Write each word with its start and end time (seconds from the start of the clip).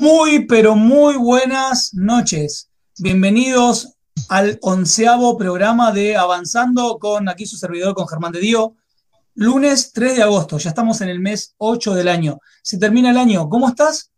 Muy, 0.00 0.46
pero 0.46 0.76
muy 0.76 1.16
buenas 1.18 1.92
noches. 1.92 2.70
Bienvenidos 3.00 3.98
al 4.30 4.58
onceavo 4.62 5.36
programa 5.36 5.92
de 5.92 6.16
Avanzando 6.16 6.98
con 6.98 7.28
aquí 7.28 7.44
su 7.44 7.58
servidor, 7.58 7.94
con 7.94 8.08
Germán 8.08 8.32
de 8.32 8.40
Dio. 8.40 8.76
Lunes 9.34 9.92
3 9.92 10.16
de 10.16 10.22
agosto, 10.22 10.56
ya 10.56 10.70
estamos 10.70 11.02
en 11.02 11.10
el 11.10 11.20
mes 11.20 11.54
8 11.58 11.92
del 11.92 12.08
año. 12.08 12.38
Se 12.62 12.78
termina 12.78 13.10
el 13.10 13.18
año. 13.18 13.46
¿Cómo 13.50 13.68
estás? 13.68 14.10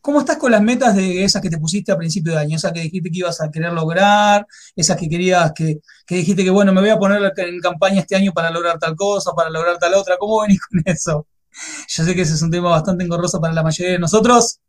¿Cómo 0.00 0.20
estás 0.20 0.38
con 0.38 0.50
las 0.50 0.62
metas 0.62 0.96
de 0.96 1.22
esas 1.22 1.42
que 1.42 1.50
te 1.50 1.58
pusiste 1.58 1.92
a 1.92 1.98
principio 1.98 2.32
de 2.32 2.38
año? 2.38 2.56
Esas 2.56 2.72
que 2.72 2.80
dijiste 2.80 3.10
que 3.10 3.18
ibas 3.18 3.42
a 3.42 3.50
querer 3.50 3.74
lograr, 3.74 4.46
esas 4.76 4.96
que 4.96 5.10
querías, 5.10 5.52
que, 5.52 5.80
que 6.06 6.14
dijiste 6.14 6.42
que, 6.42 6.48
bueno, 6.48 6.72
me 6.72 6.80
voy 6.80 6.88
a 6.88 6.98
poner 6.98 7.34
en 7.36 7.60
campaña 7.60 8.00
este 8.00 8.16
año 8.16 8.32
para 8.32 8.50
lograr 8.50 8.78
tal 8.78 8.96
cosa, 8.96 9.32
para 9.36 9.50
lograr 9.50 9.76
tal 9.76 9.92
otra. 9.92 10.16
¿Cómo 10.16 10.40
venís 10.40 10.60
con 10.62 10.80
eso? 10.86 11.26
Yo 11.86 12.04
sé 12.04 12.14
que 12.14 12.22
ese 12.22 12.32
es 12.32 12.40
un 12.40 12.50
tema 12.50 12.70
bastante 12.70 13.04
engorroso 13.04 13.38
para 13.42 13.52
la 13.52 13.62
mayoría 13.62 13.92
de 13.92 13.98
nosotros, 13.98 14.60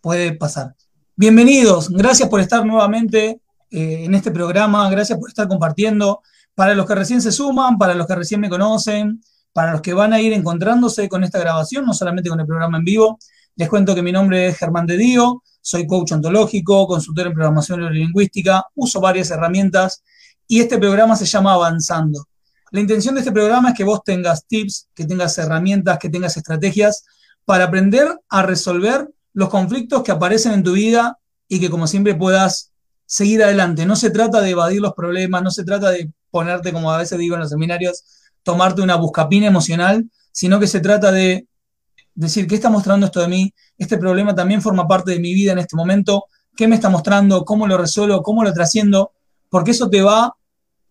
puede 0.00 0.32
pasar. 0.32 0.74
Bienvenidos, 1.16 1.90
gracias 1.90 2.28
por 2.28 2.40
estar 2.40 2.64
nuevamente 2.64 3.40
eh, 3.70 4.04
en 4.04 4.14
este 4.14 4.30
programa, 4.30 4.88
gracias 4.90 5.18
por 5.18 5.28
estar 5.28 5.48
compartiendo. 5.48 6.22
Para 6.54 6.74
los 6.74 6.86
que 6.86 6.94
recién 6.94 7.22
se 7.22 7.32
suman, 7.32 7.78
para 7.78 7.94
los 7.94 8.06
que 8.06 8.14
recién 8.14 8.40
me 8.40 8.48
conocen, 8.48 9.20
para 9.52 9.72
los 9.72 9.80
que 9.80 9.92
van 9.92 10.12
a 10.12 10.20
ir 10.20 10.32
encontrándose 10.32 11.08
con 11.08 11.24
esta 11.24 11.38
grabación, 11.38 11.84
no 11.84 11.94
solamente 11.94 12.30
con 12.30 12.40
el 12.40 12.46
programa 12.46 12.78
en 12.78 12.84
vivo, 12.84 13.18
les 13.56 13.68
cuento 13.68 13.94
que 13.94 14.02
mi 14.02 14.12
nombre 14.12 14.48
es 14.48 14.56
Germán 14.56 14.86
de 14.86 14.96
Dío, 14.96 15.42
soy 15.60 15.86
coach 15.86 16.12
ontológico, 16.12 16.86
consultor 16.86 17.26
en 17.26 17.34
programación 17.34 17.80
neurolingüística, 17.80 18.64
uso 18.74 19.00
varias 19.00 19.30
herramientas 19.30 20.02
y 20.46 20.60
este 20.60 20.78
programa 20.78 21.16
se 21.16 21.26
llama 21.26 21.54
Avanzando. 21.54 22.26
La 22.70 22.80
intención 22.80 23.14
de 23.14 23.20
este 23.22 23.32
programa 23.32 23.70
es 23.70 23.76
que 23.76 23.84
vos 23.84 24.02
tengas 24.04 24.46
tips, 24.46 24.88
que 24.94 25.04
tengas 25.04 25.36
herramientas, 25.38 25.98
que 25.98 26.08
tengas 26.08 26.36
estrategias 26.36 27.04
para 27.44 27.64
aprender 27.64 28.08
a 28.28 28.42
resolver 28.42 29.08
los 29.38 29.50
conflictos 29.50 30.02
que 30.02 30.10
aparecen 30.10 30.50
en 30.50 30.64
tu 30.64 30.72
vida 30.72 31.16
y 31.46 31.60
que 31.60 31.70
como 31.70 31.86
siempre 31.86 32.16
puedas 32.16 32.72
seguir 33.06 33.40
adelante. 33.40 33.86
No 33.86 33.94
se 33.94 34.10
trata 34.10 34.40
de 34.40 34.50
evadir 34.50 34.80
los 34.80 34.94
problemas, 34.94 35.44
no 35.44 35.52
se 35.52 35.62
trata 35.62 35.90
de 35.90 36.12
ponerte, 36.32 36.72
como 36.72 36.90
a 36.90 36.98
veces 36.98 37.20
digo 37.20 37.36
en 37.36 37.42
los 37.42 37.50
seminarios, 37.50 38.02
tomarte 38.42 38.82
una 38.82 38.96
buscapina 38.96 39.46
emocional, 39.46 40.10
sino 40.32 40.58
que 40.58 40.66
se 40.66 40.80
trata 40.80 41.12
de 41.12 41.46
decir, 42.16 42.48
¿qué 42.48 42.56
está 42.56 42.68
mostrando 42.68 43.06
esto 43.06 43.20
de 43.20 43.28
mí? 43.28 43.54
Este 43.76 43.96
problema 43.96 44.34
también 44.34 44.60
forma 44.60 44.88
parte 44.88 45.12
de 45.12 45.20
mi 45.20 45.32
vida 45.32 45.52
en 45.52 45.60
este 45.60 45.76
momento. 45.76 46.24
¿Qué 46.56 46.66
me 46.66 46.74
está 46.74 46.88
mostrando? 46.88 47.44
¿Cómo 47.44 47.68
lo 47.68 47.78
resuelvo? 47.78 48.24
¿Cómo 48.24 48.42
lo 48.42 48.52
trasciendo? 48.52 49.12
Porque 49.48 49.70
eso 49.70 49.88
te 49.88 50.02
va 50.02 50.24
a 50.24 50.36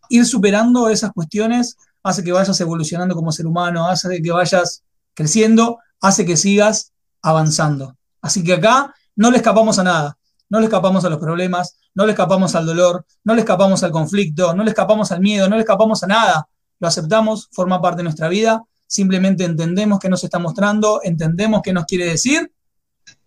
ir 0.08 0.26
superando 0.26 0.88
esas 0.88 1.12
cuestiones, 1.12 1.76
hace 2.02 2.24
que 2.24 2.32
vayas 2.32 2.62
evolucionando 2.62 3.14
como 3.14 3.34
ser 3.34 3.46
humano, 3.46 3.90
hace 3.90 4.22
que 4.22 4.32
vayas 4.32 4.84
creciendo, 5.14 5.80
hace 6.00 6.26
que 6.26 6.38
sigas 6.38 6.94
avanzando. 7.22 7.97
Así 8.22 8.44
que 8.44 8.54
acá 8.54 8.94
no 9.16 9.32
le 9.32 9.38
escapamos 9.38 9.80
a 9.80 9.84
nada, 9.84 10.18
no 10.50 10.60
le 10.60 10.66
escapamos 10.66 11.04
a 11.06 11.10
los 11.10 11.20
problemas, 11.20 11.78
no 11.94 12.06
le 12.06 12.12
escapamos 12.12 12.56
al 12.56 12.66
dolor, 12.66 13.06
no 13.24 13.34
le 13.34 13.42
escapamos 13.42 13.84
al 13.84 13.92
conflicto, 13.92 14.54
no 14.54 14.64
le 14.64 14.70
escapamos 14.70 15.12
al 15.12 15.20
miedo, 15.20 15.50
no 15.50 15.56
le 15.56 15.62
escapamos 15.62 16.04
a 16.04 16.08
nada. 16.08 16.48
Lo 16.80 16.88
aceptamos, 16.88 17.50
forma 17.52 17.82
parte 17.82 17.98
de 17.98 18.04
nuestra 18.04 18.30
vida, 18.30 18.64
simplemente 18.86 19.44
entendemos 19.44 20.00
qué 20.00 20.10
nos 20.10 20.24
está 20.24 20.40
mostrando, 20.40 21.02
entendemos 21.04 21.62
qué 21.64 21.74
nos 21.74 21.86
quiere 21.86 22.06
decir 22.06 22.52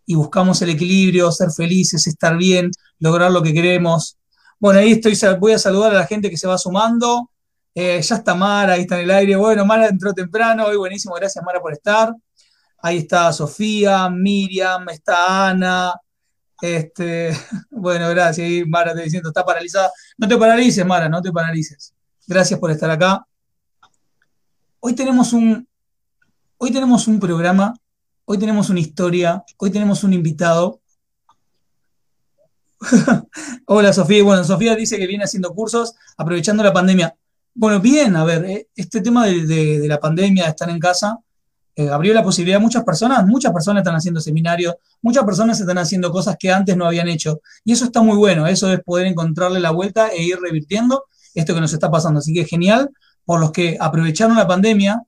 y 0.07 0.15
buscamos 0.15 0.61
el 0.63 0.71
equilibrio, 0.71 1.31
ser 1.31 1.51
felices, 1.51 2.07
estar 2.07 2.37
bien, 2.37 2.71
lograr 2.99 3.31
lo 3.31 3.43
que 3.43 3.53
queremos. 3.53 4.19
Bueno, 4.59 4.81
ahí 4.81 4.93
estoy, 4.93 5.17
voy 5.39 5.53
a 5.53 5.59
saludar 5.59 5.93
a 5.93 5.99
la 5.99 6.07
gente 6.07 6.29
que 6.31 6.37
se 6.37 6.49
va 6.49 6.59
sumando. 6.59 7.31
Eh, 7.75 8.03
ya 8.03 8.17
está 8.17 8.35
Mara, 8.35 8.73
ahí 8.73 8.83
está 8.83 8.97
en 8.97 9.05
el 9.05 9.11
aire. 9.13 9.37
Bueno, 9.37 9.65
Mara 9.65 9.87
entró 9.87 10.13
temprano, 10.13 10.67
hoy 10.67 10.77
buenísimo, 10.77 11.15
gracias 11.15 11.45
Mara 11.45 11.61
por 11.61 11.73
estar. 11.73 12.13
Ahí 12.83 12.99
está 12.99 13.33
Sofía, 13.33 14.09
Miriam, 14.09 14.89
está 14.89 15.51
Ana. 15.51 15.95
Este, 16.61 17.31
bueno, 17.71 18.09
gracias. 18.09 18.67
Mara 18.67 18.95
te 18.95 19.03
diciendo, 19.03 19.31
está 19.31 19.45
paralizada. 19.45 19.91
No 20.17 20.27
te 20.27 20.37
paralices, 20.37 20.85
Mara, 20.87 21.09
no 21.09 21.21
te 21.21 21.31
paralices. 21.31 21.95
Gracias 22.27 22.59
por 22.59 22.71
estar 22.71 22.91
acá. 22.91 23.27
Hoy 24.81 24.95
tenemos 24.95 25.33
un, 25.33 25.69
hoy 26.57 26.73
tenemos 26.73 27.07
un 27.07 27.21
programa, 27.21 27.75
hoy 28.25 28.39
tenemos 28.39 28.71
una 28.71 28.81
historia, 28.81 29.45
hoy 29.59 29.71
tenemos 29.71 30.03
un 30.05 30.15
invitado. 30.15 30.81
Hola 33.67 33.93
Sofía. 33.93 34.25
Bueno, 34.25 34.43
Sofía 34.43 34.75
dice 34.75 34.97
que 34.97 35.07
viene 35.07 35.25
haciendo 35.25 35.53
cursos 35.53 35.95
aprovechando 36.17 36.63
la 36.63 36.73
pandemia. 36.73 37.15
Bueno, 37.53 37.79
bien, 37.81 38.17
a 38.17 38.25
ver, 38.25 38.45
eh, 38.47 38.69
este 38.75 39.03
tema 39.03 39.27
de 39.27 39.85
la 39.87 40.01
pandemia, 40.01 40.45
de 40.45 40.51
estar 40.51 40.71
en 40.71 40.79
casa, 40.79 41.19
eh, 41.77 41.89
abrió 41.89 42.13
la 42.13 42.23
posibilidad 42.23 42.59
a 42.59 42.63
muchas 42.63 42.85
personas, 42.85 43.27
muchas 43.27 43.53
personas 43.53 43.83
están 43.83 43.95
haciendo 43.95 44.21
seminarios, 44.21 44.75
muchas 45.03 45.25
personas 45.25 45.61
están 45.61 45.79
haciendo 45.79 46.11
cosas 46.11 46.37
que 46.39 46.51
antes 46.51 46.77
no 46.77 46.87
habían 46.87 47.09
hecho. 47.09 47.41
Y 47.65 47.73
eso 47.73 47.85
está 47.85 48.03
muy 48.03 48.17
bueno, 48.17 48.47
eso 48.47 48.73
es 48.73 48.81
poder 48.83 49.07
encontrarle 49.07 49.61
la 49.61 49.71
vuelta 49.71 50.09
e 50.09 50.23
ir 50.23 50.39
revirtiendo 50.41 51.05
esto 51.35 51.55
que 51.55 51.61
nos 51.61 51.73
está 51.73 51.91
pasando. 51.91 52.19
Así 52.19 52.35
que 52.35 52.45
genial 52.45 52.91
por 53.25 53.41
los 53.41 53.53
que 53.53 53.77
aprovecharon 53.81 54.37
la 54.37 54.47
pandemia 54.47 55.03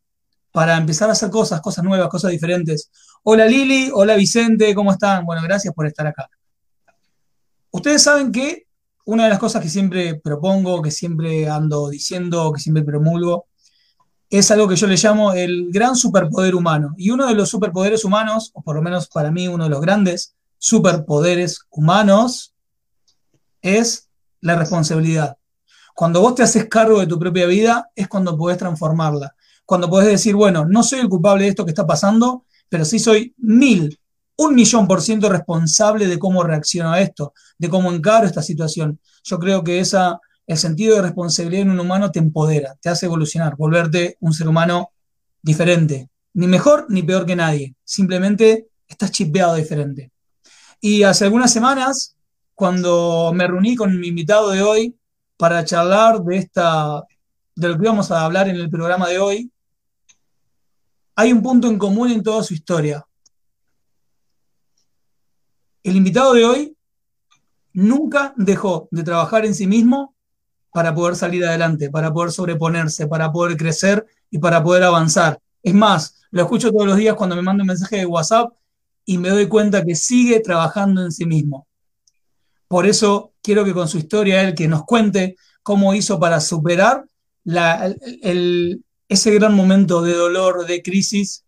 para 0.52 0.76
empezar 0.76 1.08
a 1.08 1.12
hacer 1.12 1.30
cosas, 1.30 1.60
cosas 1.60 1.84
nuevas, 1.84 2.08
cosas 2.08 2.30
diferentes. 2.30 2.90
Hola 3.24 3.46
Lili, 3.46 3.90
hola 3.92 4.14
Vicente, 4.16 4.74
¿cómo 4.74 4.92
están? 4.92 5.24
Bueno, 5.24 5.42
gracias 5.42 5.74
por 5.74 5.86
estar 5.86 6.06
acá. 6.06 6.28
Ustedes 7.70 8.02
saben 8.02 8.30
que 8.30 8.66
una 9.04 9.24
de 9.24 9.30
las 9.30 9.38
cosas 9.38 9.62
que 9.62 9.68
siempre 9.68 10.14
propongo, 10.16 10.82
que 10.82 10.90
siempre 10.90 11.48
ando 11.48 11.88
diciendo, 11.88 12.52
que 12.52 12.60
siempre 12.60 12.84
promulgo, 12.84 13.46
es 14.38 14.50
algo 14.50 14.66
que 14.66 14.76
yo 14.76 14.86
le 14.86 14.96
llamo 14.96 15.34
el 15.34 15.70
gran 15.70 15.94
superpoder 15.94 16.54
humano. 16.54 16.94
Y 16.96 17.10
uno 17.10 17.26
de 17.26 17.34
los 17.34 17.50
superpoderes 17.50 18.02
humanos, 18.02 18.50
o 18.54 18.62
por 18.62 18.74
lo 18.74 18.80
menos 18.80 19.06
para 19.08 19.30
mí 19.30 19.46
uno 19.46 19.64
de 19.64 19.70
los 19.70 19.82
grandes 19.82 20.34
superpoderes 20.56 21.60
humanos, 21.68 22.54
es 23.60 24.08
la 24.40 24.56
responsabilidad. 24.56 25.36
Cuando 25.94 26.22
vos 26.22 26.34
te 26.34 26.42
haces 26.42 26.66
cargo 26.66 26.98
de 27.00 27.06
tu 27.06 27.18
propia 27.18 27.44
vida, 27.44 27.90
es 27.94 28.08
cuando 28.08 28.34
podés 28.38 28.56
transformarla. 28.56 29.34
Cuando 29.66 29.90
podés 29.90 30.08
decir, 30.08 30.34
bueno, 30.34 30.64
no 30.64 30.82
soy 30.82 31.00
el 31.00 31.10
culpable 31.10 31.44
de 31.44 31.50
esto 31.50 31.66
que 31.66 31.72
está 31.72 31.86
pasando, 31.86 32.46
pero 32.70 32.86
sí 32.86 32.98
soy 32.98 33.34
mil, 33.36 34.00
un 34.36 34.54
millón 34.54 34.88
por 34.88 35.02
ciento 35.02 35.28
responsable 35.28 36.06
de 36.06 36.18
cómo 36.18 36.42
reacciono 36.42 36.90
a 36.90 37.02
esto, 37.02 37.34
de 37.58 37.68
cómo 37.68 37.92
encaro 37.92 38.26
esta 38.26 38.40
situación. 38.40 38.98
Yo 39.24 39.38
creo 39.38 39.62
que 39.62 39.78
esa 39.78 40.18
el 40.46 40.56
sentido 40.56 40.96
de 40.96 41.02
responsabilidad 41.02 41.62
en 41.62 41.70
un 41.70 41.80
humano 41.80 42.10
te 42.10 42.18
empodera, 42.18 42.76
te 42.80 42.88
hace 42.88 43.06
evolucionar, 43.06 43.56
volverte 43.56 44.16
un 44.20 44.32
ser 44.32 44.48
humano 44.48 44.90
diferente, 45.40 46.10
ni 46.34 46.46
mejor 46.46 46.86
ni 46.88 47.02
peor 47.02 47.26
que 47.26 47.36
nadie, 47.36 47.74
simplemente 47.84 48.68
estás 48.88 49.10
chipeado 49.10 49.54
diferente. 49.54 50.10
Y 50.80 51.04
hace 51.04 51.24
algunas 51.24 51.52
semanas, 51.52 52.16
cuando 52.54 53.32
me 53.34 53.46
reuní 53.46 53.76
con 53.76 53.98
mi 53.98 54.08
invitado 54.08 54.50
de 54.50 54.62
hoy 54.62 54.96
para 55.36 55.64
charlar 55.64 56.22
de 56.22 56.36
esta 56.36 57.02
de 57.54 57.68
lo 57.68 57.76
que 57.76 57.84
íbamos 57.84 58.10
a 58.10 58.24
hablar 58.24 58.48
en 58.48 58.56
el 58.56 58.70
programa 58.70 59.08
de 59.08 59.18
hoy, 59.18 59.52
hay 61.14 61.32
un 61.32 61.42
punto 61.42 61.68
en 61.68 61.78
común 61.78 62.10
en 62.10 62.22
toda 62.22 62.42
su 62.42 62.54
historia. 62.54 63.06
El 65.82 65.96
invitado 65.96 66.32
de 66.32 66.44
hoy 66.44 66.76
nunca 67.72 68.32
dejó 68.36 68.88
de 68.90 69.02
trabajar 69.02 69.44
en 69.44 69.54
sí 69.54 69.66
mismo 69.66 70.14
para 70.72 70.94
poder 70.94 71.16
salir 71.16 71.44
adelante, 71.44 71.90
para 71.90 72.12
poder 72.12 72.32
sobreponerse, 72.32 73.06
para 73.06 73.30
poder 73.30 73.56
crecer 73.56 74.06
y 74.30 74.38
para 74.38 74.62
poder 74.62 74.82
avanzar. 74.84 75.38
Es 75.62 75.74
más, 75.74 76.22
lo 76.30 76.42
escucho 76.42 76.72
todos 76.72 76.86
los 76.86 76.96
días 76.96 77.14
cuando 77.14 77.36
me 77.36 77.42
manda 77.42 77.62
un 77.62 77.68
mensaje 77.68 77.96
de 77.96 78.06
WhatsApp 78.06 78.52
y 79.04 79.18
me 79.18 79.28
doy 79.28 79.46
cuenta 79.48 79.84
que 79.84 79.94
sigue 79.94 80.40
trabajando 80.40 81.02
en 81.02 81.12
sí 81.12 81.26
mismo. 81.26 81.66
Por 82.68 82.86
eso 82.86 83.32
quiero 83.42 83.64
que 83.64 83.74
con 83.74 83.86
su 83.86 83.98
historia 83.98 84.42
él 84.42 84.54
que 84.54 84.66
nos 84.66 84.84
cuente 84.84 85.36
cómo 85.62 85.94
hizo 85.94 86.18
para 86.18 86.40
superar 86.40 87.04
ese 87.44 89.34
gran 89.34 89.54
momento 89.54 90.00
de 90.00 90.14
dolor, 90.14 90.66
de 90.66 90.82
crisis 90.82 91.44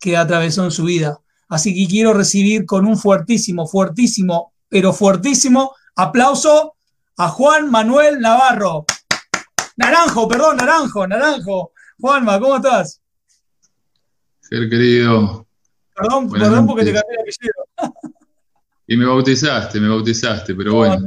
que 0.00 0.16
atravesó 0.16 0.64
en 0.64 0.70
su 0.70 0.84
vida. 0.84 1.18
Así 1.48 1.74
que 1.74 1.86
quiero 1.86 2.14
recibir 2.14 2.64
con 2.64 2.86
un 2.86 2.96
fuertísimo, 2.96 3.66
fuertísimo, 3.66 4.54
pero 4.68 4.92
fuertísimo 4.92 5.72
aplauso 5.96 6.73
a 7.16 7.28
Juan 7.28 7.70
Manuel 7.70 8.20
Navarro. 8.20 8.84
Naranjo, 9.76 10.28
perdón, 10.28 10.56
Naranjo, 10.56 11.06
Naranjo. 11.06 11.72
Juanma, 11.98 12.38
¿cómo 12.40 12.56
estás? 12.56 13.00
Ser 14.40 14.68
querido. 14.68 15.46
Perdón, 15.94 16.30
perdón 16.30 16.66
porque 16.66 16.84
te 16.84 16.92
cambié 16.92 17.14
el 17.14 17.20
apellido. 17.20 17.94
Y 18.86 18.96
me 18.96 19.06
bautizaste, 19.06 19.80
me 19.80 19.88
bautizaste, 19.88 20.54
pero 20.54 20.74
bueno. 20.74 20.98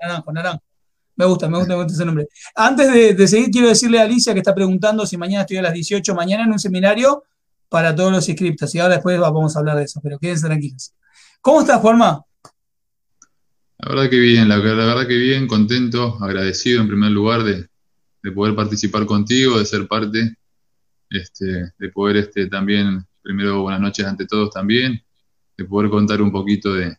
naranjo, 0.00 0.32
naranjo. 0.32 0.62
Me 1.14 1.26
gusta, 1.26 1.48
me 1.48 1.58
gusta, 1.58 1.74
me 1.74 1.82
gusta 1.82 1.94
ese 1.94 2.04
nombre. 2.06 2.28
Antes 2.54 3.16
de, 3.16 3.28
seguir, 3.28 3.50
quiero 3.50 3.68
decirle 3.68 4.00
a 4.00 4.02
Alicia 4.02 4.32
que 4.32 4.40
está 4.40 4.54
preguntando 4.54 5.04
si 5.04 5.18
mañana 5.18 5.42
estoy 5.42 5.58
a 5.58 5.62
las 5.62 5.74
18, 5.74 6.14
mañana 6.14 6.44
en 6.44 6.52
un 6.52 6.58
seminario 6.58 7.24
para 7.68 7.94
todos 7.94 8.12
los 8.12 8.28
inscriptos. 8.28 8.74
Y 8.74 8.78
ahora 8.78 8.94
después 8.94 9.20
vamos 9.20 9.54
a 9.54 9.58
hablar 9.58 9.76
de 9.76 9.84
eso, 9.84 10.00
pero 10.02 10.18
quédense 10.18 10.46
tranquilos. 10.46 10.94
¿Cómo 11.42 11.60
estás, 11.60 11.80
Juanma? 11.80 12.24
La 13.82 13.88
verdad 13.96 14.10
que 14.10 14.18
bien, 14.20 14.48
la, 14.48 14.58
verdad 14.58 15.08
que 15.08 15.16
bien, 15.16 15.48
contento, 15.48 16.16
agradecido 16.22 16.80
en 16.80 16.86
primer 16.86 17.10
lugar 17.10 17.42
de, 17.42 17.68
poder 18.32 18.54
participar 18.54 19.06
contigo, 19.06 19.58
de 19.58 19.64
ser 19.64 19.88
parte, 19.88 20.36
este, 21.10 21.72
de 21.76 21.88
poder 21.88 22.18
este, 22.18 22.46
también, 22.46 23.04
primero 23.20 23.62
buenas 23.62 23.80
noches 23.80 24.06
ante 24.06 24.24
todos 24.24 24.50
también, 24.50 25.02
de 25.56 25.64
poder 25.64 25.90
contar 25.90 26.22
un 26.22 26.30
poquito 26.30 26.72
de, 26.74 26.96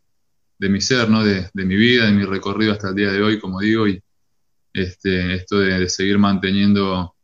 de 0.60 0.70
mi 0.70 0.82
ser, 0.82 1.10
¿no? 1.10 1.24
De, 1.24 1.50
mi 1.54 1.76
vida, 1.78 2.06
de 2.06 2.12
mi 2.12 2.26
recorrido 2.26 2.74
hasta 2.74 2.90
el 2.90 2.96
día 2.96 3.14
de 3.14 3.22
hoy, 3.22 3.40
como 3.40 3.62
digo, 3.62 3.88
y 3.88 4.04
este, 4.74 5.36
esto 5.36 5.60
de, 5.60 5.88
seguir 5.88 6.18
manteniendo 6.18 7.16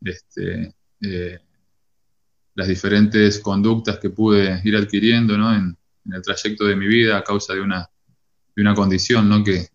este, 0.00 0.74
eh, 1.00 1.38
las 2.56 2.66
diferentes 2.66 3.38
conductas 3.38 4.00
que 4.00 4.10
pude 4.10 4.60
ir 4.64 4.74
adquiriendo 4.74 5.38
¿no? 5.38 5.54
en, 5.54 5.76
el 6.12 6.22
trayecto 6.22 6.64
de 6.64 6.74
mi 6.74 6.88
vida 6.88 7.18
a 7.18 7.22
causa 7.22 7.54
de 7.54 7.60
una, 7.60 7.88
de 8.54 8.62
una 8.62 8.74
condición 8.74 9.28
¿no? 9.28 9.42
que, 9.44 9.68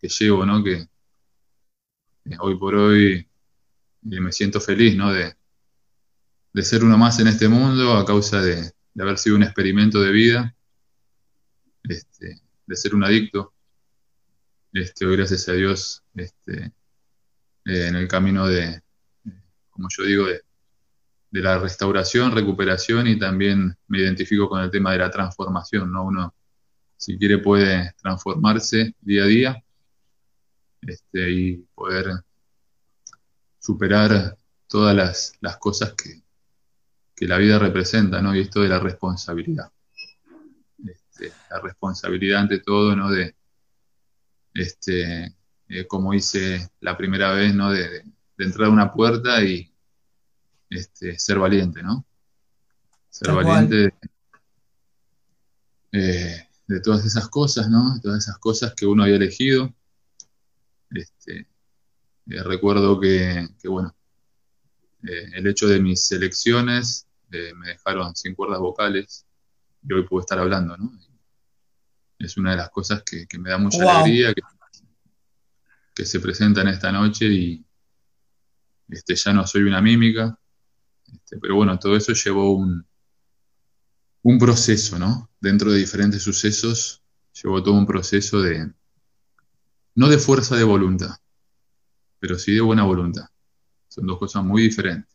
llevo, 0.00 0.44
¿no? 0.46 0.62
que, 0.62 0.86
hoy 2.40 2.56
por 2.56 2.74
hoy 2.74 3.28
eh, 4.10 4.20
me 4.20 4.32
siento 4.32 4.60
feliz 4.60 4.96
¿no? 4.96 5.12
de, 5.12 5.34
de 6.52 6.62
ser 6.62 6.84
uno 6.84 6.98
más 6.98 7.18
en 7.20 7.28
este 7.28 7.48
mundo 7.48 7.96
a 7.96 8.04
causa 8.04 8.40
de, 8.40 8.72
de 8.94 9.02
haber 9.02 9.18
sido 9.18 9.36
un 9.36 9.42
experimento 9.42 10.00
de 10.00 10.12
vida 10.12 10.54
este, 11.84 12.40
de 12.66 12.76
ser 12.76 12.94
un 12.94 13.04
adicto. 13.04 13.52
Este, 14.72 15.04
hoy, 15.04 15.16
gracias 15.16 15.48
a 15.48 15.52
Dios, 15.52 16.02
este, 16.14 16.72
eh, 17.64 17.86
en 17.88 17.96
el 17.96 18.08
camino 18.08 18.46
de, 18.46 18.82
como 19.70 19.88
yo 19.90 20.04
digo, 20.04 20.26
de, 20.26 20.42
la 21.32 21.58
restauración, 21.58 22.32
recuperación 22.32 23.06
y 23.06 23.18
también 23.18 23.74
me 23.88 24.00
identifico 24.00 24.50
con 24.50 24.60
el 24.60 24.70
tema 24.70 24.92
de 24.92 24.98
la 24.98 25.10
transformación, 25.10 25.90
¿no? 25.90 26.04
Uno, 26.04 26.34
si 27.02 27.18
quiere, 27.18 27.38
puede 27.38 27.92
transformarse 28.00 28.94
día 29.00 29.24
a 29.24 29.26
día 29.26 29.64
este, 30.82 31.30
y 31.32 31.56
poder 31.74 32.12
superar 33.58 34.38
todas 34.68 34.94
las, 34.94 35.32
las 35.40 35.56
cosas 35.56 35.94
que, 35.94 36.22
que, 37.16 37.26
la 37.26 37.38
vida 37.38 37.58
representa, 37.58 38.22
¿no? 38.22 38.36
Y 38.36 38.42
esto 38.42 38.60
de 38.60 38.68
la 38.68 38.78
responsabilidad. 38.78 39.72
Este, 40.86 41.32
la 41.50 41.58
responsabilidad 41.58 42.42
ante 42.42 42.60
todo, 42.60 42.94
¿no? 42.94 43.10
De, 43.10 43.34
este, 44.54 45.34
eh, 45.70 45.86
como 45.88 46.14
hice 46.14 46.70
la 46.78 46.96
primera 46.96 47.32
vez, 47.32 47.52
¿no? 47.52 47.72
De, 47.72 48.04
entrar 48.38 48.68
a 48.68 48.72
una 48.72 48.92
puerta 48.92 49.42
y 49.42 49.74
este, 50.70 51.18
ser 51.18 51.40
valiente, 51.40 51.82
¿no? 51.82 52.06
Ser 53.10 53.32
valiente 53.32 53.92
eh, 55.90 56.48
de, 56.72 56.80
todas 56.80 57.04
esas 57.04 57.28
cosas, 57.28 57.68
¿no? 57.68 57.94
De 57.94 58.00
todas 58.00 58.24
esas 58.24 58.38
cosas 58.38 58.74
que 58.74 58.86
uno 58.86 59.02
había 59.02 59.16
elegido. 59.16 59.74
Este, 60.90 61.48
eh, 62.28 62.42
recuerdo 62.42 63.00
que, 63.00 63.48
bueno, 63.64 63.94
el 65.02 65.46
hecho 65.46 65.66
de 65.66 65.80
mis 65.80 66.10
elecciones 66.12 67.06
me 67.30 67.68
dejaron 67.68 68.14
sin 68.14 68.34
cuerdas 68.34 68.60
vocales 68.60 69.26
y 69.82 69.92
hoy 69.92 70.06
puedo 70.06 70.20
estar 70.20 70.38
hablando, 70.38 70.76
¿no? 70.76 70.92
es 72.24 72.36
una 72.36 72.52
de 72.52 72.56
las 72.58 72.70
cosas 72.70 73.02
que, 73.02 73.26
me 73.38 73.50
da 73.50 73.58
mucha 73.58 74.00
alegría, 74.00 74.32
que, 75.94 76.06
se 76.06 76.20
presentan 76.20 76.68
esta 76.68 76.90
noche 76.90 77.26
y 77.26 77.64
este, 78.88 79.14
ya 79.14 79.32
no 79.32 79.46
soy 79.46 79.62
una 79.62 79.80
mímica, 79.80 80.38
este, 81.06 81.38
pero 81.38 81.56
bueno, 81.56 81.78
todo 81.78 81.96
eso 81.96 82.12
llevó 82.12 82.54
un, 82.54 82.86
un 84.22 84.38
proceso, 84.38 84.98
¿no? 84.98 85.30
Dentro 85.42 85.70
de 85.70 85.78
diferentes 85.78 86.22
sucesos, 86.22 87.02
llevó 87.42 87.62
todo 87.62 87.74
un 87.74 87.86
proceso 87.86 88.40
de, 88.40 88.72
no 89.94 90.08
de 90.08 90.16
fuerza 90.16 90.56
de 90.56 90.64
voluntad, 90.64 91.16
pero 92.18 92.38
sí 92.38 92.54
de 92.54 92.62
buena 92.62 92.84
voluntad. 92.84 93.26
Son 93.88 94.06
dos 94.06 94.18
cosas 94.18 94.42
muy 94.42 94.62
diferentes. 94.62 95.14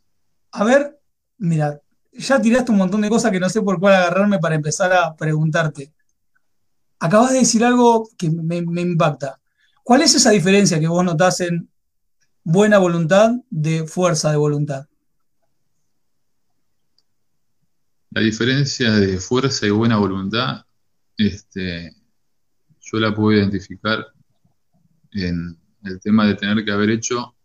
A 0.52 0.64
ver, 0.64 1.00
mira, 1.40 1.82
ya 2.12 2.40
tiraste 2.40 2.72
un 2.72 2.78
montón 2.78 3.02
de 3.02 3.10
cosas 3.10 3.32
que 3.32 3.40
no 3.40 3.50
sé 3.50 3.62
por 3.64 3.80
cuál 3.80 3.96
agarrarme 3.96 4.38
para 4.38 4.54
empezar 4.54 4.94
a 4.94 5.16
preguntarte 5.16 5.94
acabas 7.00 7.32
de 7.32 7.40
decir 7.40 7.64
algo 7.64 8.10
que 8.18 8.30
me, 8.30 8.58
impacta. 8.82 9.40
¿Cuál 9.84 10.02
es 10.02 10.16
esa 10.16 10.32
diferencia 10.32 10.80
que 10.80 10.88
vos 10.88 11.04
notás 11.04 11.42
en 11.42 11.70
buena 12.44 12.78
voluntad 12.78 13.32
de 13.50 13.86
fuerza 13.88 14.32
de 14.32 14.38
voluntad? 14.38 14.88
La 18.18 18.24
diferencia 18.24 18.94
de 18.94 19.20
fuerza 19.20 19.68
y 19.68 19.70
buena 19.70 19.98
voluntad, 19.98 20.66
este, 21.16 21.96
yo 22.82 23.00
la 23.00 23.14
puedo 23.14 23.38
identificar 23.38 24.08
en 25.12 25.56
el 25.84 26.00
tema 26.00 26.26
de 26.26 26.34
tener 26.34 26.66
que 26.66 26.72
haber 26.72 26.90
hecho 26.90 27.36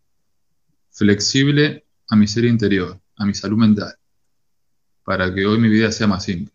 flexible 0.90 1.84
a 2.08 2.16
mi 2.16 2.26
ser 2.26 2.46
interior, 2.46 2.98
a 3.16 3.26
mi 3.26 3.34
salud 3.34 3.58
mental, 3.58 3.94
para 5.04 5.34
que 5.34 5.44
hoy 5.44 5.58
mi 5.58 5.68
vida 5.68 5.92
sea 5.92 6.06
más 6.06 6.24
simple 6.24 6.54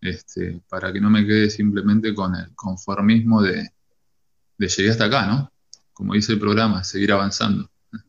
este, 0.00 0.62
para 0.68 0.92
que 0.92 1.00
no 1.00 1.10
me 1.10 1.26
quede 1.26 1.50
simplemente 1.50 2.14
con 2.14 2.36
el 2.36 2.54
conformismo 2.54 3.42
de, 3.42 3.68
de 4.58 4.68
llegué 4.68 4.90
hasta 4.90 5.06
acá, 5.06 5.26
¿no? 5.26 5.52
Como 5.92 6.14
dice 6.14 6.34
el 6.34 6.38
programa, 6.38 6.84
seguir 6.84 7.10
avanzando. 7.10 7.68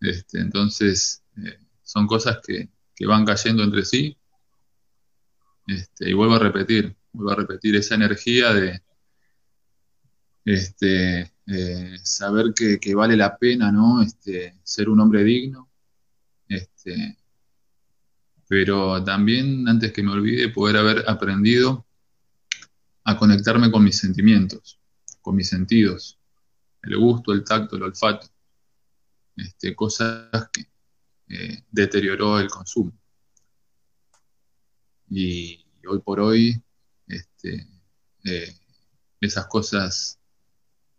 Este, 0.00 0.40
entonces, 0.40 1.22
eh, 1.36 1.58
son 1.82 2.06
cosas 2.06 2.38
que, 2.46 2.70
van 3.04 3.26
cayendo 3.26 3.62
entre 3.62 3.84
sí. 3.84 4.16
Este, 5.66 6.08
y 6.08 6.12
vuelvo 6.14 6.36
a 6.36 6.38
repetir, 6.38 6.96
vuelvo 7.12 7.32
a 7.32 7.36
repetir 7.36 7.74
esa 7.76 7.96
energía 7.96 8.54
de 8.54 8.80
este, 10.44 11.32
eh, 11.46 11.98
saber 12.02 12.54
que, 12.54 12.78
que, 12.78 12.94
vale 12.94 13.16
la 13.16 13.36
pena, 13.36 13.72
¿no? 13.72 14.00
Este, 14.00 14.54
ser 14.62 14.88
un 14.88 15.00
hombre 15.00 15.24
digno, 15.24 15.68
pero 18.48 19.02
también, 19.02 19.68
antes 19.68 19.92
que 19.92 20.02
me 20.02 20.12
olvide, 20.12 20.50
poder 20.50 20.76
haber 20.76 21.04
aprendido 21.08 21.84
a 23.04 23.18
conectarme 23.18 23.70
con 23.70 23.82
mis 23.82 23.98
sentimientos, 23.98 24.80
con 25.20 25.34
mis 25.34 25.48
sentidos, 25.48 26.18
el 26.82 26.96
gusto, 26.96 27.32
el 27.32 27.44
tacto, 27.44 27.76
el 27.76 27.82
olfato, 27.82 28.28
cosas 29.74 30.48
que 30.52 30.66
eh, 31.28 31.62
deterioró 31.70 32.38
el 32.38 32.48
consumo. 32.48 32.92
Y, 35.08 35.64
hoy 35.88 36.00
por 36.00 36.20
hoy, 36.20 36.60
este, 37.06 37.66
eh, 38.24 38.56
esas 39.20 39.46
cosas 39.46 40.18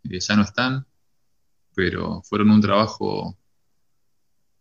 eh, 0.04 0.18
ya 0.20 0.36
no 0.36 0.42
están, 0.42 0.86
pero 1.74 2.22
fueron 2.22 2.50
un 2.50 2.60
trabajo 2.60 3.38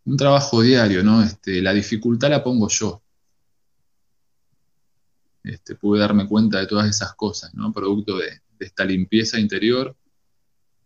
un 0.07 0.15
trabajo 0.15 0.61
diario, 0.61 1.03
¿no? 1.03 1.21
Este, 1.21 1.61
la 1.61 1.73
dificultad 1.73 2.29
la 2.29 2.41
pongo 2.41 2.69
yo. 2.69 3.03
Este, 5.43 5.75
pude 5.75 5.99
darme 5.99 6.25
cuenta 6.25 6.59
de 6.59 6.65
todas 6.65 6.87
esas 6.87 7.13
cosas, 7.15 7.53
¿no? 7.53 7.73
Producto 7.73 8.17
de, 8.17 8.41
esta 8.59 8.85
limpieza 8.85 9.37
interior, 9.37 9.95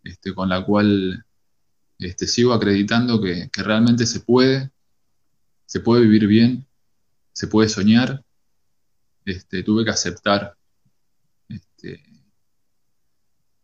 este, 0.02 0.34
con 0.34 0.48
la 0.48 0.64
cual 0.64 1.24
este, 2.00 2.26
sigo 2.26 2.52
acreditando 2.52 3.20
que, 3.20 3.48
realmente 3.52 4.06
se 4.06 4.20
puede, 4.20 4.71
se 5.72 5.80
puede 5.80 6.02
vivir 6.02 6.26
bien, 6.26 6.66
se 7.32 7.46
puede 7.46 7.66
soñar. 7.66 8.22
Este, 9.24 9.62
tuve 9.62 9.86
que 9.86 9.90
aceptar 9.90 10.54
este, 11.48 12.02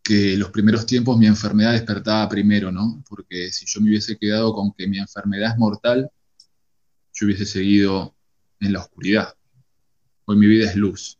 que 0.02 0.34
los 0.38 0.50
primeros 0.50 0.86
tiempos 0.86 1.18
mi 1.18 1.26
enfermedad 1.26 1.72
despertaba 1.72 2.26
primero, 2.26 2.72
¿no? 2.72 3.04
Porque 3.06 3.52
si 3.52 3.66
yo 3.66 3.82
me 3.82 3.90
hubiese 3.90 4.16
quedado 4.16 4.54
con 4.54 4.72
que 4.72 4.88
mi 4.88 4.98
enfermedad 4.98 5.52
es 5.52 5.58
mortal, 5.58 6.10
yo 7.12 7.26
hubiese 7.26 7.44
seguido 7.44 8.16
en 8.58 8.72
la 8.72 8.80
oscuridad. 8.80 9.34
Hoy 10.24 10.38
mi 10.38 10.46
vida 10.46 10.70
es 10.70 10.76
luz. 10.76 11.18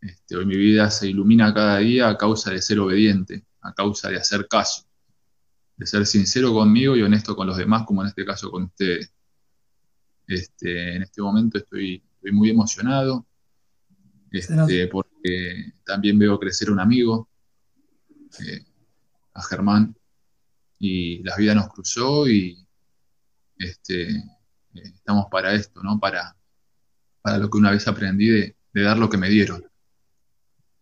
Este, 0.00 0.34
hoy 0.34 0.46
mi 0.46 0.56
vida 0.56 0.90
se 0.90 1.10
ilumina 1.10 1.54
cada 1.54 1.78
día 1.78 2.08
a 2.08 2.18
causa 2.18 2.50
de 2.50 2.60
ser 2.60 2.80
obediente, 2.80 3.44
a 3.60 3.72
causa 3.72 4.08
de 4.08 4.16
hacer 4.16 4.48
caso, 4.48 4.82
de 5.76 5.86
ser 5.86 6.06
sincero 6.06 6.52
conmigo 6.52 6.96
y 6.96 7.02
honesto 7.02 7.36
con 7.36 7.46
los 7.46 7.56
demás, 7.56 7.84
como 7.86 8.02
en 8.02 8.08
este 8.08 8.24
caso 8.24 8.50
con 8.50 8.64
ustedes. 8.64 9.12
Este, 10.28 10.94
en 10.94 11.02
este 11.02 11.22
momento 11.22 11.56
estoy, 11.56 12.04
muy 12.30 12.50
emocionado, 12.50 13.26
este, 14.30 14.86
porque 14.88 15.72
también 15.86 16.18
veo 16.18 16.38
crecer 16.38 16.70
un 16.70 16.78
amigo, 16.78 17.30
eh, 18.46 18.62
a 19.32 19.42
Germán, 19.42 19.96
y 20.78 21.22
la 21.22 21.34
vida 21.34 21.54
nos 21.54 21.68
cruzó 21.68 22.28
y 22.28 22.58
este, 23.56 24.10
eh, 24.10 24.24
estamos 24.74 25.28
para 25.30 25.54
esto, 25.54 25.82
¿no? 25.82 25.98
Para, 25.98 26.36
para 27.22 27.38
lo 27.38 27.48
que 27.48 27.56
una 27.56 27.70
vez 27.70 27.88
aprendí 27.88 28.28
de, 28.28 28.54
dar 28.74 28.98
lo 28.98 29.08
que 29.08 29.16
me 29.16 29.30
dieron. 29.30 29.64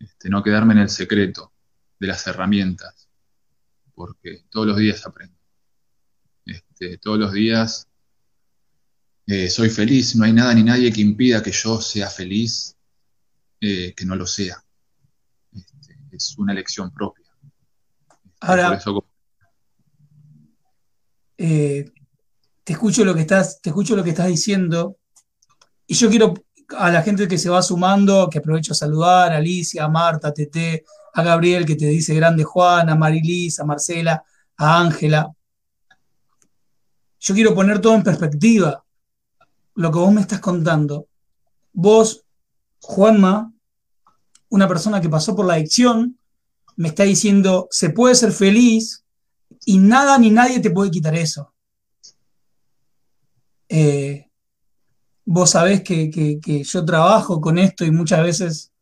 Este, 0.00 0.29
no 0.29 0.43
quedarme 0.43 0.75
en 0.75 0.81
el 0.81 0.88
secreto 0.88 1.53
de 2.00 2.09
las 2.09 2.26
herramientas, 2.26 3.09
porque 3.95 4.45
todos 4.50 4.67
los 4.67 4.76
días 4.76 5.07
aprendo. 5.07 5.38
Este, 6.45 6.99
todos 6.99 7.19
los 7.19 7.33
días 7.33 7.88
eh, 9.26 9.50
soy 9.50 9.71
feliz, 9.71 10.14
no 10.14 10.25
hay 10.25 10.33
nada 10.33 10.54
ni 10.54 10.62
nadie 10.62 10.92
que 10.92 11.00
impida 11.00 11.42
que 11.42 11.50
yo 11.50 11.80
sea 11.80 12.09
feliz, 12.09 12.76
eh, 13.61 13.92
que 13.97 14.04
no 14.04 14.14
lo 14.14 14.26
sea. 14.26 14.62
Este, 15.52 15.99
es 16.12 16.38
una 16.38 16.52
elección 16.52 16.92
propia. 16.92 17.26
Ahora, 18.40 18.78
eh, 21.38 21.90
te 22.62 22.73
escucho 22.73 23.04
lo 23.04 23.14
que 23.14 23.23
estás, 23.23 23.61
te 23.61 23.71
escucho 23.71 23.97
lo 23.97 24.04
que 24.04 24.11
estás 24.11 24.28
diciendo, 24.28 24.97
y 25.87 25.95
yo 25.95 26.09
quiero 26.09 26.35
a 26.76 26.90
la 26.90 27.02
gente 27.02 27.26
que 27.26 27.38
se 27.38 27.49
va 27.49 27.62
sumando, 27.62 28.28
que 28.30 28.38
aprovecho 28.38 28.73
a 28.73 28.76
saludar, 28.76 29.33
a 29.33 29.37
Alicia, 29.37 29.85
a 29.85 29.88
Marta, 29.88 30.28
a 30.28 30.35
Tete, 30.35 30.85
a 31.14 31.23
Gabriel 31.23 31.64
que 31.64 31.76
te 31.76 31.87
dice 31.87 32.14
grande 32.14 32.45
Juan, 32.45 32.90
a 32.90 32.95
Marilis, 32.95 33.59
a 33.59 33.64
Marcela, 33.64 34.23
a 34.56 34.80
Ángela. 34.80 35.33
Yo 37.18 37.35
quiero 37.35 37.54
poner 37.54 37.80
todo 37.80 37.95
en 37.95 38.02
perspectiva, 38.02 38.85
lo 39.76 39.92
que 39.92 39.99
vos 39.99 40.12
me 40.12 40.21
estás 40.21 40.40
contando. 40.40 41.06
Vos, 41.73 42.25
Juanma, 42.80 43.52
una 44.49 44.68
persona 44.68 45.00
que 45.00 45.09
pasó 45.09 45.37
por 45.37 45.47
la 45.47 45.54
adicción, 45.54 46.18
me 46.76 46.88
está 46.88 47.04
diciendo, 47.04 47.68
se 47.71 47.90
puede 47.90 48.14
ser 48.14 48.33
feliz 48.33 49.04
y 49.64 49.78
nada 49.78 50.18
ni 50.18 50.30
nadie 50.30 50.61
te 50.61 50.71
puede 50.71 50.90
quitar 50.90 51.14
eso. 51.14 51.52
Eh, 53.68 54.26
vos 55.25 55.50
sabés 55.50 55.83
que, 55.83 56.62
yo 56.64 56.85
trabajo 56.85 57.40
con 57.40 57.59
esto 57.59 57.85
y 57.85 57.90
muchas 57.90 58.23
veces 58.23 58.73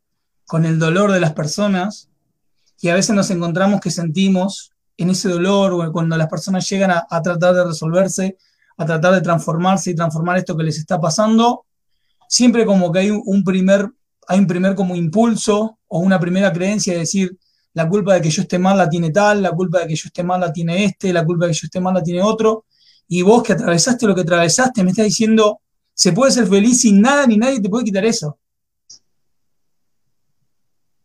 con 0.45 0.65
el 0.65 0.77
dolor 0.77 1.11
de 1.11 1.19
las 1.19 1.33
personas 1.33 2.09
y 2.79 2.89
a 2.89 2.93
veces 2.93 3.15
nos 3.15 3.31
encontramos 3.31 3.81
que 3.81 3.89
sentimos 3.89 4.71
en 4.97 5.09
ese 5.09 5.27
dolor 5.27 5.73
o 5.73 5.91
cuando 5.91 6.15
las 6.17 6.29
personas 6.29 6.69
llegan 6.69 6.91
a, 6.91 7.21
tratar 7.21 7.55
de 7.55 7.65
resolverse, 7.65 8.37
a 8.77 8.85
tratar 8.85 9.13
de 9.13 9.21
transformarse 9.21 9.91
y 9.91 9.95
transformar 9.95 10.37
esto 10.37 10.55
que 10.55 10.63
les 10.63 10.77
está 10.77 10.99
pasando, 10.99 11.65
siempre 12.27 12.65
como 12.65 12.91
que 12.91 12.99
hay 12.99 13.09
un 13.11 13.43
primer, 13.43 13.89
hay 14.27 14.39
un 14.39 14.47
primer 14.47 14.75
como 14.75 14.95
impulso 14.95 15.79
o 15.87 15.99
una 15.99 16.19
primera 16.19 16.51
creencia 16.51 16.93
de 16.93 16.99
decir, 16.99 17.37
la 17.73 17.87
culpa 17.89 18.13
de 18.13 18.21
que 18.21 18.29
yo 18.29 18.41
esté 18.41 18.57
mal 18.57 18.77
la 18.77 18.89
tiene 18.89 19.11
tal, 19.11 19.41
la 19.41 19.51
culpa 19.51 19.79
de 19.79 19.87
que 19.87 19.95
yo 19.95 20.07
esté 20.07 20.23
mal 20.23 20.39
la 20.39 20.51
tiene 20.51 20.85
este, 20.85 21.11
la 21.11 21.25
culpa 21.25 21.45
de 21.45 21.51
que 21.51 21.57
yo 21.59 21.65
esté 21.65 21.79
mal 21.79 21.93
la 21.93 22.03
tiene 22.03 22.21
otro, 22.21 22.65
y 23.07 23.21
vos 23.21 23.43
que 23.43 23.53
atravesaste 23.53 24.07
lo 24.07 24.15
que 24.15 24.21
atravesaste, 24.21 24.83
me 24.83 24.91
estás 24.91 25.05
diciendo, 25.05 25.59
se 25.93 26.13
puede 26.13 26.31
ser 26.31 26.47
feliz 26.47 26.81
sin 26.81 27.01
nada 27.01 27.27
ni 27.27 27.37
nadie 27.37 27.61
te 27.61 27.69
puede 27.69 27.85
quitar 27.85 28.05
eso. 28.05 28.39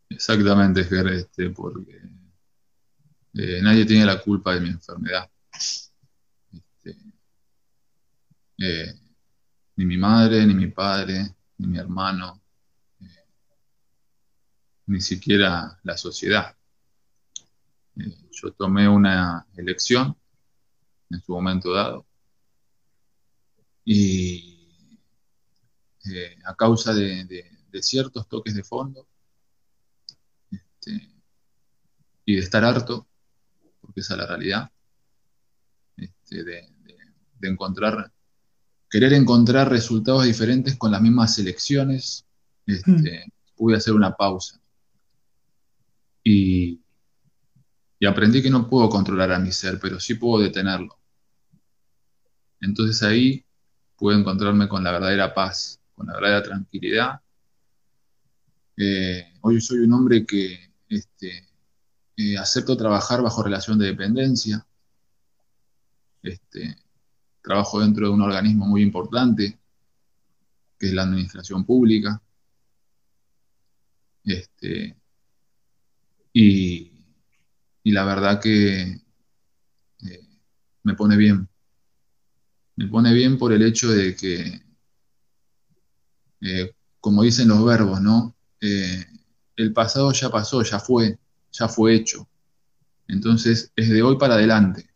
Exactamente, 0.09 0.85
Ger, 0.85 1.07
este, 1.09 1.51
porque 1.51 2.01
eh, 3.35 3.61
nadie 3.63 3.85
tiene 3.85 4.05
la 4.05 4.21
culpa 4.21 4.55
de 4.55 4.61
mi 4.61 4.69
enfermedad. 4.69 5.29
Eh, 8.63 8.93
ni 9.77 9.85
mi 9.87 9.97
madre, 9.97 10.45
ni 10.45 10.55
mi 10.55 10.69
padre, 10.69 11.35
ni 11.57 11.67
mi 11.67 11.79
hermano, 11.79 12.43
eh, 13.01 13.27
ni 14.87 15.01
siquiera 15.01 15.81
la 15.83 15.97
sociedad. 15.97 16.55
yo 17.97 18.53
tomé 18.53 18.89
una 18.89 19.47
elección 19.57 20.17
en 21.11 21.21
su 21.23 21.33
momento 21.33 21.73
dado 21.73 22.07
y 23.85 24.89
eh, 26.05 26.39
a 26.45 26.55
causa 26.55 26.95
de, 26.95 27.45
ciertos 27.83 28.29
toques 28.29 28.55
de 28.55 28.63
fondo 28.63 29.09
este, 30.51 31.15
y 32.25 32.37
de 32.37 32.41
estar 32.41 32.65
harto, 32.65 33.09
porque 33.81 34.01
esa 34.01 34.15
es 34.15 34.21
la 34.21 34.27
realidad, 34.27 34.71
este, 35.97 36.45
de, 36.45 36.69
encontrar, 37.43 38.13
querer 38.91 39.13
encontrar 39.13 39.71
resultados 39.71 40.25
diferentes 40.25 40.77
con 40.77 40.91
las 40.91 41.01
mismas 41.01 41.39
elecciones, 41.39 42.27
este, 42.67 43.25
mm. 43.27 43.57
pude 43.57 43.77
hacer 43.77 43.95
una 43.95 44.17
pausa. 44.17 44.61
Y, 46.25 46.81
y 47.99 48.07
aprendí 48.07 48.43
que 48.43 48.51
no 48.51 48.69
puedo 48.69 48.89
controlar 48.91 49.33
a 49.33 49.39
mi 49.39 49.53
ser, 49.53 49.79
pero 49.81 50.01
sí 50.01 50.15
puedo 50.15 50.43
detenerlo. 50.43 50.99
Entonces 52.61 53.03
ahí 53.03 53.45
pude 53.97 54.17
encontrarme 54.17 54.69
con 54.69 54.83
la 54.83 54.93
verdadera 54.93 55.33
paz, 55.33 55.81
con 55.95 56.07
la 56.07 56.15
verdadera 56.15 56.43
tranquilidad. 56.43 57.21
Eh, 58.77 59.35
hoy 59.43 59.61
soy 59.61 59.79
un 59.79 59.93
hombre 59.93 60.27
que 60.27 60.73
este, 60.89 61.49
eh, 62.17 62.37
acepto 62.39 62.77
trabajar 62.77 63.23
bajo 63.23 63.43
relación 63.43 63.79
de 63.79 63.87
dependencia. 63.87 64.67
Este, 66.23 66.77
trabajo 67.43 67.81
dentro 67.81 68.07
de 68.07 68.13
un 68.13 68.23
organismo 68.23 68.67
muy 68.67 68.83
importante, 68.83 69.59
que 70.79 70.87
es 70.87 70.93
la 70.93 71.03
administración 71.03 71.65
pública. 71.65 72.21
Este, 74.25 74.97
y, 76.33 76.93
la 77.85 78.05
verdad 78.05 78.41
que 78.41 78.83
eh, 80.03 80.21
me 80.85 80.95
pone 80.95 81.17
bien. 81.17 81.49
Me 82.77 82.87
pone 82.89 83.13
bien 83.13 83.37
por 83.37 83.53
el 83.53 83.63
hecho 83.63 83.91
de 83.91 84.15
que 84.15 84.63
eh, 86.41 86.75
como 87.01 87.23
dicen 87.23 87.49
los 87.49 87.65
verbos, 87.65 88.01
¿no? 88.01 88.37
Eh, 88.61 89.05
el 89.57 89.73
pasado 89.73 90.13
ya 90.13 90.31
pasó, 90.31 90.63
ya 90.63 90.79
fue, 90.79 91.19
ya 91.53 91.69
fue 91.69 91.95
hecho. 91.95 92.29
Entonces 93.09 93.73
es 93.75 93.89
de 93.91 94.03
hoy 94.03 94.17
para 94.17 94.35
adelante. 94.35 94.89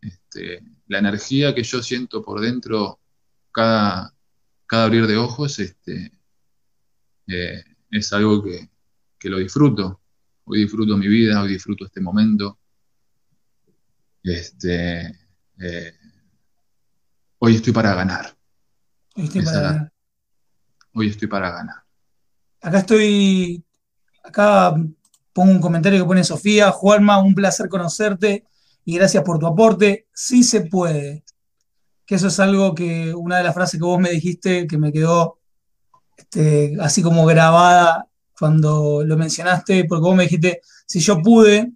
Este, 0.00 0.62
la 0.86 0.98
energía 0.98 1.54
que 1.54 1.62
yo 1.62 1.82
siento 1.82 2.22
por 2.22 2.40
dentro 2.40 3.00
cada, 3.52 4.14
cada 4.66 4.84
abrir 4.84 5.06
de 5.06 5.16
ojos 5.16 5.58
este, 5.58 6.12
eh, 7.26 7.64
es 7.90 8.12
algo 8.12 8.42
que, 8.42 8.68
lo 9.28 9.38
disfruto. 9.38 10.00
Hoy 10.44 10.60
disfruto 10.62 10.96
mi 10.96 11.08
vida, 11.08 11.42
hoy 11.42 11.48
disfruto 11.48 11.86
este 11.86 12.00
momento. 12.00 12.60
Este, 14.22 15.12
hoy 17.38 17.56
estoy 17.56 17.72
para 17.72 17.92
ganar. 17.96 18.36
Hoy 19.16 19.24
estoy 19.24 19.42
para 19.42 19.60
ganar 19.60 19.92
hoy 20.96 21.08
estoy 21.08 21.28
para 21.28 21.50
ganar. 21.50 21.76
Acá 22.62 22.78
estoy, 22.78 23.62
acá 24.24 24.74
pongo 25.32 25.52
un 25.52 25.60
comentario 25.60 26.00
que 26.00 26.06
pone 26.06 26.24
Sofía, 26.24 26.70
Juanma, 26.70 27.18
un 27.18 27.34
placer 27.34 27.68
conocerte 27.68 28.46
y 28.86 28.94
gracias 28.94 29.24
por 29.24 29.38
tu 29.38 29.46
aporte. 29.46 30.06
Sí 30.14 30.44
se 30.44 30.62
puede. 30.62 31.24
Que 32.06 32.14
eso 32.14 32.28
es 32.28 32.38
algo 32.38 32.74
que, 32.74 33.12
una 33.14 33.38
de 33.38 33.44
las 33.44 33.52
frases 33.52 33.80
que 33.80 33.84
vos 33.84 33.98
me 33.98 34.10
dijiste 34.10 34.68
que 34.68 34.78
me 34.78 34.92
quedó 34.92 35.40
este, 36.16 36.76
así 36.80 37.02
como 37.02 37.26
grabada 37.26 38.08
cuando 38.38 39.02
lo 39.04 39.16
mencionaste, 39.16 39.86
porque 39.86 40.02
vos 40.02 40.16
me 40.16 40.22
dijiste, 40.22 40.60
si 40.86 41.00
yo 41.00 41.20
pude. 41.20 41.72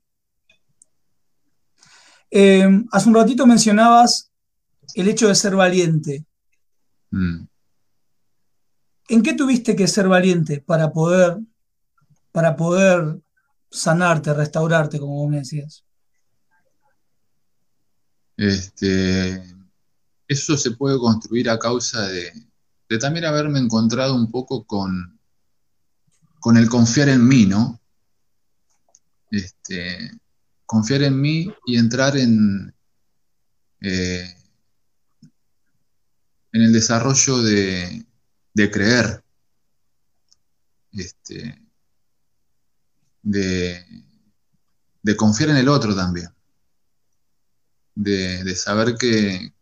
Eh, 2.30 2.68
hace 2.92 3.08
un 3.08 3.14
ratito 3.16 3.44
mencionabas 3.44 4.30
el 4.94 5.08
hecho 5.08 5.26
de 5.26 5.34
ser 5.34 5.56
valiente. 5.56 6.24
Mm. 7.10 7.44
¿En 9.08 9.22
qué 9.22 9.32
tuviste 9.32 9.74
que 9.74 9.88
ser 9.88 10.06
valiente 10.06 10.60
para 10.60 10.92
poder, 10.92 11.38
para 12.30 12.54
poder 12.54 13.20
sanarte, 13.68 14.32
restaurarte, 14.32 15.00
como 15.00 15.14
vos 15.14 15.28
me 15.28 15.38
decías? 15.38 15.84
Este, 18.40 19.44
eso 20.26 20.56
se 20.56 20.70
puede 20.70 20.98
construir 20.98 21.50
a 21.50 21.58
causa 21.58 22.08
de, 22.08 22.32
también 22.98 23.26
haberme 23.26 23.58
encontrado 23.58 24.14
un 24.14 24.30
poco 24.30 24.64
con, 24.64 25.20
con 26.38 26.56
el 26.56 26.66
confiar 26.70 27.10
en 27.10 27.28
mí, 27.28 27.44
¿no? 27.44 27.78
Este, 29.30 30.10
confiar 30.64 31.02
en 31.02 31.20
mí 31.20 31.52
y 31.66 31.76
entrar 31.76 32.16
en, 32.16 32.74
eh, 33.82 34.34
en 36.52 36.62
el 36.62 36.72
desarrollo 36.72 37.42
de, 37.42 38.06
de 38.54 38.70
creer, 38.70 39.22
este, 40.92 41.60
de, 43.20 43.84
confiar 45.14 45.50
en 45.50 45.58
el 45.58 45.68
otro 45.68 45.94
también, 45.94 46.30
de, 48.02 48.56
saber 48.56 48.96
que, 48.96 49.52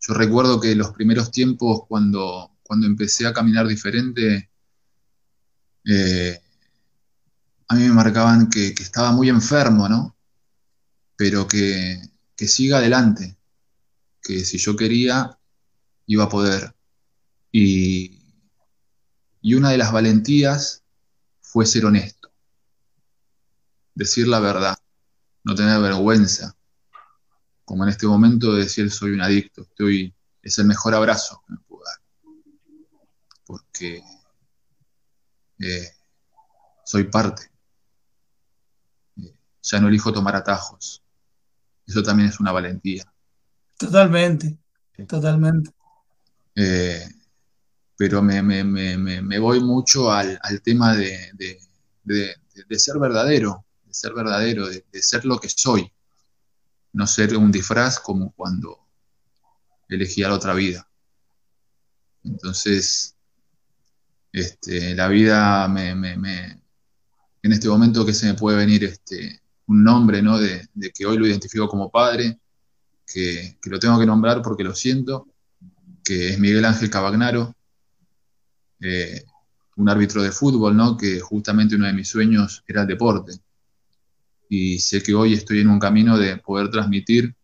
yo 0.00 0.14
recuerdo 0.14 0.60
que 0.60 0.74
los 0.74 0.90
primeros 0.92 1.30
tiempos 1.30 1.82
cuando, 1.88 2.58
cuando 2.62 2.86
empecé 2.86 3.26
a 3.26 3.32
caminar 3.32 3.66
diferente, 3.66 4.50
eh, 5.84 6.40
a 7.68 7.74
mí 7.74 7.82
me 7.82 7.92
marcaban 7.92 8.48
que, 8.48 8.68
estaba 8.68 9.12
muy 9.12 9.28
enfermo, 9.28 9.88
¿no? 9.88 10.16
Pero 11.16 11.48
que, 11.48 12.00
que 12.36 12.46
siga 12.46 12.78
adelante, 12.78 13.36
que 14.22 14.44
si 14.44 14.58
yo 14.58 14.76
quería, 14.76 15.38
iba 16.06 16.24
a 16.24 16.28
poder. 16.28 16.74
Y, 17.50 18.20
Y 19.40 19.54
una 19.54 19.70
de 19.70 19.78
las 19.78 19.92
valentías 19.92 20.82
fue 21.40 21.66
ser 21.66 21.86
honesto, 21.86 22.30
decir 23.94 24.28
la 24.28 24.40
verdad, 24.40 24.76
no 25.44 25.54
tener 25.54 25.80
vergüenza, 25.80 26.55
como 27.66 27.82
en 27.84 27.90
este 27.90 28.06
momento 28.06 28.54
de 28.54 28.62
decir 28.62 28.90
soy 28.90 29.10
un 29.10 29.20
adicto, 29.20 29.62
estoy, 29.62 30.14
es 30.40 30.58
el 30.58 30.66
mejor 30.66 30.94
abrazo 30.94 31.42
que 31.46 31.52
me 31.52 31.58
puedo 31.66 31.82
dar, 31.84 32.00
porque 33.44 34.02
eh, 35.58 35.88
soy 36.84 37.04
parte, 37.04 37.50
eh, 39.18 39.34
ya 39.60 39.80
no 39.80 39.88
elijo 39.88 40.12
tomar 40.12 40.36
atajos, 40.36 41.02
eso 41.86 42.02
también 42.02 42.28
es 42.28 42.38
una 42.40 42.52
valentía. 42.52 43.04
Totalmente, 43.76 44.56
totalmente. 45.06 45.72
Eh, 46.54 47.04
pero 47.96 48.22
me, 48.22 49.38
voy 49.40 49.60
mucho 49.60 50.12
al, 50.12 50.38
tema 50.62 50.94
de, 50.94 51.58
ser 52.78 52.98
verdadero, 53.00 53.64
de 53.84 53.92
ser 53.92 54.14
verdadero, 54.14 54.68
de, 54.68 55.02
ser 55.02 55.24
lo 55.24 55.40
que 55.40 55.48
soy, 55.48 55.90
no 56.96 57.06
ser 57.06 57.36
un 57.36 57.52
disfraz 57.52 58.00
como 58.00 58.32
cuando 58.32 58.78
elegía 59.86 60.28
la 60.28 60.34
otra 60.34 60.54
vida. 60.54 60.88
Entonces, 62.24 63.14
este, 64.32 64.94
la 64.94 65.08
vida 65.08 65.68
me, 65.68 65.90
en 65.90 67.52
este 67.52 67.68
momento 67.68 68.06
que 68.06 68.14
se 68.14 68.26
me 68.26 68.34
puede 68.34 68.56
venir 68.56 68.84
este, 68.84 69.42
un 69.66 69.84
nombre, 69.84 70.22
¿no? 70.22 70.38
De, 70.38 70.66
que 70.94 71.04
hoy 71.04 71.18
lo 71.18 71.26
identifico 71.26 71.68
como 71.68 71.90
padre, 71.90 72.40
que, 73.06 73.58
que, 73.60 73.70
lo 73.70 73.78
tengo 73.78 73.98
que 74.00 74.06
nombrar 74.06 74.40
porque 74.40 74.64
lo 74.64 74.74
siento, 74.74 75.28
que 76.02 76.30
es 76.30 76.38
Miguel 76.38 76.64
Ángel 76.64 76.88
Cabagnaro, 76.88 77.54
eh, 78.80 79.22
un 79.76 79.88
árbitro 79.90 80.22
de 80.22 80.32
fútbol, 80.32 80.74
¿no? 80.74 80.96
Que 80.96 81.20
justamente 81.20 81.76
uno 81.76 81.86
de 81.86 81.92
mis 81.92 82.08
sueños 82.08 82.64
era 82.66 82.80
el 82.80 82.86
deporte. 82.86 83.32
Y 84.48 84.78
sé 84.78 85.02
que 85.02 85.14
hoy 85.14 85.34
estoy 85.34 85.60
en 85.60 85.68
un 85.68 85.78
camino 85.78 86.16
de 86.18 86.36
poder 86.38 86.70
transmitir 86.70 87.34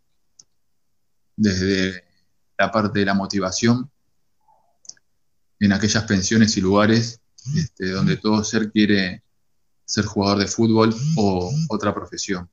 desde 1.36 2.04
la 2.58 2.70
parte 2.70 3.00
de 3.00 3.06
la 3.06 3.14
motivación 3.14 3.90
en 5.58 5.72
aquellas 5.72 6.04
pensiones 6.04 6.56
y 6.56 6.60
lugares 6.60 7.20
este, 7.56 7.90
donde 7.90 8.16
todo 8.16 8.42
ser 8.44 8.70
quiere 8.70 9.22
ser 9.84 10.04
jugador 10.04 10.38
de 10.38 10.46
fútbol 10.46 10.94
o 11.16 11.52
otra 11.68 11.94
profesión. 11.94 12.48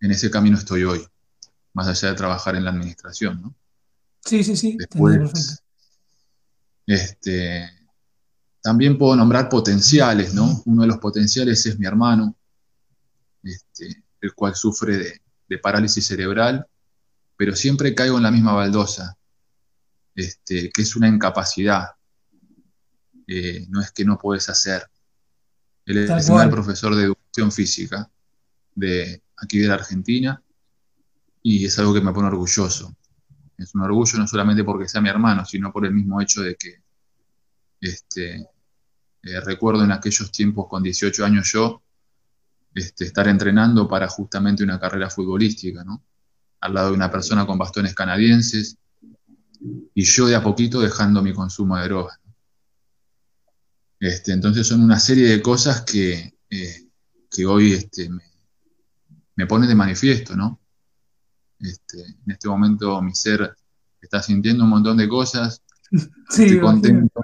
En 0.00 0.10
ese 0.10 0.30
camino 0.30 0.56
estoy 0.56 0.84
hoy, 0.84 1.04
más 1.72 1.88
allá 1.88 2.10
de 2.10 2.14
trabajar 2.14 2.56
en 2.56 2.64
la 2.64 2.70
administración, 2.70 3.42
¿no? 3.42 3.54
Sí, 4.24 4.42
sí, 4.42 4.56
sí. 4.56 4.76
Después, 4.78 5.62
este, 6.86 7.68
también 8.62 8.96
puedo 8.96 9.16
nombrar 9.16 9.48
potenciales, 9.48 10.34
¿no? 10.34 10.62
Uno 10.66 10.82
de 10.82 10.88
los 10.88 10.98
potenciales 10.98 11.64
es 11.66 11.78
mi 11.78 11.86
hermano, 11.86 12.36
este, 13.44 14.04
el 14.20 14.34
cual 14.34 14.54
sufre 14.54 15.20
de, 15.48 15.58
parálisis 15.62 16.04
cerebral, 16.04 16.66
pero 17.36 17.54
siempre 17.54 17.94
caigo 17.94 18.16
en 18.16 18.24
la 18.24 18.32
misma 18.32 18.54
baldosa, 18.54 19.16
este, 20.16 20.68
que 20.70 20.82
es 20.82 20.96
una 20.96 21.06
incapacidad. 21.06 21.90
Eh, 23.28 23.64
no 23.68 23.80
es 23.80 23.92
que 23.92 24.04
no 24.04 24.18
puedes 24.18 24.48
hacer. 24.48 24.82
Él 25.86 25.98
es 25.98 26.28
el 26.28 26.50
profesor 26.50 26.96
de 26.96 27.04
educación 27.04 27.52
física 27.52 28.10
de 28.74 29.22
aquí 29.36 29.60
de 29.60 29.68
la 29.68 29.74
Argentina 29.74 30.42
y 31.40 31.64
es 31.64 31.78
algo 31.78 31.94
que 31.94 32.00
me 32.00 32.12
pone 32.12 32.26
orgulloso 32.26 32.96
es 33.56 33.74
un 33.74 33.82
orgullo 33.82 34.18
no 34.18 34.26
solamente 34.26 34.64
porque 34.64 34.88
sea 34.88 35.00
mi 35.00 35.08
hermano, 35.08 35.44
sino 35.44 35.72
por 35.72 35.86
el 35.86 35.94
mismo 35.94 36.20
hecho 36.20 36.42
de 36.42 36.56
que 36.56 36.82
este, 37.80 38.48
eh, 39.22 39.40
recuerdo 39.40 39.84
en 39.84 39.92
aquellos 39.92 40.30
tiempos 40.32 40.66
con 40.68 40.82
18 40.82 41.24
años 41.24 41.50
yo 41.52 41.82
este, 42.74 43.04
estar 43.04 43.28
entrenando 43.28 43.88
para 43.88 44.08
justamente 44.08 44.64
una 44.64 44.80
carrera 44.80 45.08
futbolística, 45.08 45.84
¿no? 45.84 46.04
Al 46.60 46.74
lado 46.74 46.88
de 46.88 46.96
una 46.96 47.10
persona 47.10 47.46
con 47.46 47.58
bastones 47.58 47.94
canadienses 47.94 48.76
y 49.94 50.02
yo 50.02 50.26
de 50.26 50.34
a 50.34 50.42
poquito 50.42 50.80
dejando 50.80 51.22
mi 51.22 51.32
consumo 51.32 51.76
de 51.76 51.84
drogas. 51.84 52.18
Este, 54.00 54.32
entonces 54.32 54.66
son 54.66 54.82
una 54.82 54.98
serie 54.98 55.28
de 55.28 55.40
cosas 55.40 55.82
que, 55.82 56.34
eh, 56.50 56.88
que 57.30 57.46
hoy 57.46 57.72
este, 57.72 58.10
me, 58.10 58.22
me 59.36 59.46
ponen 59.46 59.68
de 59.68 59.74
manifiesto, 59.74 60.36
¿no? 60.36 60.60
Este, 61.60 62.02
en 62.02 62.30
este 62.30 62.48
momento 62.48 63.00
mi 63.00 63.14
ser 63.14 63.56
está 64.00 64.20
sintiendo 64.20 64.64
un 64.64 64.70
montón 64.70 64.96
de 64.96 65.08
cosas. 65.08 65.62
Estoy 66.28 66.60
contento, 66.60 67.20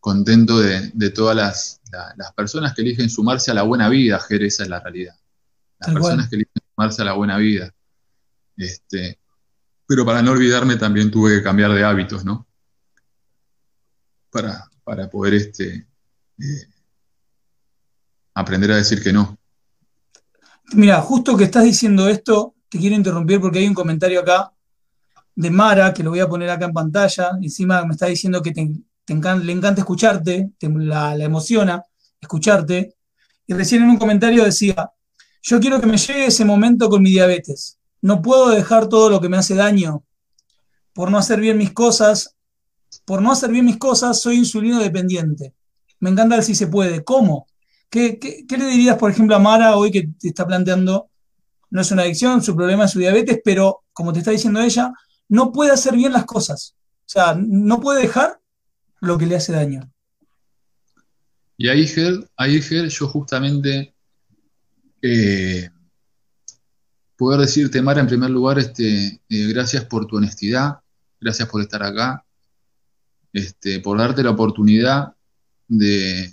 contento 0.00 0.58
de, 0.58 1.10
todas 1.10 1.36
las, 1.36 1.80
personas 2.34 2.74
que 2.74 2.82
eligen 2.82 3.10
sumarse 3.10 3.50
a 3.50 3.54
la 3.54 3.62
buena 3.62 3.88
vida, 3.88 4.18
Jerez, 4.20 4.54
esa 4.54 4.62
es 4.64 4.68
la 4.68 4.80
realidad. 4.80 5.14
Las 5.78 5.92
personas 5.92 6.28
que 6.28 6.36
eligen 6.36 6.62
sumarse 6.74 7.02
a 7.02 7.04
la 7.04 7.12
buena 7.12 7.36
vida. 7.38 7.72
Este, 8.56 9.18
pero 9.86 10.04
para 10.04 10.22
no 10.22 10.32
olvidarme 10.32 10.76
también 10.76 11.10
tuve 11.10 11.36
que 11.36 11.42
cambiar 11.42 11.72
de 11.72 11.84
hábitos, 11.84 12.24
¿no? 12.24 12.46
Para, 14.30 14.68
para 14.84 15.08
poder 15.08 15.34
este, 15.34 15.86
eh, 16.38 16.68
aprender 18.34 18.72
a 18.72 18.76
decir 18.76 19.02
que 19.02 19.12
no. 19.12 19.38
Mira, 20.72 21.00
justo 21.00 21.36
que 21.36 21.44
estás 21.44 21.64
diciendo 21.64 22.08
esto, 22.08 22.54
te 22.68 22.78
quiero 22.78 22.96
interrumpir 22.96 23.40
porque 23.40 23.60
hay 23.60 23.68
un 23.68 23.74
comentario 23.74 24.20
acá 24.20 24.52
de 25.34 25.50
Mara, 25.50 25.94
que 25.94 26.02
lo 26.02 26.10
voy 26.10 26.20
a 26.20 26.28
poner 26.28 26.50
acá 26.50 26.66
en 26.66 26.72
pantalla. 26.72 27.30
Encima 27.40 27.84
me 27.84 27.92
está 27.92 28.06
diciendo 28.06 28.42
que 28.42 28.52
te, 28.52 28.68
le 29.08 29.52
encanta 29.52 29.80
escucharte, 29.80 30.52
la, 30.60 31.16
emociona 31.16 31.82
escucharte. 32.20 32.94
Y 33.46 33.54
recién 33.54 33.82
en 33.82 33.90
un 33.90 33.96
comentario 33.96 34.44
decía, 34.44 34.90
yo 35.42 35.60
quiero 35.60 35.80
que 35.80 35.86
me 35.86 35.96
llegue 35.96 36.26
ese 36.26 36.44
momento 36.44 36.88
con 36.88 37.02
mi 37.02 37.10
diabetes. 37.10 37.78
No 38.02 38.20
puedo 38.20 38.50
dejar 38.50 38.88
todo 38.88 39.08
lo 39.08 39.20
que 39.20 39.28
me 39.28 39.38
hace 39.38 39.54
daño 39.54 40.04
por 40.92 41.10
no 41.10 41.18
hacer 41.18 41.40
bien 41.40 41.56
mis 41.56 41.72
cosas. 41.72 42.36
Por 43.04 43.22
no 43.22 43.32
hacer 43.32 43.50
bien 43.50 43.64
mis 43.64 43.78
cosas, 43.78 44.20
soy 44.20 44.36
insulino 44.36 44.78
dependiente. 44.78 45.54
Me 46.00 46.10
encanta 46.10 46.36
el 46.36 46.42
si 46.42 46.54
se 46.54 46.66
puede. 46.66 47.02
¿Cómo? 47.04 47.46
¿Qué, 47.90 48.18
le 48.50 48.66
dirías, 48.66 48.98
por 48.98 49.10
ejemplo, 49.10 49.34
a 49.34 49.38
Mara 49.38 49.76
hoy 49.76 49.90
que 49.90 50.08
te 50.18 50.28
está 50.28 50.46
planteando, 50.46 51.08
no 51.70 51.80
es 51.80 51.90
una 51.90 52.02
adicción, 52.02 52.42
su 52.42 52.54
problema 52.54 52.84
es 52.84 52.90
su 52.90 52.98
diabetes, 52.98 53.40
pero 53.42 53.84
como 53.92 54.12
te 54.12 54.18
está 54.18 54.30
diciendo 54.30 54.60
ella, 54.60 54.92
no 55.28 55.52
puede 55.52 55.72
hacer 55.72 55.94
bien 55.94 56.12
las 56.12 56.24
cosas. 56.24 56.74
O 57.00 57.10
sea, 57.10 57.34
no 57.38 57.80
puede 57.80 58.02
dejar 58.02 58.38
lo 59.00 59.18
que 59.18 59.26
le 59.26 59.36
hace 59.36 59.52
daño. 59.52 59.90
Y 61.56 61.68
ahí, 61.68 61.86
Ger, 61.86 62.28
ahí 62.36 62.60
yo 62.60 63.08
justamente 63.08 63.94
eh, 65.02 65.68
poder 67.16 67.40
decirte, 67.40 67.82
Mara, 67.82 68.00
en 68.00 68.06
primer 68.06 68.30
lugar, 68.30 68.58
este, 68.58 69.20
eh, 69.28 69.46
gracias 69.48 69.84
por 69.84 70.06
tu 70.06 70.16
honestidad, 70.16 70.80
gracias 71.20 71.48
por 71.48 71.60
estar 71.60 71.82
acá, 71.82 72.24
este, 73.32 73.80
por 73.80 73.98
darte 73.98 74.22
la 74.22 74.30
oportunidad 74.30 75.14
de, 75.66 76.32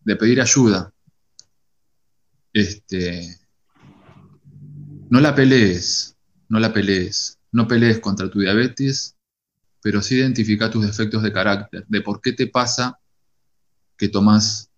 de 0.00 0.16
pedir 0.16 0.40
ayuda. 0.40 0.92
Este, 2.52 3.38
no 5.10 5.20
la 5.20 5.34
pelees, 5.34 6.16
no 6.48 6.58
la 6.58 6.72
pelees, 6.72 7.38
no 7.52 7.68
pelees 7.68 8.00
contra 8.00 8.30
tu 8.30 8.40
diabetes, 8.40 9.16
pero 9.82 10.00
sí 10.00 10.14
identifica 10.14 10.70
tus 10.70 10.86
defectos 10.86 11.22
de 11.22 11.32
carácter, 11.32 11.84
de 11.88 12.00
por 12.00 12.20
qué 12.20 12.32
te 12.32 12.46
pasa 12.46 13.00
que 13.98 14.08
tomas 14.08 14.70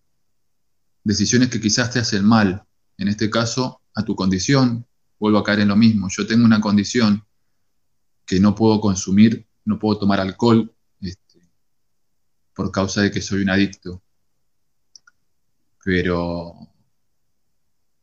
decisiones 1.04 1.50
que 1.50 1.60
quizás 1.60 1.90
te 1.90 1.98
hacen 1.98 2.24
mal, 2.24 2.64
en 2.96 3.08
este 3.08 3.28
caso 3.28 3.82
a 3.94 4.02
tu 4.02 4.16
condición, 4.16 4.86
vuelvo 5.18 5.38
a 5.38 5.44
caer 5.44 5.60
en 5.60 5.68
lo 5.68 5.76
mismo, 5.76 6.08
yo 6.10 6.26
tengo 6.26 6.44
una 6.44 6.60
condición 6.60 7.22
que 8.24 8.40
no 8.40 8.54
puedo 8.54 8.80
consumir, 8.80 9.46
no 9.66 9.78
puedo 9.78 9.98
tomar 9.98 10.20
alcohol 10.20 10.74
este, 11.00 11.50
por 12.54 12.72
causa 12.72 13.02
de 13.02 13.10
que 13.10 13.20
soy 13.20 13.42
un 13.42 13.50
adicto, 13.50 14.02
pero 15.84 16.54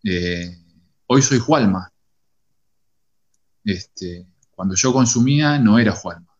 eh, 0.04 0.56
hoy 1.08 1.22
soy 1.24 1.40
Jualma. 1.40 1.92
Este, 3.64 4.28
cuando 4.52 4.76
yo 4.76 4.94
consumía 4.94 5.58
no 5.58 5.80
era 5.80 5.94
Jualma. 5.94 6.31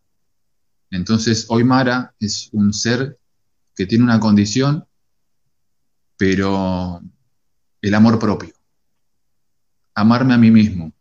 Entonces 0.92 1.46
hoy 1.48 1.64
Mara 1.64 2.14
es 2.20 2.50
un 2.52 2.72
ser 2.72 3.18
que 3.74 3.86
tiene 3.86 4.04
una 4.04 4.20
condición, 4.20 4.86
pero 6.18 7.00
el 7.80 7.94
amor 7.94 8.18
propio. 8.18 8.54
Amarme 9.94 10.34
a 10.34 10.38
mí 10.38 10.50
mismo. 10.50 10.92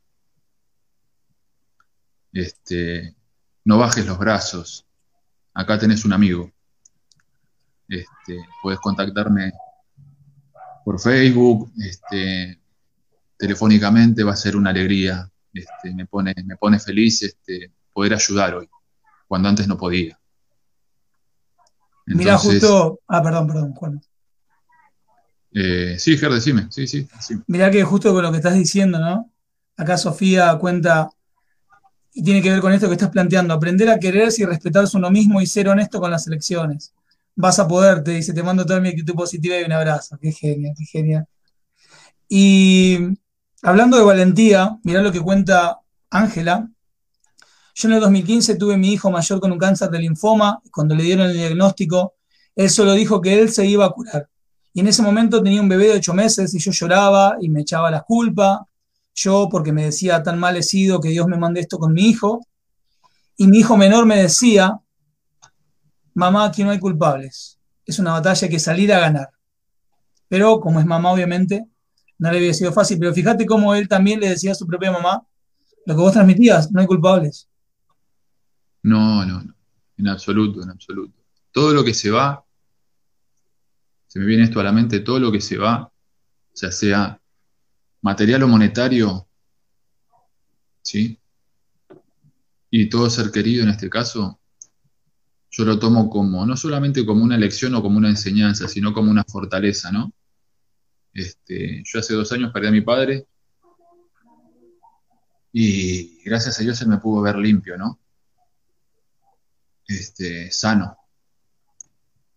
Este, 2.31 3.15
no 3.65 3.77
bajes 3.77 4.05
los 4.05 4.17
brazos. 4.17 4.85
Acá 5.53 5.77
tenés 5.77 6.05
un 6.05 6.13
amigo. 6.13 6.49
Este, 7.89 8.45
puedes 8.63 8.79
contactarme 8.79 9.51
por 10.85 11.01
Facebook, 11.01 11.69
este, 11.77 12.61
telefónicamente 13.37 14.23
va 14.23 14.31
a 14.31 14.37
ser 14.37 14.55
una 14.55 14.69
alegría. 14.69 15.29
Este, 15.53 15.93
me, 15.93 16.05
pone, 16.05 16.33
me 16.45 16.55
pone 16.55 16.79
feliz 16.79 17.23
este, 17.23 17.73
poder 17.91 18.13
ayudar 18.13 18.55
hoy, 18.55 18.69
cuando 19.31 19.47
antes 19.47 19.65
no 19.65 19.77
podía. 19.77 20.19
Mirá, 22.05 22.37
justo. 22.37 22.99
Ah, 23.07 23.23
perdón, 23.23 23.47
perdón, 23.47 23.73
Juan. 23.73 24.01
Eh, 25.53 25.95
sí, 25.97 26.17
Ger, 26.17 26.33
decime. 26.33 26.67
Sí, 26.69 26.85
sí, 26.85 27.07
Mirá 27.47 27.71
que 27.71 27.81
justo 27.85 28.11
con 28.11 28.23
lo 28.23 28.31
que 28.31 28.39
estás 28.39 28.55
diciendo, 28.55 28.99
¿no? 28.99 29.31
Acá 29.77 29.97
Sofía 29.97 30.57
cuenta, 30.57 31.11
y 32.13 32.23
tiene 32.23 32.41
que 32.41 32.51
ver 32.51 32.59
con 32.59 32.73
esto 32.73 32.87
que 32.87 32.95
estás 32.95 33.09
planteando, 33.09 33.53
aprender 33.53 33.87
a 33.89 33.99
quererse 33.99 34.41
y 34.41 34.45
respetarse 34.45 34.97
uno 34.97 35.09
mismo 35.09 35.39
y 35.39 35.47
ser 35.47 35.69
honesto 35.69 36.01
con 36.01 36.11
las 36.11 36.27
elecciones. 36.27 36.93
Vas 37.33 37.57
a 37.57 37.69
poder, 37.69 38.03
te 38.03 38.11
dice, 38.11 38.33
te 38.33 38.43
mando 38.43 38.65
toda 38.65 38.81
mi 38.81 38.89
actitud 38.89 39.13
positiva 39.15 39.57
y 39.57 39.63
un 39.63 39.71
abrazo. 39.71 40.17
Qué 40.21 40.33
genial, 40.33 40.73
qué 40.77 40.83
genial. 40.83 41.25
Y 42.27 42.97
hablando 43.61 43.95
de 43.95 44.03
valentía, 44.03 44.77
mirá 44.83 45.01
lo 45.01 45.13
que 45.13 45.21
cuenta 45.21 45.79
Ángela. 46.09 46.69
Yo 47.73 47.87
en 47.87 47.95
el 47.95 48.01
2015 48.01 48.55
tuve 48.55 48.77
mi 48.77 48.93
hijo 48.93 49.09
mayor 49.11 49.39
con 49.39 49.51
un 49.51 49.57
cáncer 49.57 49.89
de 49.89 49.99
linfoma. 49.99 50.61
Cuando 50.71 50.95
le 50.95 51.03
dieron 51.03 51.27
el 51.27 51.33
diagnóstico, 51.33 52.15
él 52.55 52.69
solo 52.69 52.93
dijo 52.93 53.21
que 53.21 53.39
él 53.39 53.49
se 53.51 53.65
iba 53.65 53.85
a 53.85 53.89
curar. 53.91 54.29
Y 54.73 54.81
en 54.81 54.87
ese 54.87 55.01
momento 55.01 55.41
tenía 55.41 55.61
un 55.61 55.69
bebé 55.69 55.87
de 55.87 55.97
ocho 55.97 56.13
meses 56.13 56.53
y 56.53 56.59
yo 56.59 56.71
lloraba 56.71 57.37
y 57.41 57.49
me 57.49 57.61
echaba 57.61 57.91
la 57.91 58.01
culpa. 58.01 58.65
Yo, 59.13 59.49
porque 59.49 59.71
me 59.71 59.85
decía 59.85 60.23
tan 60.23 60.39
mal 60.39 60.55
he 60.55 60.63
sido 60.63 60.99
que 60.99 61.09
Dios 61.09 61.27
me 61.27 61.37
mande 61.37 61.59
esto 61.59 61.77
con 61.77 61.93
mi 61.93 62.09
hijo. 62.09 62.45
Y 63.37 63.47
mi 63.47 63.59
hijo 63.59 63.75
menor 63.75 64.05
me 64.05 64.21
decía, 64.21 64.79
mamá, 66.13 66.45
aquí 66.45 66.63
no 66.63 66.71
hay 66.71 66.79
culpables. 66.79 67.57
Es 67.85 67.99
una 67.99 68.11
batalla 68.11 68.47
que 68.47 68.59
salir 68.59 68.93
a 68.93 68.99
ganar. 68.99 69.29
Pero 70.27 70.61
como 70.61 70.79
es 70.79 70.85
mamá, 70.85 71.11
obviamente, 71.11 71.65
no 72.17 72.31
le 72.31 72.37
había 72.37 72.53
sido 72.53 72.71
fácil. 72.71 72.99
Pero 72.99 73.13
fíjate 73.13 73.45
cómo 73.45 73.75
él 73.75 73.87
también 73.87 74.19
le 74.19 74.29
decía 74.29 74.51
a 74.51 74.55
su 74.55 74.65
propia 74.65 74.91
mamá, 74.91 75.25
lo 75.85 75.95
que 75.95 76.01
vos 76.01 76.13
transmitías, 76.13 76.71
no 76.71 76.79
hay 76.79 76.87
culpables. 76.87 77.49
No, 78.83 79.25
no, 79.25 79.41
no. 79.41 79.55
En 79.97 80.07
absoluto, 80.07 80.63
en 80.63 80.69
absoluto. 80.71 81.23
Todo 81.51 81.73
lo 81.73 81.83
que 81.83 81.93
se 81.93 82.09
va, 82.09 82.43
se 84.07 84.19
me 84.19 84.25
viene 84.25 84.43
esto 84.43 84.59
a 84.59 84.63
la 84.63 84.71
mente, 84.71 84.99
todo 84.99 85.19
lo 85.19 85.31
que 85.31 85.41
se 85.41 85.57
va, 85.57 85.91
ya 86.55 86.71
sea 86.71 87.21
material 88.01 88.43
o 88.43 88.47
monetario, 88.47 89.27
¿sí? 90.81 91.17
Y 92.69 92.89
todo 92.89 93.09
ser 93.09 93.31
querido 93.31 93.63
en 93.63 93.69
este 93.69 93.89
caso, 93.89 94.39
yo 95.49 95.65
lo 95.65 95.77
tomo 95.77 96.09
como, 96.09 96.45
no 96.45 96.57
solamente 96.57 97.05
como 97.05 97.23
una 97.23 97.37
lección 97.37 97.75
o 97.75 97.81
como 97.81 97.97
una 97.97 98.09
enseñanza, 98.09 98.67
sino 98.67 98.93
como 98.93 99.11
una 99.11 99.23
fortaleza, 99.23 99.91
¿no? 99.91 100.11
Este, 101.13 101.83
yo 101.85 101.99
hace 101.99 102.13
dos 102.13 102.31
años 102.31 102.51
perdí 102.53 102.67
a 102.67 102.71
mi 102.71 102.81
padre 102.81 103.27
y 105.53 106.23
gracias 106.23 106.59
a 106.59 106.63
Dios 106.63 106.81
él 106.81 106.87
me 106.87 106.97
pudo 106.97 107.21
ver 107.21 107.37
limpio, 107.37 107.77
¿no? 107.77 108.00
Este, 109.91 110.51
sano. 110.51 110.97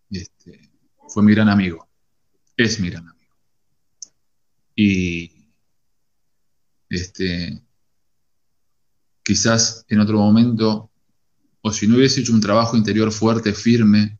Este, 0.09 0.69
fue 1.07 1.23
mi 1.23 1.33
gran 1.33 1.49
amigo, 1.49 1.87
es 2.57 2.79
mi 2.79 2.89
gran 2.89 3.07
amigo. 3.07 3.33
Y 4.75 5.31
este, 6.89 7.61
quizás 9.23 9.85
en 9.87 9.99
otro 10.01 10.17
momento, 10.17 10.91
o 11.61 11.71
si 11.71 11.87
no 11.87 11.95
hubiese 11.95 12.21
hecho 12.21 12.33
un 12.33 12.41
trabajo 12.41 12.75
interior 12.75 13.11
fuerte, 13.11 13.53
firme, 13.53 14.19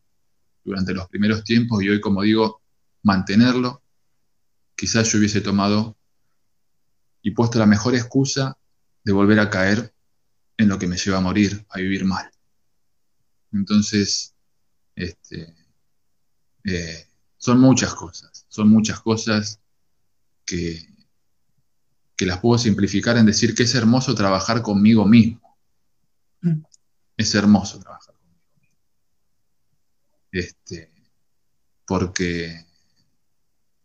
durante 0.64 0.94
los 0.94 1.08
primeros 1.10 1.44
tiempos, 1.44 1.84
y 1.84 1.90
hoy, 1.90 2.02
como 2.02 2.24
digo, 2.24 2.62
mantenerlo, 3.04 3.84
quizás 4.76 5.12
yo 5.12 5.20
hubiese 5.20 5.42
tomado 5.42 5.98
y 7.22 7.32
puesto 7.32 7.60
la 7.60 7.66
mejor 7.66 7.96
excusa 7.96 8.58
de 9.04 9.12
volver 9.12 9.40
a 9.40 9.50
caer 9.50 9.94
en 10.58 10.70
lo 10.70 10.80
que 10.80 10.88
me 10.88 10.98
lleva 10.98 11.18
a 11.18 11.22
morir, 11.22 11.66
a 11.70 11.78
vivir 11.80 12.06
mal. 12.06 12.32
Entonces, 13.56 14.34
este, 14.96 15.56
eh, 16.66 17.08
son 17.38 17.60
muchas 17.60 17.94
cosas, 17.94 18.46
son 18.50 18.70
muchas 18.70 19.00
cosas 19.00 19.60
que, 20.46 20.88
que 22.16 22.26
las 22.26 22.40
puedo 22.40 22.58
simplificar 22.58 23.18
en 23.18 23.26
decir 23.26 23.56
que 23.56 23.64
es 23.64 23.76
hermoso 23.76 24.14
trabajar 24.14 24.62
conmigo 24.62 25.06
mismo. 25.06 25.58
Mm. 26.42 26.62
Es 27.18 27.34
hermoso 27.34 27.80
trabajar 27.80 28.16
conmigo 28.16 28.42
mismo. 28.60 28.78
Este, 30.32 30.92
porque 31.88 32.66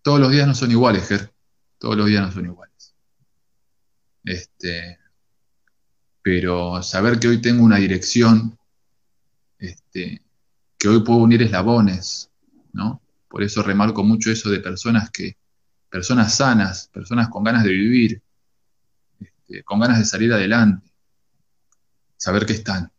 todos 0.02 0.18
los 0.18 0.32
días 0.32 0.46
no 0.46 0.54
son 0.54 0.70
iguales, 0.70 1.06
Ger. 1.06 1.32
Todos 1.78 1.96
los 1.96 2.06
días 2.06 2.22
no 2.22 2.32
son 2.32 2.46
iguales. 2.46 2.94
Este, 4.24 4.98
pero 6.22 6.82
saber 6.82 7.18
que 7.18 7.28
hoy 7.28 7.40
tengo 7.40 7.64
una 7.64 7.76
dirección, 7.76 8.58
este, 9.60 10.22
que 10.76 10.88
hoy 10.88 11.04
puedo 11.04 11.20
unir 11.20 11.42
eslabones, 11.42 12.30
¿no? 12.72 13.00
Por 13.28 13.42
eso 13.42 13.62
remarco 13.62 14.02
mucho 14.02 14.30
eso 14.30 14.50
de 14.50 14.60
personas 14.60 15.10
que, 15.10 15.36
personas 15.88 16.34
sanas, 16.34 16.88
personas 16.88 17.28
con 17.28 17.44
ganas 17.44 17.64
de 17.64 17.70
vivir, 17.70 18.22
este, 19.20 19.62
con 19.62 19.78
ganas 19.78 19.98
de 19.98 20.04
salir 20.06 20.32
adelante, 20.32 20.90
saber 22.16 22.46
que 22.46 22.54
están. 22.54 22.90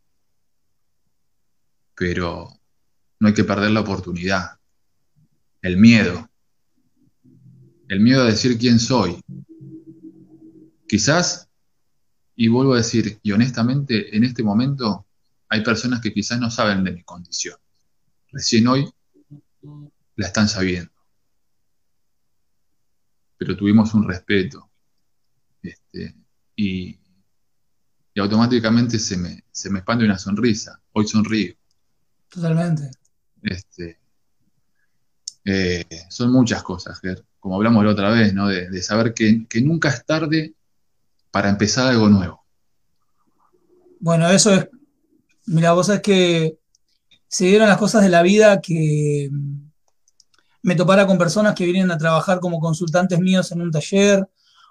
Pero 1.95 2.49
no 3.19 3.27
hay 3.27 3.33
que 3.33 3.43
perder 3.43 3.71
la 3.71 3.81
oportunidad, 3.81 4.59
el 5.61 5.77
miedo, 5.77 6.29
el 7.87 7.99
miedo 7.99 8.21
a 8.21 8.25
decir 8.25 8.57
quién 8.57 8.79
soy. 8.79 9.21
Quizás, 10.87 11.49
y 12.35 12.47
vuelvo 12.47 12.73
a 12.73 12.77
decir, 12.77 13.19
y 13.21 13.31
honestamente, 13.31 14.15
en 14.15 14.23
este 14.23 14.43
momento 14.43 15.05
hay 15.51 15.61
personas 15.61 15.99
que 15.99 16.13
quizás 16.13 16.39
no 16.39 16.49
saben 16.49 16.81
de 16.85 16.93
mi 16.93 17.03
condición. 17.03 17.57
Recién 18.31 18.65
hoy 18.69 18.89
la 20.15 20.27
están 20.27 20.47
sabiendo. 20.47 20.93
Pero 23.37 23.57
tuvimos 23.57 23.93
un 23.93 24.07
respeto. 24.07 24.71
Este, 25.61 26.15
y, 26.55 26.97
automáticamente 28.15 28.97
se 28.97 29.17
me, 29.17 29.43
se 29.51 29.69
me 29.69 29.79
expande 29.79 30.05
una 30.05 30.17
sonrisa. 30.17 30.81
Hoy 30.93 31.05
sonrío. 31.05 31.53
Totalmente. 32.29 32.89
Este, 33.41 33.99
eh, 35.43 36.05
son 36.09 36.31
muchas 36.31 36.63
cosas, 36.63 37.01
como 37.41 37.55
hablamos 37.55 37.83
la 37.83 37.91
otra 37.91 38.09
vez, 38.11 38.33
¿no? 38.33 38.47
de, 38.47 38.81
saber 38.81 39.13
que, 39.13 39.45
que, 39.49 39.59
nunca 39.59 39.89
es 39.89 40.05
tarde 40.05 40.53
para 41.29 41.49
empezar 41.49 41.87
algo 41.87 42.07
nuevo. 42.07 42.45
Bueno, 43.99 44.29
eso 44.29 44.53
es 44.53 44.69
Mira, 45.45 45.73
vos 45.73 45.87
sabés 45.87 46.01
que 46.01 46.57
se 47.27 47.45
dieron 47.45 47.69
las 47.69 47.77
cosas 47.77 48.03
de 48.03 48.09
la 48.09 48.21
vida 48.21 48.61
que 48.61 49.29
mm, 49.31 49.71
me 50.63 50.75
topara 50.75 51.07
con 51.07 51.17
personas 51.17 51.55
que 51.55 51.65
vienen 51.65 51.91
a 51.91 51.97
trabajar 51.97 52.39
como 52.39 52.59
consultantes 52.59 53.19
míos 53.19 53.51
en 53.51 53.61
un 53.61 53.71
taller 53.71 54.27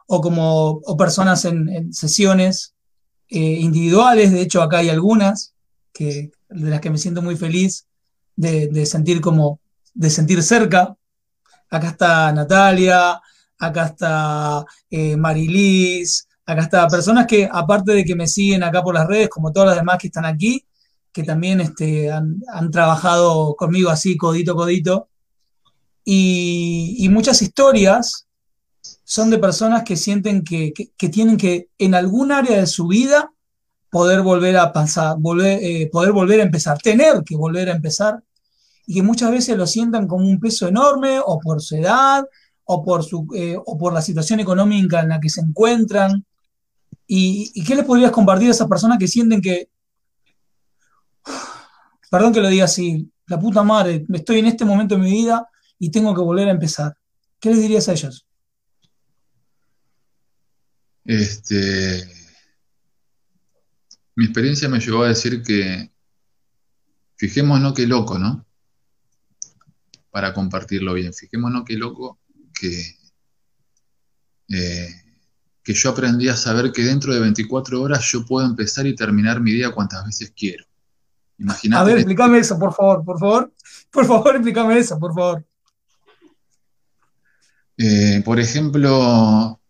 o 0.06 0.20
como 0.20 0.80
personas 0.98 1.44
en, 1.44 1.92
sesiones 1.92 2.74
eh, 3.28 3.38
individuales. 3.38 4.32
De 4.32 4.42
hecho, 4.42 4.62
acá 4.62 4.78
hay 4.78 4.88
algunas 4.88 5.54
que, 5.92 6.32
de 6.48 6.70
las 6.70 6.80
que 6.80 6.90
me 6.90 6.98
siento 6.98 7.22
muy 7.22 7.36
feliz 7.36 7.86
de, 8.36 8.86
sentir 8.86 9.20
como, 9.20 9.60
de 9.94 10.10
sentir 10.10 10.42
cerca. 10.42 10.96
Acá 11.70 11.88
está 11.88 12.32
Natalia, 12.32 13.20
acá 13.58 13.86
está 13.86 14.64
eh, 14.90 15.16
Marilis, 15.16 16.28
acá 16.50 16.62
está 16.62 16.88
personas 16.88 17.26
que, 17.26 17.48
aparte 17.50 17.92
de 17.92 18.04
que 18.04 18.16
me 18.16 18.26
siguen 18.26 18.62
acá 18.62 18.82
por 18.82 18.94
las 18.94 19.06
redes, 19.06 19.28
como 19.28 19.52
todas 19.52 19.68
las 19.68 19.76
demás 19.76 19.98
que 19.98 20.08
están 20.08 20.24
aquí, 20.24 20.64
que 21.12 21.22
también 21.22 21.60
este, 21.60 22.10
han, 22.10 22.70
trabajado 22.70 23.54
conmigo 23.56 23.90
así, 23.90 24.16
codito, 24.16 24.54
codito. 24.54 25.08
Y, 26.04 27.08
muchas 27.10 27.42
historias 27.42 28.26
son 29.04 29.30
de 29.30 29.38
personas 29.38 29.84
que 29.84 29.96
sienten 29.96 30.42
que, 30.42 30.72
tienen 31.10 31.36
que 31.36 31.68
en 31.78 31.94
algún 31.94 32.32
área 32.32 32.58
de 32.58 32.66
su 32.66 32.86
vida 32.86 33.32
poder 33.90 34.22
volver 34.22 34.56
a 34.56 34.72
pasar, 34.72 35.16
volver, 35.18 35.58
eh, 35.62 35.88
poder 35.90 36.12
volver 36.12 36.40
a 36.40 36.44
empezar, 36.44 36.78
tener 36.78 37.22
que 37.24 37.36
volver 37.36 37.68
a 37.68 37.74
empezar, 37.74 38.22
y 38.86 38.94
que 38.94 39.02
muchas 39.02 39.30
veces 39.30 39.56
lo 39.56 39.66
sientan 39.66 40.06
como 40.06 40.26
un 40.26 40.40
peso 40.40 40.68
enorme, 40.68 41.20
o 41.24 41.38
por 41.40 41.60
su 41.60 41.76
edad, 41.76 42.24
o 42.64 42.84
por, 42.84 43.04
su, 43.04 43.26
eh, 43.34 43.56
o 43.64 43.76
por 43.76 43.92
la 43.92 44.00
situación 44.00 44.38
económica 44.38 45.00
en 45.00 45.08
la 45.08 45.20
que 45.20 45.28
se 45.28 45.40
encuentran, 45.40 46.24
¿Y, 47.12 47.64
qué 47.64 47.74
les 47.74 47.84
podrías 47.84 48.12
compartir 48.12 48.46
a 48.46 48.50
esas 48.52 48.68
personas 48.68 48.96
que 48.96 49.08
sienten 49.08 49.40
que, 49.40 49.68
perdón 52.08 52.32
que 52.32 52.40
lo 52.40 52.48
diga 52.48 52.66
así, 52.66 53.10
la 53.26 53.40
puta 53.40 53.64
madre, 53.64 54.06
estoy 54.12 54.38
en 54.38 54.46
este 54.46 54.64
momento 54.64 54.94
de 54.94 55.00
mi 55.00 55.10
vida 55.10 55.44
y 55.80 55.90
tengo 55.90 56.14
que 56.14 56.20
volver 56.20 56.46
a 56.46 56.52
empezar? 56.52 56.96
¿Qué 57.40 57.50
les 57.50 57.62
dirías 57.62 57.88
a 57.88 57.94
ellos? 57.94 58.28
Este, 61.04 62.08
mi 64.14 64.26
experiencia 64.26 64.68
me 64.68 64.78
llevó 64.78 65.02
a 65.02 65.08
decir 65.08 65.42
que 65.42 65.90
fijémonos 67.16 67.74
qué 67.74 67.88
loco, 67.88 68.20
¿no? 68.20 68.46
Para 70.10 70.32
compartirlo 70.32 70.94
bien, 70.94 71.12
fijémonos 71.12 71.64
qué 71.64 71.74
loco 71.74 72.20
que 72.54 73.00
eh, 74.50 75.09
que 75.62 75.74
yo 75.74 75.90
aprendí 75.90 76.28
a 76.28 76.36
saber 76.36 76.72
que 76.72 76.82
dentro 76.82 77.12
de 77.12 77.20
24 77.20 77.80
horas 77.80 78.04
yo 78.10 78.24
puedo 78.24 78.46
empezar 78.46 78.86
y 78.86 78.94
terminar 78.94 79.40
mi 79.40 79.52
día 79.52 79.72
cuantas 79.72 80.04
veces 80.04 80.32
quiero. 80.34 80.64
Imagínate. 81.38 81.80
A 81.80 81.84
ver, 81.84 81.96
explícame 81.98 82.38
eso, 82.38 82.58
por 82.58 82.74
favor, 82.74 83.04
por 83.04 83.18
favor. 83.18 83.52
Por 83.92 84.06
favor, 84.06 84.36
explícame 84.36 84.78
eso, 84.78 85.00
por 85.00 85.12
favor. 85.12 85.44
Eh, 87.76 88.22
por 88.24 88.38
ejemplo, 88.38 89.60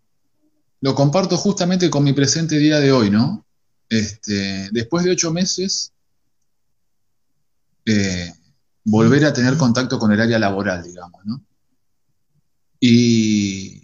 lo 0.81 0.95
comparto 0.95 1.39
justamente 1.39 1.89
con 1.89 2.05
mi 2.05 2.13
presente 2.13 2.59
día 2.59 2.81
de 2.81 2.93
hoy, 2.93 3.09
¿no? 3.09 3.47
Este, 3.89 4.69
después 4.73 5.05
de 5.05 5.13
ocho 5.13 5.33
meses, 5.33 5.95
eh, 7.87 8.31
volver 8.85 9.25
a 9.25 9.33
tener 9.33 9.57
contacto 9.57 9.99
con 9.99 10.13
el 10.13 10.21
área 10.21 10.39
laboral, 10.39 10.83
digamos, 10.83 11.25
¿no? 11.25 11.43
Y, 12.79 13.83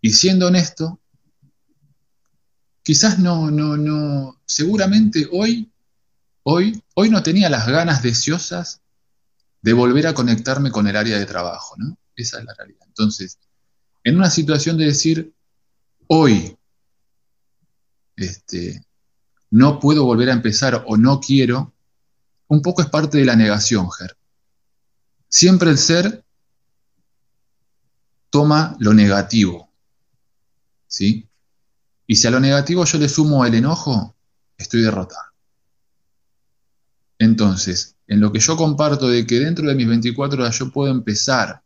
y 0.00 0.12
siendo 0.12 0.46
honesto, 0.46 1.00
quizás 2.82 3.18
no, 3.18 3.50
no, 3.50 3.76
no, 3.76 4.40
seguramente 4.44 5.28
hoy, 5.30 5.70
hoy, 6.42 6.82
hoy 6.94 7.10
no 7.10 7.22
tenía 7.22 7.48
las 7.48 7.66
ganas 7.66 8.02
deseosas 8.02 8.80
de 9.60 9.72
volver 9.72 10.06
a 10.08 10.14
conectarme 10.14 10.70
con 10.70 10.86
el 10.88 10.96
área 10.96 11.18
de 11.18 11.26
trabajo, 11.26 11.76
¿no? 11.78 11.96
Esa 12.16 12.38
es 12.38 12.44
la 12.44 12.54
realidad. 12.54 12.84
Entonces, 12.86 13.38
en 14.04 14.16
una 14.16 14.30
situación 14.30 14.76
de 14.76 14.86
decir, 14.86 15.32
hoy, 16.08 16.56
este, 18.16 18.84
no 19.50 19.78
puedo 19.78 20.04
volver 20.04 20.30
a 20.30 20.34
empezar 20.34 20.84
o 20.86 20.96
no 20.96 21.20
quiero, 21.20 21.72
un 22.48 22.60
poco 22.60 22.82
es 22.82 22.88
parte 22.88 23.18
de 23.18 23.24
la 23.24 23.36
negación, 23.36 23.88
Ger. 23.90 24.16
Siempre 25.28 25.70
el 25.70 25.78
ser 25.78 26.24
toma 28.28 28.76
lo 28.80 28.92
negativo, 28.92 29.70
¿sí? 30.86 31.28
Y 32.06 32.16
si 32.16 32.26
a 32.26 32.30
lo 32.30 32.40
negativo 32.40 32.84
yo 32.84 32.98
le 32.98 33.08
sumo 33.08 33.44
el 33.44 33.54
enojo, 33.54 34.16
estoy 34.56 34.82
derrotado. 34.82 35.32
Entonces, 37.18 37.96
en 38.08 38.20
lo 38.20 38.32
que 38.32 38.40
yo 38.40 38.56
comparto 38.56 39.08
de 39.08 39.26
que 39.26 39.38
dentro 39.38 39.68
de 39.68 39.74
mis 39.74 39.86
24 39.86 40.42
horas 40.42 40.58
yo 40.58 40.70
puedo 40.70 40.90
empezar 40.90 41.62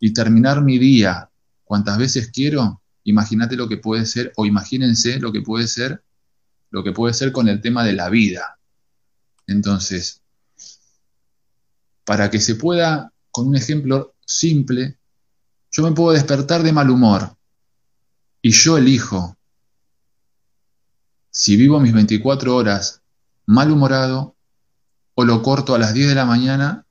y 0.00 0.12
terminar 0.12 0.62
mi 0.62 0.78
día 0.78 1.30
cuantas 1.64 1.96
veces 1.96 2.30
quiero, 2.32 2.82
imagínate 3.04 3.56
lo 3.56 3.68
que 3.68 3.76
puede 3.76 4.04
ser, 4.04 4.32
o 4.36 4.46
imagínense 4.46 5.20
lo 5.20 5.32
que 5.32 5.42
puede 5.42 5.68
ser, 5.68 6.02
lo 6.70 6.82
que 6.82 6.92
puede 6.92 7.14
ser 7.14 7.30
con 7.30 7.48
el 7.48 7.60
tema 7.60 7.84
de 7.84 7.92
la 7.92 8.08
vida. 8.08 8.58
Entonces, 9.46 10.22
para 12.04 12.28
que 12.28 12.40
se 12.40 12.56
pueda, 12.56 13.12
con 13.30 13.46
un 13.46 13.56
ejemplo 13.56 14.14
simple, 14.26 14.98
yo 15.70 15.82
me 15.84 15.92
puedo 15.92 16.12
despertar 16.12 16.62
de 16.62 16.72
mal 16.72 16.90
humor 16.90 17.37
y 18.42 18.50
yo 18.50 18.78
elijo 18.78 19.36
si 21.30 21.56
vivo 21.56 21.78
mis 21.78 21.92
24 21.92 22.54
horas 22.56 23.02
malhumorado 23.46 24.36
o 25.14 25.24
lo 25.24 25.42
corto 25.42 25.74
a 25.74 25.78
las 25.78 25.94
10 25.94 26.08
de 26.08 26.14
la 26.14 26.24
mañana, 26.24 26.84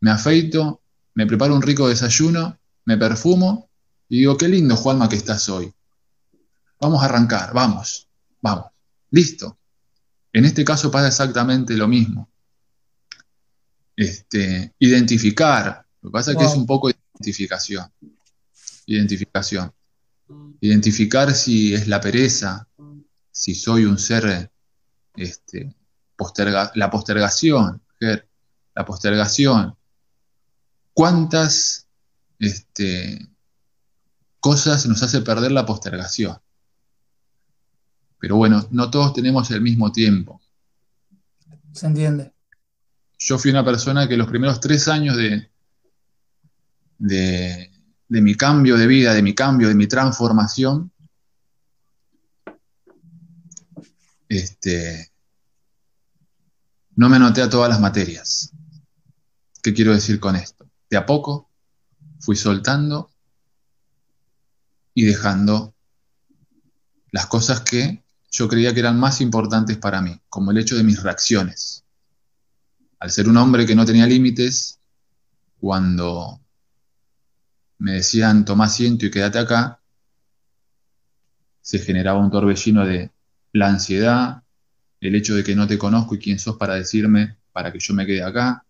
me 0.00 0.10
afeito, 0.10 0.82
me 1.14 1.26
preparo 1.26 1.54
un 1.54 1.62
rico 1.62 1.88
desayuno, 1.88 2.58
me 2.84 2.96
perfumo 2.96 3.68
y 4.08 4.18
digo, 4.18 4.36
qué 4.36 4.48
lindo 4.48 4.76
Juanma 4.76 5.08
que 5.08 5.16
estás 5.16 5.48
hoy. 5.48 5.72
Vamos 6.80 7.02
a 7.02 7.06
arrancar, 7.06 7.52
vamos, 7.52 8.08
vamos, 8.40 8.66
listo. 9.10 9.58
En 10.32 10.44
este 10.44 10.64
caso 10.64 10.90
pasa 10.90 11.08
exactamente 11.08 11.74
lo 11.76 11.88
mismo. 11.88 12.28
Este, 13.96 14.74
identificar, 14.78 15.86
lo 16.02 16.10
que 16.10 16.12
pasa 16.12 16.32
es 16.32 16.36
que 16.36 16.44
es 16.44 16.54
un 16.54 16.66
poco 16.66 16.88
de 16.88 16.96
identificación. 17.14 17.90
Identificación. 18.86 19.72
Identificar 20.60 21.32
si 21.34 21.74
es 21.74 21.86
la 21.86 22.00
pereza, 22.00 22.66
si 23.30 23.54
soy 23.54 23.84
un 23.84 23.98
ser 23.98 24.50
este, 25.14 25.74
la 26.74 26.90
postergación, 26.90 27.82
la 28.74 28.84
postergación. 28.84 29.76
¿Cuántas 30.92 31.86
este, 32.38 33.28
cosas 34.40 34.86
nos 34.86 35.02
hace 35.02 35.20
perder 35.20 35.52
la 35.52 35.66
postergación? 35.66 36.38
Pero 38.18 38.36
bueno, 38.36 38.66
no 38.70 38.90
todos 38.90 39.12
tenemos 39.12 39.50
el 39.50 39.60
mismo 39.60 39.92
tiempo. 39.92 40.40
Se 41.72 41.86
entiende. 41.86 42.32
Yo 43.18 43.38
fui 43.38 43.50
una 43.50 43.64
persona 43.64 44.08
que 44.08 44.16
los 44.16 44.26
primeros 44.26 44.60
tres 44.60 44.88
años 44.88 45.16
de, 45.16 45.50
de, 46.98 47.70
de 48.08 48.20
mi 48.20 48.34
cambio 48.34 48.76
de 48.76 48.86
vida, 48.86 49.14
de 49.14 49.22
mi 49.22 49.34
cambio, 49.34 49.68
de 49.68 49.74
mi 49.74 49.86
transformación, 49.86 50.92
este, 54.28 55.12
no 56.94 57.08
me 57.08 57.16
anoté 57.16 57.42
a 57.42 57.50
todas 57.50 57.68
las 57.68 57.80
materias. 57.80 58.52
¿Qué 59.62 59.74
quiero 59.74 59.92
decir 59.92 60.20
con 60.20 60.36
esto? 60.36 60.68
De 60.88 60.96
a 60.96 61.06
poco 61.06 61.50
fui 62.20 62.36
soltando 62.36 63.10
y 64.94 65.04
dejando 65.04 65.74
las 67.10 67.26
cosas 67.26 67.60
que 67.60 68.02
yo 68.30 68.48
creía 68.48 68.72
que 68.74 68.80
eran 68.80 68.98
más 68.98 69.20
importantes 69.20 69.76
para 69.78 70.00
mí, 70.00 70.20
como 70.28 70.50
el 70.50 70.58
hecho 70.58 70.76
de 70.76 70.84
mis 70.84 71.02
reacciones. 71.02 71.84
Al 72.98 73.10
ser 73.10 73.28
un 73.28 73.36
hombre 73.36 73.66
que 73.66 73.74
no 73.74 73.84
tenía 73.84 74.06
límites, 74.06 74.80
cuando 75.58 76.40
me 77.78 77.92
decían 77.92 78.44
toma 78.44 78.66
asiento 78.66 79.06
y 79.06 79.10
quédate 79.10 79.38
acá, 79.38 79.80
se 81.60 81.78
generaba 81.78 82.20
un 82.20 82.30
torbellino 82.30 82.86
de 82.86 83.10
la 83.52 83.68
ansiedad, 83.68 84.42
el 85.00 85.14
hecho 85.14 85.34
de 85.34 85.44
que 85.44 85.56
no 85.56 85.66
te 85.66 85.78
conozco 85.78 86.14
y 86.14 86.18
quién 86.18 86.38
sos 86.38 86.56
para 86.56 86.74
decirme 86.74 87.36
para 87.52 87.72
que 87.72 87.78
yo 87.80 87.94
me 87.94 88.06
quede 88.06 88.22
acá. 88.22 88.64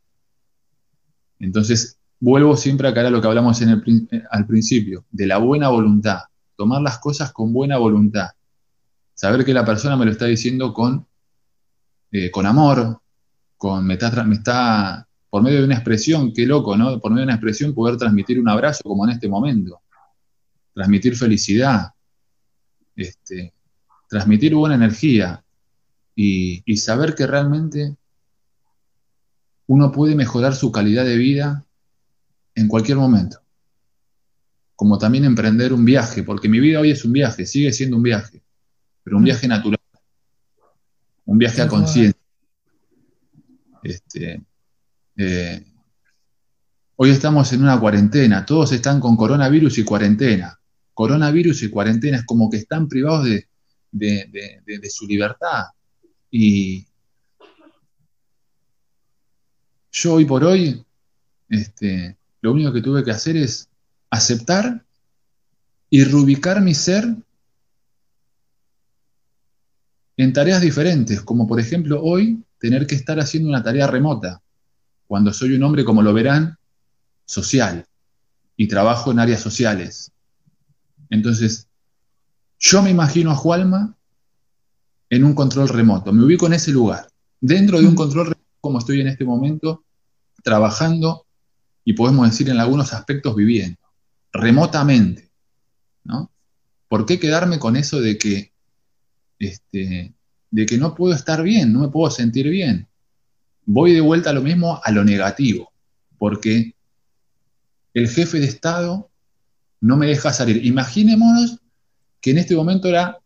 Entonces, 1.39 1.99
vuelvo 2.21 2.57
siempre 2.57 2.89
a 2.89 2.95
caer 2.95 3.07
a 3.07 3.11
lo 3.11 3.21
que 3.21 3.29
hablamos 3.29 3.61
en 3.61 3.69
el, 3.69 4.09
eh, 4.11 4.23
al 4.31 4.47
principio, 4.47 5.05
de 5.11 5.27
la 5.27 5.39
buena 5.39 5.69
voluntad, 5.69 6.21
tomar 6.57 6.81
las 6.81 6.99
cosas 6.99 7.33
con 7.33 7.53
buena 7.53 7.77
voluntad, 7.79 8.31
saber 9.15 9.45
que 9.45 9.55
la 9.55 9.65
persona 9.65 9.97
me 9.97 10.05
lo 10.05 10.13
está 10.13 10.27
diciendo 10.27 10.73
con, 10.73 11.07
eh, 12.13 12.31
con 12.31 12.47
amor, 12.47 13.01
con, 13.57 13.87
me 13.87 13.95
está, 13.95 14.25
me 14.25 14.37
está, 14.37 15.06
por 15.31 15.43
medio 15.43 15.59
de 15.59 15.65
una 15.65 15.75
expresión, 15.75 16.33
qué 16.33 16.47
loco, 16.47 16.77
¿no? 16.77 17.01
Por 17.01 17.11
medio 17.11 17.23
de 17.23 17.27
una 17.27 17.35
expresión 17.35 17.75
poder 17.75 17.97
transmitir 17.97 18.41
un 18.41 18.49
abrazo 18.49 18.83
como 18.85 19.05
en 19.05 19.13
este 19.13 19.29
momento, 19.29 19.81
transmitir 20.73 21.17
felicidad, 21.17 21.91
este, 22.95 23.53
transmitir 24.09 24.55
buena 24.55 24.77
energía, 24.77 25.43
y, 26.17 26.77
saber 26.79 27.15
que 27.15 27.27
realmente 27.27 27.95
uno 29.67 29.93
puede 29.93 30.15
mejorar 30.15 30.55
su 30.55 30.73
calidad 30.73 31.05
de 31.05 31.17
vida 31.17 31.65
en 32.55 32.69
cualquier 32.69 32.97
momento. 32.97 33.41
Como 34.75 34.99
también 34.99 35.25
emprender 35.25 35.73
un 35.73 35.85
viaje, 35.85 36.23
porque 36.23 36.49
mi 36.49 36.59
vida 36.59 36.81
hoy 36.81 36.91
es 36.91 37.05
un 37.05 37.13
viaje, 37.13 37.45
sigue 37.47 37.73
siendo 37.73 37.97
un 37.97 38.03
viaje, 38.03 38.43
pero 39.03 39.17
un 39.17 39.23
mm. 39.23 39.27
viaje 39.27 39.49
natural, 39.49 39.81
un 41.27 41.39
viaje 41.39 41.63
a 41.63 41.69
conciencia. 41.69 42.21
Este, 43.83 44.43
eh, 45.17 45.65
hoy 46.97 47.11
estamos 47.11 47.53
en 47.53 47.63
una 47.63 47.79
cuarentena, 47.79 48.45
todos 48.45 48.73
están 48.73 49.01
con 49.01 49.17
coronavirus 49.17 49.79
y 49.79 49.85
cuarentena. 49.85 50.59
Coronavirus 50.95 51.63
y 51.63 51.71
cuarentena 51.71 52.19
es 52.19 52.25
como 52.25 52.49
que 52.49 52.57
están 52.59 52.89
privados 52.89 53.27
de 53.93 54.91
su 54.91 55.07
libertad. 55.07 55.65
Y 56.31 56.87
yo 59.93 60.15
hoy 60.15 60.27
por 60.27 60.45
hoy, 60.45 60.85
este, 61.49 62.19
lo 62.43 62.53
único 62.53 62.73
que 62.73 62.83
tuve 62.83 63.03
que 63.03 63.11
hacer 63.11 63.37
es 63.37 63.71
aceptar 64.11 64.85
y 65.89 66.05
reubicar 66.05 66.61
mi 66.61 66.75
ser 66.75 67.17
en 70.19 70.33
tareas 70.33 70.61
diferentes, 70.61 71.23
como 71.23 71.47
por 71.47 71.61
ejemplo 71.61 72.03
hoy 72.03 72.45
tener 72.59 72.87
que 72.87 72.95
estar 72.95 73.19
haciendo 73.21 73.49
una 73.49 73.63
tarea 73.63 73.87
remota, 73.87 74.43
cuando 75.07 75.33
soy 75.33 75.55
un 75.55 75.63
hombre, 75.63 75.85
como 75.85 76.03
lo 76.03 76.13
verán, 76.13 76.59
social 77.25 77.87
y 78.57 78.69
trabajo 78.69 79.11
en 79.11 79.21
áreas 79.21 79.41
sociales. 79.41 80.13
Entonces, 81.11 81.69
yo 82.59 82.83
me 82.83 82.91
imagino 82.91 83.31
a 83.31 83.37
Jualma 83.37 83.97
en 85.11 85.25
un 85.25 85.35
control 85.35 85.69
remoto. 85.69 86.13
Me 86.13 86.25
ubico 86.25 86.47
en 86.47 86.55
ese 86.55 86.73
lugar, 86.73 87.09
dentro 87.41 87.81
de 87.81 87.87
un 87.87 87.95
control 87.95 88.27
remoto 88.27 88.47
como 88.61 88.79
estoy 88.81 89.01
en 89.01 89.07
este 89.07 89.25
momento, 89.25 89.85
trabajando 90.43 91.25
y 91.85 91.93
podemos 91.93 92.29
decir 92.29 92.51
en 92.51 92.59
algunos 92.59 92.93
aspectos 92.93 93.37
viviendo, 93.37 93.79
remotamente. 94.33 95.31
¿no? 96.03 96.33
¿Por 96.89 97.07
qué 97.07 97.21
quedarme 97.21 97.61
con 97.61 97.77
eso 97.77 98.01
de 98.01 98.19
que, 98.19 98.53
este, 99.39 100.15
de 100.51 100.67
que 100.67 100.79
no 100.79 100.97
puedo 100.97 101.15
estar 101.15 101.45
bien, 101.45 101.73
no 101.73 101.79
me 101.79 101.89
puedo 101.89 102.11
sentir 102.11 102.49
bien? 102.49 102.89
Voy 103.67 103.93
de 103.93 104.01
vuelta 104.01 104.31
a 104.31 104.33
lo 104.33 104.43
mismo, 104.43 104.81
a 104.83 104.91
lo 104.91 105.05
negativo, 105.05 105.71
porque 106.19 106.75
el 107.93 108.09
jefe 108.09 108.41
de 108.41 108.47
Estado 108.47 109.11
no 109.81 109.97
me 109.97 110.07
deja 110.07 110.33
salir. 110.33 110.65
Imaginémonos 110.65 111.59
que 112.21 112.31
en 112.31 112.39
este 112.39 112.57
momento 112.57 112.89
era, 112.89 113.19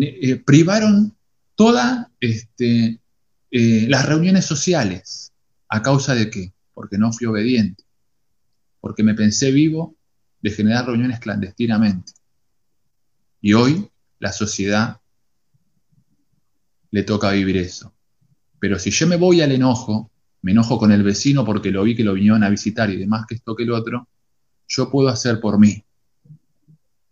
eh, 0.00 0.36
privaron 0.36 1.16
todas 1.56 2.06
este, 2.20 3.00
eh, 3.50 3.86
las 3.88 4.06
reuniones 4.06 4.44
sociales. 4.44 5.32
¿A 5.68 5.82
causa 5.82 6.14
de 6.14 6.30
qué? 6.30 6.52
porque 6.78 6.96
no 6.96 7.12
fui 7.12 7.26
obediente, 7.26 7.82
porque 8.78 9.02
me 9.02 9.12
pensé 9.12 9.50
vivo 9.50 9.96
de 10.40 10.52
generar 10.52 10.86
reuniones 10.86 11.18
clandestinamente. 11.18 12.12
Y 13.40 13.54
hoy 13.54 13.90
la 14.20 14.32
sociedad 14.32 15.00
le 16.92 17.02
toca 17.02 17.32
vivir 17.32 17.56
eso. 17.56 17.92
Pero 18.58 18.78
si 18.78 18.90
yo 18.90 19.06
me 19.06 19.16
voy 19.16 19.40
al 19.40 19.52
enojo, 19.52 20.10
me 20.42 20.52
enojo 20.52 20.78
con 20.78 20.92
el 20.92 21.02
vecino 21.02 21.44
porque 21.44 21.70
lo 21.70 21.82
vi 21.82 21.94
que 21.94 22.04
lo 22.04 22.14
vinieron 22.14 22.42
a 22.44 22.50
visitar 22.50 22.90
y 22.90 22.96
demás 22.96 23.26
que 23.26 23.36
esto 23.36 23.56
que 23.56 23.64
el 23.64 23.72
otro, 23.72 24.08
yo 24.66 24.90
puedo 24.90 25.08
hacer 25.08 25.40
por 25.40 25.58
mí. 25.58 25.84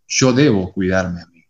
Yo 0.09 0.33
debo 0.33 0.73
cuidarme 0.73 1.23
a 1.23 1.27
mí. 1.27 1.45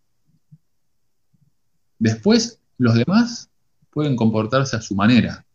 Después, 1.99 2.59
los 2.77 2.95
demás 2.95 3.49
pueden 3.91 4.15
comportarse 4.15 4.75
a 4.75 4.81
su 4.81 4.95
manera, 4.95 5.45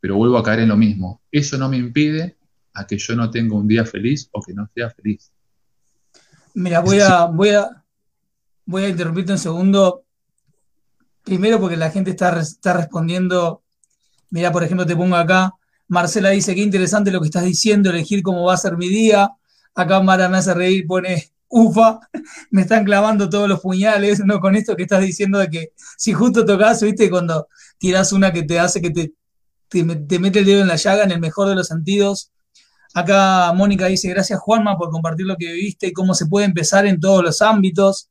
pero 0.00 0.16
vuelvo 0.16 0.38
a 0.38 0.42
caer 0.42 0.60
en 0.60 0.68
lo 0.68 0.76
mismo. 0.76 1.20
Eso 1.30 1.56
no 1.58 1.68
me 1.68 1.76
impide 1.76 2.36
a 2.74 2.86
que 2.86 2.98
yo 2.98 3.16
no 3.16 3.30
tenga 3.30 3.56
un 3.56 3.66
día 3.66 3.84
feliz 3.84 4.28
o 4.32 4.42
que 4.42 4.52
no 4.52 4.68
sea 4.74 4.90
feliz. 4.90 5.32
Mira, 6.54 6.80
voy 6.80 7.00
a, 7.00 7.24
voy 7.24 7.50
a, 7.50 7.84
voy 8.64 8.84
a 8.84 8.88
interrumpirte 8.88 9.32
un 9.32 9.38
segundo. 9.38 10.05
Primero 11.26 11.58
porque 11.58 11.76
la 11.76 11.90
gente 11.90 12.10
está, 12.10 12.38
está 12.38 12.72
respondiendo. 12.72 13.64
Mira, 14.30 14.52
por 14.52 14.62
ejemplo, 14.62 14.86
te 14.86 14.94
pongo 14.94 15.16
acá. 15.16 15.54
Marcela 15.88 16.30
dice, 16.30 16.54
qué 16.54 16.60
interesante 16.60 17.10
lo 17.10 17.20
que 17.20 17.26
estás 17.26 17.42
diciendo, 17.42 17.90
elegir 17.90 18.22
cómo 18.22 18.44
va 18.44 18.54
a 18.54 18.56
ser 18.56 18.76
mi 18.76 18.88
día. 18.88 19.32
Acá 19.74 20.00
Mara 20.00 20.28
me 20.28 20.38
hace 20.38 20.54
reír, 20.54 20.86
pone, 20.86 21.32
ufa, 21.48 21.98
me 22.52 22.62
están 22.62 22.84
clavando 22.84 23.28
todos 23.28 23.48
los 23.48 23.58
puñales, 23.58 24.24
¿no? 24.24 24.38
Con 24.38 24.54
esto 24.54 24.76
que 24.76 24.84
estás 24.84 25.02
diciendo 25.02 25.40
de 25.40 25.50
que 25.50 25.72
si 25.96 26.12
justo 26.12 26.44
tocas, 26.44 26.80
viste, 26.80 27.10
cuando 27.10 27.48
tiras 27.76 28.12
una 28.12 28.32
que 28.32 28.44
te 28.44 28.60
hace 28.60 28.80
que 28.80 28.90
te, 28.90 29.12
te, 29.68 29.82
mete 30.20 30.38
el 30.38 30.44
dedo 30.44 30.60
en 30.60 30.68
la 30.68 30.76
llaga 30.76 31.02
en 31.02 31.10
el 31.10 31.18
mejor 31.18 31.48
de 31.48 31.56
los 31.56 31.66
sentidos. 31.66 32.30
Acá 32.94 33.52
Mónica 33.52 33.86
dice, 33.86 34.08
gracias 34.10 34.38
Juanma 34.38 34.78
por 34.78 34.90
compartir 34.90 35.26
lo 35.26 35.36
que 35.36 35.52
viviste 35.52 35.88
y 35.88 35.92
cómo 35.92 36.14
se 36.14 36.26
puede 36.26 36.46
empezar 36.46 36.86
en 36.86 37.00
todos 37.00 37.24
los 37.24 37.42
ámbitos. 37.42 38.10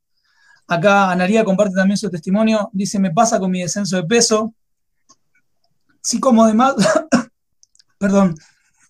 Acá 0.67 1.11
Anaría 1.11 1.45
comparte 1.45 1.75
también 1.75 1.97
su 1.97 2.09
testimonio. 2.09 2.69
Dice, 2.73 2.99
me 2.99 3.11
pasa 3.11 3.39
con 3.39 3.51
mi 3.51 3.61
descenso 3.61 3.97
de 3.97 4.03
peso. 4.03 4.53
Sí, 6.01 6.19
como 6.19 6.43
además, 6.43 6.75
perdón, 7.97 8.35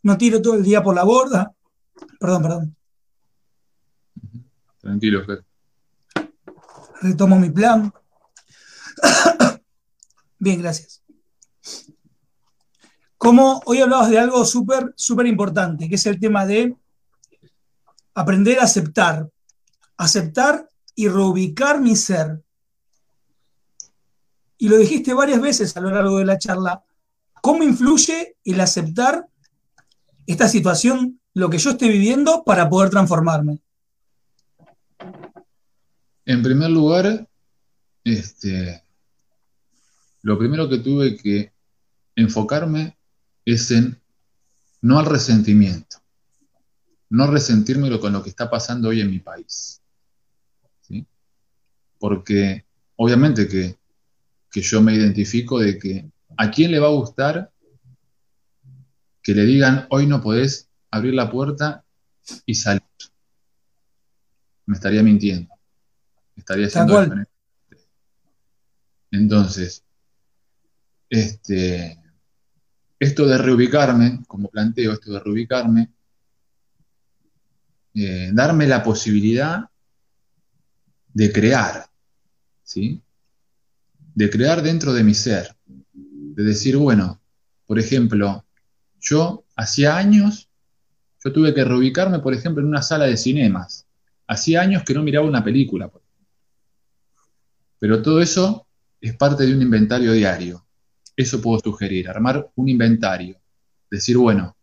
no 0.03 0.17
tiro 0.17 0.41
todo 0.41 0.55
el 0.55 0.63
día 0.63 0.81
por 0.81 0.95
la 0.95 1.03
borda. 1.03 1.53
Perdón, 2.19 2.41
perdón. 2.41 2.75
Tranquilo, 4.79 5.25
Fer. 5.25 5.43
Retomo 7.01 7.37
mi 7.39 7.49
plan. 7.49 7.91
Bien, 10.39 10.61
gracias. 10.61 11.01
Como 13.17 13.61
hoy 13.65 13.81
hablabas 13.81 14.09
de 14.09 14.19
algo 14.19 14.45
súper, 14.45 14.93
súper 14.95 15.25
importante, 15.25 15.89
que 15.89 15.95
es 15.95 16.05
el 16.05 16.19
tema 16.19 16.45
de 16.45 16.75
aprender 18.13 18.59
a 18.59 18.63
aceptar. 18.63 19.29
Aceptar 19.97 20.69
y 20.95 21.07
reubicar 21.09 21.81
mi 21.81 21.95
ser. 21.95 22.41
Y 24.57 24.69
lo 24.69 24.77
dijiste 24.77 25.13
varias 25.13 25.41
veces 25.41 25.75
a 25.75 25.81
lo 25.81 25.91
largo 25.91 26.17
de 26.17 26.25
la 26.25 26.37
charla. 26.37 26.83
¿Cómo 27.41 27.63
influye 27.63 28.37
el 28.43 28.59
aceptar 28.61 29.27
esta 30.25 30.47
situación, 30.47 31.19
lo 31.33 31.49
que 31.49 31.57
yo 31.57 31.71
estoy 31.71 31.89
viviendo, 31.89 32.43
para 32.43 32.69
poder 32.69 32.89
transformarme? 32.89 33.59
En 36.25 36.41
primer 36.41 36.71
lugar, 36.71 37.27
este, 38.03 38.83
lo 40.23 40.39
primero 40.39 40.67
que 40.69 40.79
tuve 40.79 41.17
que 41.17 41.53
enfocarme 42.15 42.97
es 43.43 43.69
en 43.69 44.01
no 44.81 44.97
al 44.97 45.05
resentimiento, 45.05 45.97
no 47.09 47.27
resentirme 47.27 47.99
con 47.99 48.13
lo 48.13 48.23
que 48.23 48.29
está 48.29 48.49
pasando 48.49 48.89
hoy 48.89 49.01
en 49.01 49.11
mi 49.11 49.19
país. 49.19 49.81
Porque 52.05 52.63
obviamente 52.97 53.47
que, 53.47 53.79
que 54.51 54.61
yo 54.61 54.79
me 54.79 54.93
identifico 54.93 55.57
de 55.59 55.79
que 55.79 56.05
a 56.37 56.51
quién 56.51 56.69
le 56.69 56.77
va 56.77 56.85
a 56.85 56.91
gustar 56.91 57.51
que 59.23 59.33
le 59.33 59.43
digan 59.43 59.87
hoy 59.89 60.05
no 60.05 60.21
podés 60.21 60.69
abrir 60.91 61.15
la 61.15 61.31
puerta 61.31 61.83
y 62.45 62.53
salir. 62.53 62.83
Me 64.67 64.75
estaría 64.75 65.01
mintiendo. 65.01 65.51
estaría 66.35 66.67
haciendo 66.67 67.25
Entonces, 69.09 69.83
este, 71.09 71.99
esto 72.99 73.25
de 73.25 73.39
reubicarme, 73.39 74.19
como 74.27 74.49
planteo, 74.49 74.93
esto 74.93 75.11
de 75.11 75.19
reubicarme, 75.21 75.91
eh, 77.95 78.29
darme 78.31 78.67
la 78.67 78.83
posibilidad 78.83 79.71
de 81.15 81.31
crear, 81.31 81.89
De 84.13 84.29
crear 84.29 84.61
dentro 84.61 84.93
de 84.93 85.03
mi 85.03 85.13
ser, 85.13 85.55
de 85.93 86.43
decir, 86.43 86.77
bueno, 86.77 87.21
por 87.65 87.79
ejemplo, 87.79 88.45
yo 88.99 89.45
hacía 89.55 89.97
años, 89.97 90.49
yo 91.23 91.31
tuve 91.31 91.53
que 91.53 91.63
reubicarme, 91.63 92.19
por 92.19 92.33
ejemplo, 92.33 92.61
en 92.61 92.69
una 92.69 92.81
sala 92.81 93.05
de 93.05 93.17
cinemas. 93.17 93.87
Hacía 94.27 94.61
años 94.61 94.83
que 94.83 94.93
no 94.93 95.03
miraba 95.03 95.27
una 95.27 95.43
película. 95.43 95.91
Pero 97.79 98.01
todo 98.01 98.21
eso 98.21 98.67
es 98.99 99.15
parte 99.15 99.45
de 99.45 99.53
un 99.53 99.61
inventario 99.61 100.11
diario. 100.11 100.65
Eso 101.15 101.41
puedo 101.41 101.59
sugerir, 101.59 102.09
armar 102.09 102.49
un 102.55 102.69
inventario. 102.69 103.37
Decir, 103.89 104.17
bueno, 104.17 104.55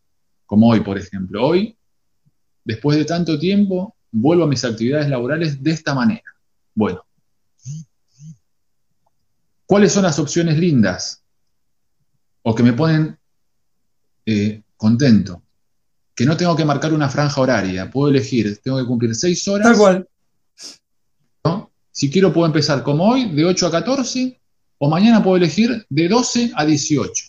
como 0.44 0.68
hoy, 0.68 0.80
por 0.80 0.98
ejemplo, 0.98 1.46
hoy, 1.46 1.76
después 2.64 2.98
de 2.98 3.04
tanto 3.04 3.38
tiempo, 3.38 3.96
vuelvo 4.10 4.44
a 4.44 4.48
mis 4.48 4.64
actividades 4.64 5.08
laborales 5.08 5.62
de 5.62 5.70
esta 5.70 5.94
manera. 5.94 6.30
Bueno, 6.74 7.04
¿cuáles 9.72 9.90
son 9.90 10.02
las 10.02 10.18
opciones 10.18 10.58
lindas? 10.58 11.24
O 12.42 12.54
que 12.54 12.62
me 12.62 12.74
ponen 12.74 13.18
eh, 14.26 14.60
contento. 14.76 15.44
Que 16.14 16.26
no 16.26 16.36
tengo 16.36 16.54
que 16.54 16.66
marcar 16.66 16.92
una 16.92 17.08
franja 17.08 17.40
horaria, 17.40 17.90
puedo 17.90 18.10
elegir, 18.10 18.60
tengo 18.62 18.76
que 18.76 18.84
cumplir 18.84 19.14
seis 19.14 19.48
horas. 19.48 19.66
Tal 19.68 19.78
cual. 19.78 20.08
Si 21.90 22.10
quiero 22.10 22.34
puedo 22.34 22.46
empezar 22.46 22.82
como 22.82 23.08
hoy, 23.08 23.34
de 23.34 23.46
8 23.46 23.66
a 23.66 23.70
14, 23.70 24.38
o 24.76 24.90
mañana 24.90 25.22
puedo 25.22 25.38
elegir 25.38 25.86
de 25.88 26.06
12 26.06 26.52
a 26.54 26.66
18. 26.66 27.24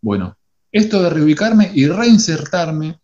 Bueno, 0.00 0.36
esto 0.72 1.00
de 1.00 1.10
reubicarme 1.10 1.70
y 1.72 1.86
reinsertarme 1.86 2.98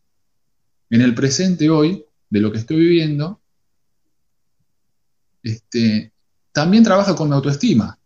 en 0.90 1.00
el 1.00 1.14
presente 1.14 1.70
hoy 1.70 2.04
de 2.28 2.40
lo 2.40 2.50
que 2.50 2.58
estoy 2.58 2.78
viviendo, 2.78 3.40
este, 5.44 6.12
también 6.50 6.82
trabaja 6.82 7.14
con 7.14 7.28
mi 7.28 7.36
autoestima. 7.36 7.96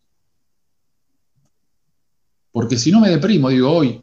Porque 2.52 2.76
si 2.76 2.90
no 2.90 3.00
me 3.00 3.10
deprimo, 3.10 3.48
digo, 3.48 3.70
hoy, 3.70 4.02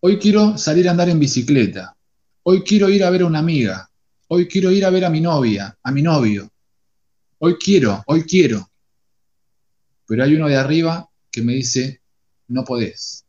hoy 0.00 0.18
quiero 0.18 0.56
salir 0.56 0.88
a 0.88 0.92
andar 0.92 1.08
en 1.08 1.18
bicicleta, 1.18 1.96
hoy 2.42 2.62
quiero 2.62 2.88
ir 2.88 3.04
a 3.04 3.10
ver 3.10 3.22
a 3.22 3.26
una 3.26 3.40
amiga, 3.40 3.90
hoy 4.28 4.48
quiero 4.48 4.70
ir 4.70 4.84
a 4.84 4.90
ver 4.90 5.04
a 5.04 5.10
mi 5.10 5.20
novia, 5.20 5.76
a 5.82 5.92
mi 5.92 6.02
novio, 6.02 6.50
hoy 7.38 7.56
quiero, 7.56 8.02
hoy 8.06 8.22
quiero. 8.22 8.68
Pero 10.06 10.24
hay 10.24 10.34
uno 10.34 10.48
de 10.48 10.56
arriba 10.56 11.08
que 11.30 11.42
me 11.42 11.54
dice, 11.54 12.00
no 12.48 12.64
podés. 12.64 13.26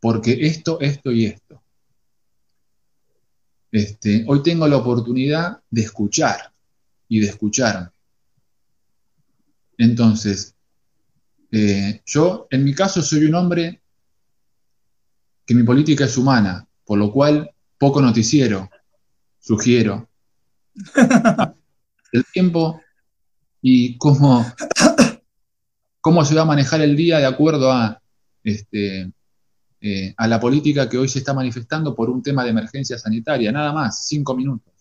Porque 0.00 0.46
esto, 0.46 0.78
esto 0.80 1.10
y 1.10 1.24
esto. 1.26 1.62
Este, 3.72 4.24
hoy 4.26 4.42
tengo 4.42 4.66
la 4.66 4.76
oportunidad 4.76 5.62
de 5.70 5.82
escuchar 5.82 6.52
y 7.08 7.20
de 7.20 7.28
escucharme. 7.28 7.88
Entonces, 9.76 10.54
eh, 11.50 12.02
yo 12.04 12.46
en 12.50 12.64
mi 12.64 12.74
caso 12.74 13.02
soy 13.02 13.24
un 13.24 13.34
hombre 13.34 13.80
que 15.46 15.54
mi 15.54 15.62
política 15.62 16.04
es 16.04 16.16
humana, 16.18 16.66
por 16.84 16.98
lo 16.98 17.10
cual 17.10 17.50
poco 17.78 18.02
noticiero, 18.02 18.68
sugiero. 19.38 20.08
el 22.12 22.24
tiempo 22.32 22.80
y 23.60 23.96
cómo, 23.98 24.46
cómo 26.00 26.24
se 26.24 26.34
va 26.34 26.42
a 26.42 26.46
manejar 26.46 26.80
el 26.80 26.96
día 26.96 27.18
de 27.18 27.26
acuerdo 27.26 27.72
a 27.72 28.00
este, 28.44 29.10
eh, 29.80 30.14
a 30.16 30.26
la 30.26 30.40
política 30.40 30.88
que 30.88 30.98
hoy 30.98 31.08
se 31.08 31.20
está 31.20 31.34
manifestando 31.34 31.94
por 31.94 32.10
un 32.10 32.22
tema 32.22 32.44
de 32.44 32.50
emergencia 32.50 32.98
sanitaria, 32.98 33.52
nada 33.52 33.72
más, 33.72 34.06
cinco 34.06 34.36
minutos. 34.36 34.72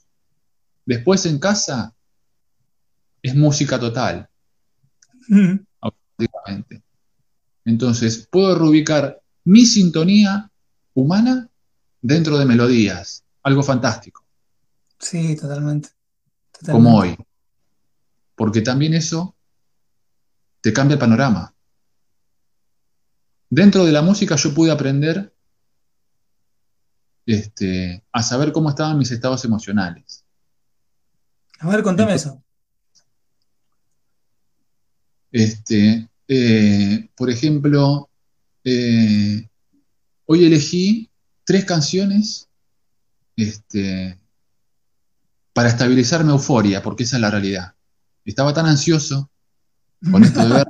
Después 0.85 1.25
en 1.25 1.39
casa 1.39 1.93
es 3.21 3.35
música 3.35 3.79
total, 3.79 4.27
mm. 5.27 5.55
Automáticamente. 6.17 6.83
Entonces, 7.65 8.27
puedo 8.31 8.57
reubicar 8.57 9.21
mi 9.43 9.65
sintonía 9.65 10.49
humana 10.93 11.49
dentro 12.01 12.37
de 12.37 12.45
melodías, 12.45 13.23
algo 13.43 13.63
fantástico. 13.63 14.23
Sí, 14.99 15.35
totalmente. 15.35 15.89
Como 16.71 16.97
hoy. 16.97 17.15
Porque 18.35 18.61
también 18.61 18.93
eso 18.93 19.35
te 20.61 20.73
cambia 20.73 20.95
el 20.95 20.99
panorama. 20.99 21.53
dentro 23.49 23.85
de 23.85 23.93
la 23.93 24.01
música 24.01 24.35
yo 24.35 24.53
pude 24.53 24.71
aprender 24.71 25.33
este, 27.25 28.03
a 28.11 28.23
saber 28.23 28.51
cómo 28.51 28.69
estaban 28.69 28.97
mis 28.97 29.11
estados 29.11 29.45
emocionales. 29.45 30.25
A 31.59 31.69
ver, 31.69 31.83
contame 31.83 32.13
eso. 32.13 32.43
Este, 35.31 36.09
eh, 36.27 37.09
por 37.15 37.29
ejemplo, 37.29 38.09
eh, 38.63 39.47
hoy 40.25 40.45
elegí 40.45 41.09
tres 41.43 41.65
canciones 41.65 42.49
este, 43.35 44.19
para 45.53 45.69
estabilizar 45.69 46.23
mi 46.23 46.31
euforia, 46.31 46.83
porque 46.83 47.03
esa 47.03 47.17
es 47.17 47.21
la 47.21 47.31
realidad. 47.31 47.73
Estaba 48.25 48.53
tan 48.53 48.65
ansioso 48.65 49.29
con 50.11 50.23
esto 50.23 50.45
de, 50.45 50.53
ver, 50.53 50.67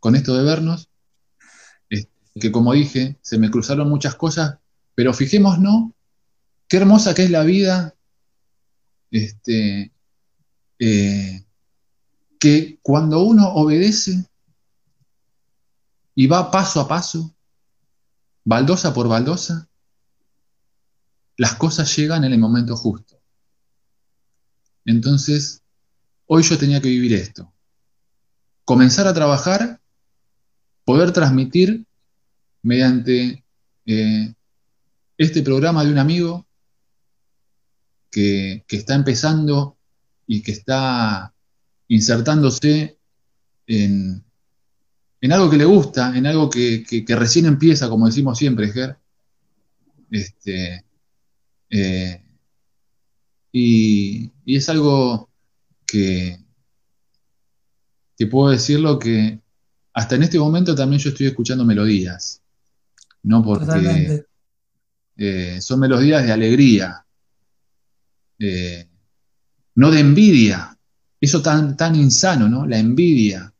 con 0.00 0.16
esto 0.16 0.36
de 0.36 0.44
vernos, 0.44 0.88
este, 1.88 2.10
que 2.40 2.50
como 2.50 2.72
dije, 2.72 3.18
se 3.22 3.38
me 3.38 3.50
cruzaron 3.50 3.88
muchas 3.88 4.14
cosas, 4.16 4.58
pero 4.94 5.12
fijémonos 5.12 5.92
qué 6.68 6.78
hermosa 6.78 7.14
que 7.14 7.24
es 7.24 7.30
la 7.30 7.44
vida, 7.44 7.94
este, 9.10 9.92
eh, 10.78 11.45
que 12.38 12.78
cuando 12.82 13.22
uno 13.22 13.48
obedece 13.54 14.24
y 16.14 16.26
va 16.26 16.50
paso 16.50 16.80
a 16.80 16.88
paso, 16.88 17.34
baldosa 18.44 18.94
por 18.94 19.08
baldosa, 19.08 19.68
las 21.36 21.54
cosas 21.54 21.94
llegan 21.96 22.24
en 22.24 22.32
el 22.32 22.38
momento 22.38 22.76
justo. 22.76 23.20
Entonces, 24.84 25.62
hoy 26.26 26.42
yo 26.42 26.56
tenía 26.56 26.80
que 26.80 26.88
vivir 26.88 27.12
esto. 27.14 27.52
Comenzar 28.64 29.06
a 29.06 29.14
trabajar, 29.14 29.80
poder 30.84 31.12
transmitir 31.12 31.86
mediante 32.62 33.44
eh, 33.84 34.34
este 35.18 35.42
programa 35.42 35.84
de 35.84 35.90
un 35.90 35.98
amigo 35.98 36.46
que, 38.10 38.64
está 38.68 38.94
empezando 38.94 39.76
y 40.26 40.42
que 40.42 40.52
está 40.52 41.34
insertándose 41.88 42.98
en, 43.66 44.24
algo 45.30 45.50
que 45.50 45.56
le 45.56 45.64
gusta, 45.64 46.16
en 46.16 46.26
algo 46.26 46.48
que, 46.48 47.04
recién 47.08 47.46
empieza, 47.46 47.88
como 47.88 48.06
decimos 48.06 48.38
siempre, 48.38 48.72
Ger. 48.72 48.96
Este, 50.10 50.84
eh, 51.70 52.22
y, 53.52 54.30
es 54.46 54.68
algo 54.68 55.28
que, 55.84 56.38
que 58.16 58.26
puedo 58.26 58.50
decirlo 58.50 58.98
que 58.98 59.40
hasta 59.92 60.14
en 60.14 60.22
este 60.24 60.38
momento 60.38 60.74
también 60.74 61.00
yo 61.00 61.08
estoy 61.10 61.26
escuchando 61.26 61.64
melodías. 61.64 62.42
No 63.22 63.42
porque 63.42 64.24
eh, 65.16 65.60
son 65.60 65.80
melodías 65.80 66.24
de 66.24 66.32
alegría, 66.32 67.04
eh, 68.38 68.86
no 69.74 69.90
de 69.90 70.00
envidia. 70.00 70.75
Eso 71.26 71.42
tan, 71.42 71.76
tan 71.76 71.96
insano, 71.96 72.48
¿no? 72.48 72.68
La 72.68 72.78
envidia. 72.78 73.52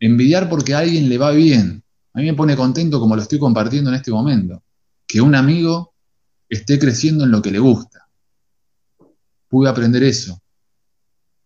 Envidiar 0.00 0.48
porque 0.48 0.72
a 0.72 0.78
alguien 0.78 1.10
le 1.10 1.18
va 1.18 1.32
bien. 1.32 1.84
A 2.14 2.20
mí 2.20 2.24
me 2.24 2.32
pone 2.32 2.56
contento 2.56 2.98
como 2.98 3.14
lo 3.14 3.20
estoy 3.20 3.38
compartiendo 3.38 3.90
en 3.90 3.96
este 3.96 4.10
momento. 4.10 4.62
Que 5.06 5.20
un 5.20 5.34
amigo 5.34 5.92
esté 6.48 6.78
creciendo 6.78 7.24
en 7.24 7.30
lo 7.30 7.42
que 7.42 7.50
le 7.50 7.58
gusta. 7.58 8.08
Pude 9.48 9.68
aprender 9.68 10.02
eso. 10.02 10.40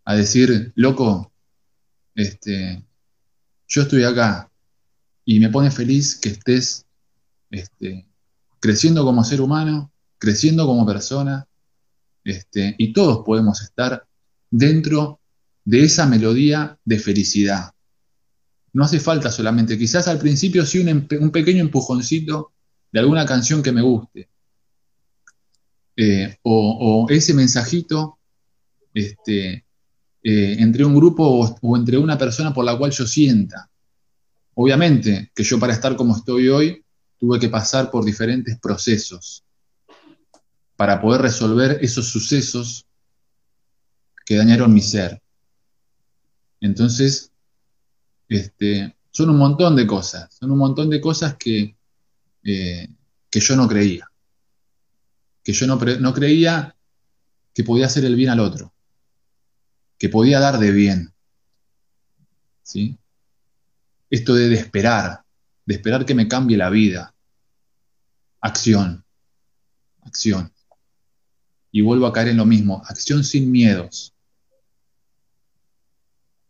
A 0.04 0.14
decir, 0.14 0.72
loco, 0.76 1.32
este, 2.14 2.86
yo 3.66 3.82
estoy 3.82 4.04
acá 4.04 4.48
y 5.24 5.40
me 5.40 5.48
pone 5.48 5.72
feliz 5.72 6.20
que 6.20 6.28
estés 6.28 6.86
este, 7.50 8.06
creciendo 8.60 9.04
como 9.04 9.24
ser 9.24 9.40
humano, 9.40 9.90
creciendo 10.18 10.68
como 10.68 10.86
persona, 10.86 11.48
este, 12.22 12.76
y 12.78 12.92
todos 12.92 13.24
podemos 13.26 13.60
estar 13.60 14.06
dentro 14.48 15.18
de 15.64 15.84
esa 15.84 16.06
melodía 16.06 16.78
de 16.84 16.98
felicidad. 16.98 17.72
No 18.72 18.84
hace 18.84 19.00
falta 19.00 19.30
solamente, 19.30 19.78
quizás 19.78 20.08
al 20.08 20.18
principio 20.18 20.64
sí 20.64 20.78
un, 20.80 21.30
pequeño 21.30 21.60
empujoncito 21.60 22.52
de 22.90 23.00
alguna 23.00 23.26
canción 23.26 23.62
que 23.62 23.72
me 23.72 23.82
guste, 23.82 24.28
eh, 25.96 26.38
o, 26.42 27.06
ese 27.10 27.34
mensajito 27.34 28.18
este, 28.94 29.66
eh, 30.22 30.56
entre 30.58 30.84
un 30.84 30.94
grupo 30.94 31.56
o 31.60 31.76
entre 31.76 31.98
una 31.98 32.16
persona 32.16 32.52
por 32.52 32.64
la 32.64 32.76
cual 32.76 32.90
yo 32.90 33.06
sienta. 33.06 33.70
Obviamente 34.54 35.30
que 35.34 35.44
yo 35.44 35.58
para 35.58 35.72
estar 35.72 35.96
como 35.96 36.16
estoy 36.16 36.48
hoy 36.48 36.84
tuve 37.18 37.38
que 37.38 37.48
pasar 37.48 37.90
por 37.90 38.04
diferentes 38.04 38.58
procesos 38.58 39.44
para 40.76 41.00
poder 41.00 41.22
resolver 41.22 41.78
esos 41.80 42.08
sucesos 42.08 42.86
que 44.26 44.36
dañaron 44.36 44.72
mi 44.72 44.80
ser. 44.80 45.22
Entonces, 46.62 47.32
este, 48.28 48.96
son 49.10 49.30
un 49.30 49.36
montón 49.36 49.74
de 49.74 49.86
cosas, 49.86 50.32
son 50.32 50.52
un 50.52 50.58
montón 50.58 50.88
de 50.88 51.00
cosas 51.00 51.34
que, 51.36 51.76
eh, 52.44 52.88
que 53.28 53.40
yo 53.40 53.56
no 53.56 53.68
creía, 53.68 54.08
que 55.42 55.52
yo 55.52 55.66
no, 55.66 55.76
no 55.76 56.14
creía 56.14 56.76
que 57.52 57.64
podía 57.64 57.86
hacer 57.86 58.04
el 58.04 58.14
bien 58.14 58.30
al 58.30 58.38
otro, 58.38 58.72
que 59.98 60.08
podía 60.08 60.38
dar 60.38 60.58
de 60.58 60.70
bien. 60.70 61.12
¿sí? 62.62 62.96
Esto 64.08 64.34
de 64.34 64.54
esperar, 64.54 65.24
de 65.66 65.74
esperar 65.74 66.06
que 66.06 66.14
me 66.14 66.28
cambie 66.28 66.56
la 66.56 66.70
vida, 66.70 67.12
acción, 68.40 69.04
acción. 70.02 70.52
Y 71.72 71.80
vuelvo 71.80 72.06
a 72.06 72.12
caer 72.12 72.28
en 72.28 72.36
lo 72.36 72.46
mismo, 72.46 72.84
acción 72.86 73.24
sin 73.24 73.50
miedos. 73.50 74.11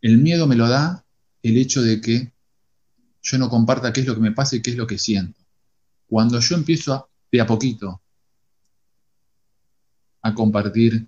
El 0.02 0.18
miedo 0.18 0.46
me 0.46 0.56
lo 0.56 0.68
da 0.68 1.04
el 1.42 1.56
hecho 1.56 1.80
de 1.80 2.00
que 2.00 2.32
yo 3.22 3.38
no 3.38 3.48
comparta 3.48 3.92
qué 3.92 4.00
es 4.00 4.06
lo 4.06 4.14
que 4.14 4.20
me 4.20 4.32
pasa 4.32 4.56
y 4.56 4.62
qué 4.62 4.70
es 4.70 4.76
lo 4.76 4.86
que 4.86 4.98
siento. 4.98 5.40
Cuando 6.08 6.40
yo 6.40 6.56
empiezo 6.56 6.92
a, 6.92 7.08
de 7.30 7.40
a 7.40 7.46
poquito 7.46 8.02
a 10.20 10.34
compartir, 10.34 11.06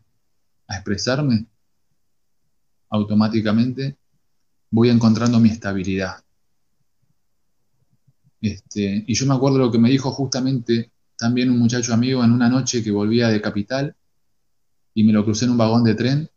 a 0.67 0.77
expresarme, 0.77 1.47
automáticamente 2.89 3.97
voy 4.71 4.91
encontrando 4.91 5.39
mi 5.41 5.51
estabilidad. 5.51 6.25
Este, 8.41 9.05
y 9.07 9.15
yo 9.15 9.27
me 9.27 9.35
acuerdo 9.35 9.59
lo 9.59 9.71
que 9.71 9.79
me 9.79 9.91
dijo 9.91 10.11
justamente 10.11 10.93
también 11.17 11.51
un 11.51 11.59
muchacho 11.59 11.95
amigo 11.95 12.23
en 12.25 12.33
una 12.33 12.49
noche 12.49 12.83
que 12.83 12.91
volvía 12.91 13.29
de 13.29 13.41
Capital 13.41 13.97
y 14.95 15.05
me 15.05 15.13
lo 15.13 15.25
crucé 15.25 15.45
en 15.45 15.53
un 15.53 15.59
vagón 15.59 15.85
de 15.85 15.95
tren, 15.95 16.31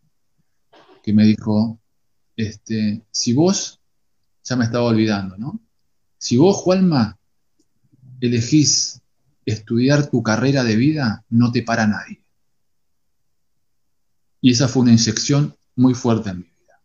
que 1.04 1.14
me 1.14 1.26
dijo, 1.26 1.80
este, 2.38 3.06
si 3.12 3.34
vos, 3.34 3.82
ya 4.46 4.56
me 4.56 4.64
estaba 4.64 4.86
olvidando, 4.86 5.38
¿no? 5.38 5.60
Si 6.18 6.38
vos, 6.38 6.56
Juanma, 6.56 7.20
elegís 8.22 9.02
estudiar 9.46 10.10
tu 10.10 10.24
carrera 10.24 10.64
de 10.64 10.78
vida, 10.78 11.26
no 11.30 11.52
te 11.52 11.64
para 11.64 11.86
nadie. 11.86 12.22
Y 14.40 14.52
esa 14.52 14.70
fue 14.70 14.84
una 14.84 14.94
inyección 14.94 15.58
muy 15.76 15.94
fuerte 15.94 16.30
en 16.30 16.38
mi 16.38 16.44
vida. 16.44 16.80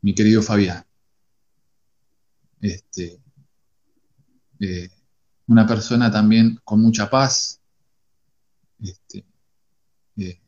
Mi 0.00 0.14
querido 0.14 0.40
Fabián 0.40 0.88
este, 2.60 3.20
eh, 4.60 4.90
una 5.46 5.66
persona 5.66 6.10
también 6.10 6.60
con 6.64 6.80
mucha 6.80 7.08
paz, 7.08 7.60
este, 8.80 9.24
eh, 10.16 10.40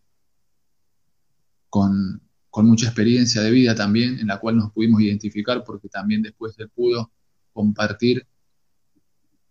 con, 1.69 2.21
mucha 2.53 2.87
experiencia 2.87 3.43
de 3.43 3.51
vida 3.51 3.75
también, 3.75 4.19
en 4.19 4.27
la 4.27 4.39
cual 4.39 4.57
nos 4.57 4.73
pudimos 4.73 5.01
identificar 5.01 5.63
porque 5.65 5.89
también 5.89 6.23
después 6.23 6.55
él 6.59 6.69
pudo 6.69 7.11
compartir 7.53 8.27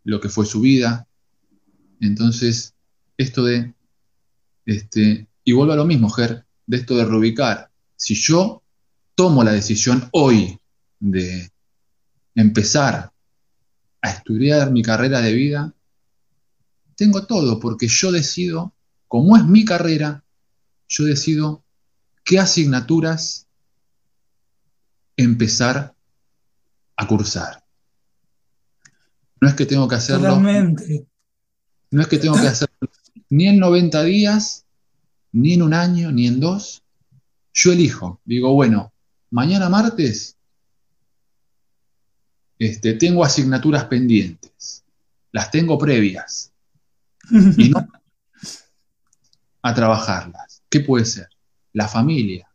lo 0.04 0.20
que 0.20 0.30
fue 0.30 0.46
su 0.46 0.62
vida. 0.62 1.08
Entonces, 2.02 2.76
esto 3.18 3.44
de, 3.44 3.74
este, 4.66 5.28
y 5.44 5.52
vuelvo 5.52 5.74
a 5.74 5.78
lo 5.78 5.86
mismo, 5.86 6.10
Ger, 6.10 6.46
de 6.68 6.78
esto 6.78 6.96
de 6.96 7.06
reubicar. 7.06 7.72
Si 7.96 8.16
yo 8.16 8.64
tomo 9.16 9.44
la 9.44 9.52
decisión 9.52 10.08
hoy 10.12 10.60
de, 11.00 11.50
empezar 12.36 13.12
a 14.02 14.10
estudiar 14.10 14.72
mi 14.72 14.82
carrera 14.82 15.20
de 15.20 15.34
vida, 15.34 15.74
tengo 16.96 17.26
todo 17.26 17.60
porque 17.60 17.88
yo 17.88 18.12
decido, 18.12 18.74
como 19.08 19.36
es 19.36 19.46
mi 19.46 19.66
carrera, 19.66 20.24
yo 20.88 21.04
decido 21.04 21.66
qué 22.30 22.38
asignaturas 22.38 23.48
empezar 25.18 25.96
a 26.96 27.08
cursar. 27.08 27.64
No 29.42 29.48
es 29.48 29.56
que 29.56 29.66
tengo 29.66 29.88
que 29.88 29.96
hacerlo. 29.96 30.40
No 30.40 32.02
es 32.04 32.08
que 32.08 32.20
tengo 32.20 32.36
que 32.40 32.46
hacerlo 32.46 32.88
ni 33.32 33.48
en 33.48 33.58
90 33.58 34.04
días, 34.04 34.64
ni 35.32 35.54
en 35.56 35.64
un 35.64 35.74
año, 35.74 36.12
ni 36.12 36.28
en 36.28 36.40
dos. 36.40 36.84
Yo 37.52 37.72
elijo. 37.72 38.22
Digo, 38.26 38.54
bueno, 38.54 38.94
mañana 39.32 39.68
martes 39.68 40.38
este, 42.60 42.94
tengo 42.94 43.26
asignaturas 43.26 43.86
pendientes, 43.86 44.84
las 45.32 45.50
tengo 45.50 45.80
previas, 45.80 46.52
y 47.58 47.70
no 47.70 47.88
a 49.64 49.74
trabajarlas. 49.74 50.62
¿Qué 50.70 50.82
puede 50.82 51.06
ser? 51.06 51.28
La 51.74 51.88
familia, 51.88 52.50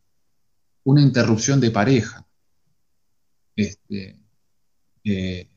una 0.83 1.01
interrupción 1.01 1.59
de 1.59 1.71
pareja, 1.71 2.25
este, 3.55 4.19
eh, 5.03 5.49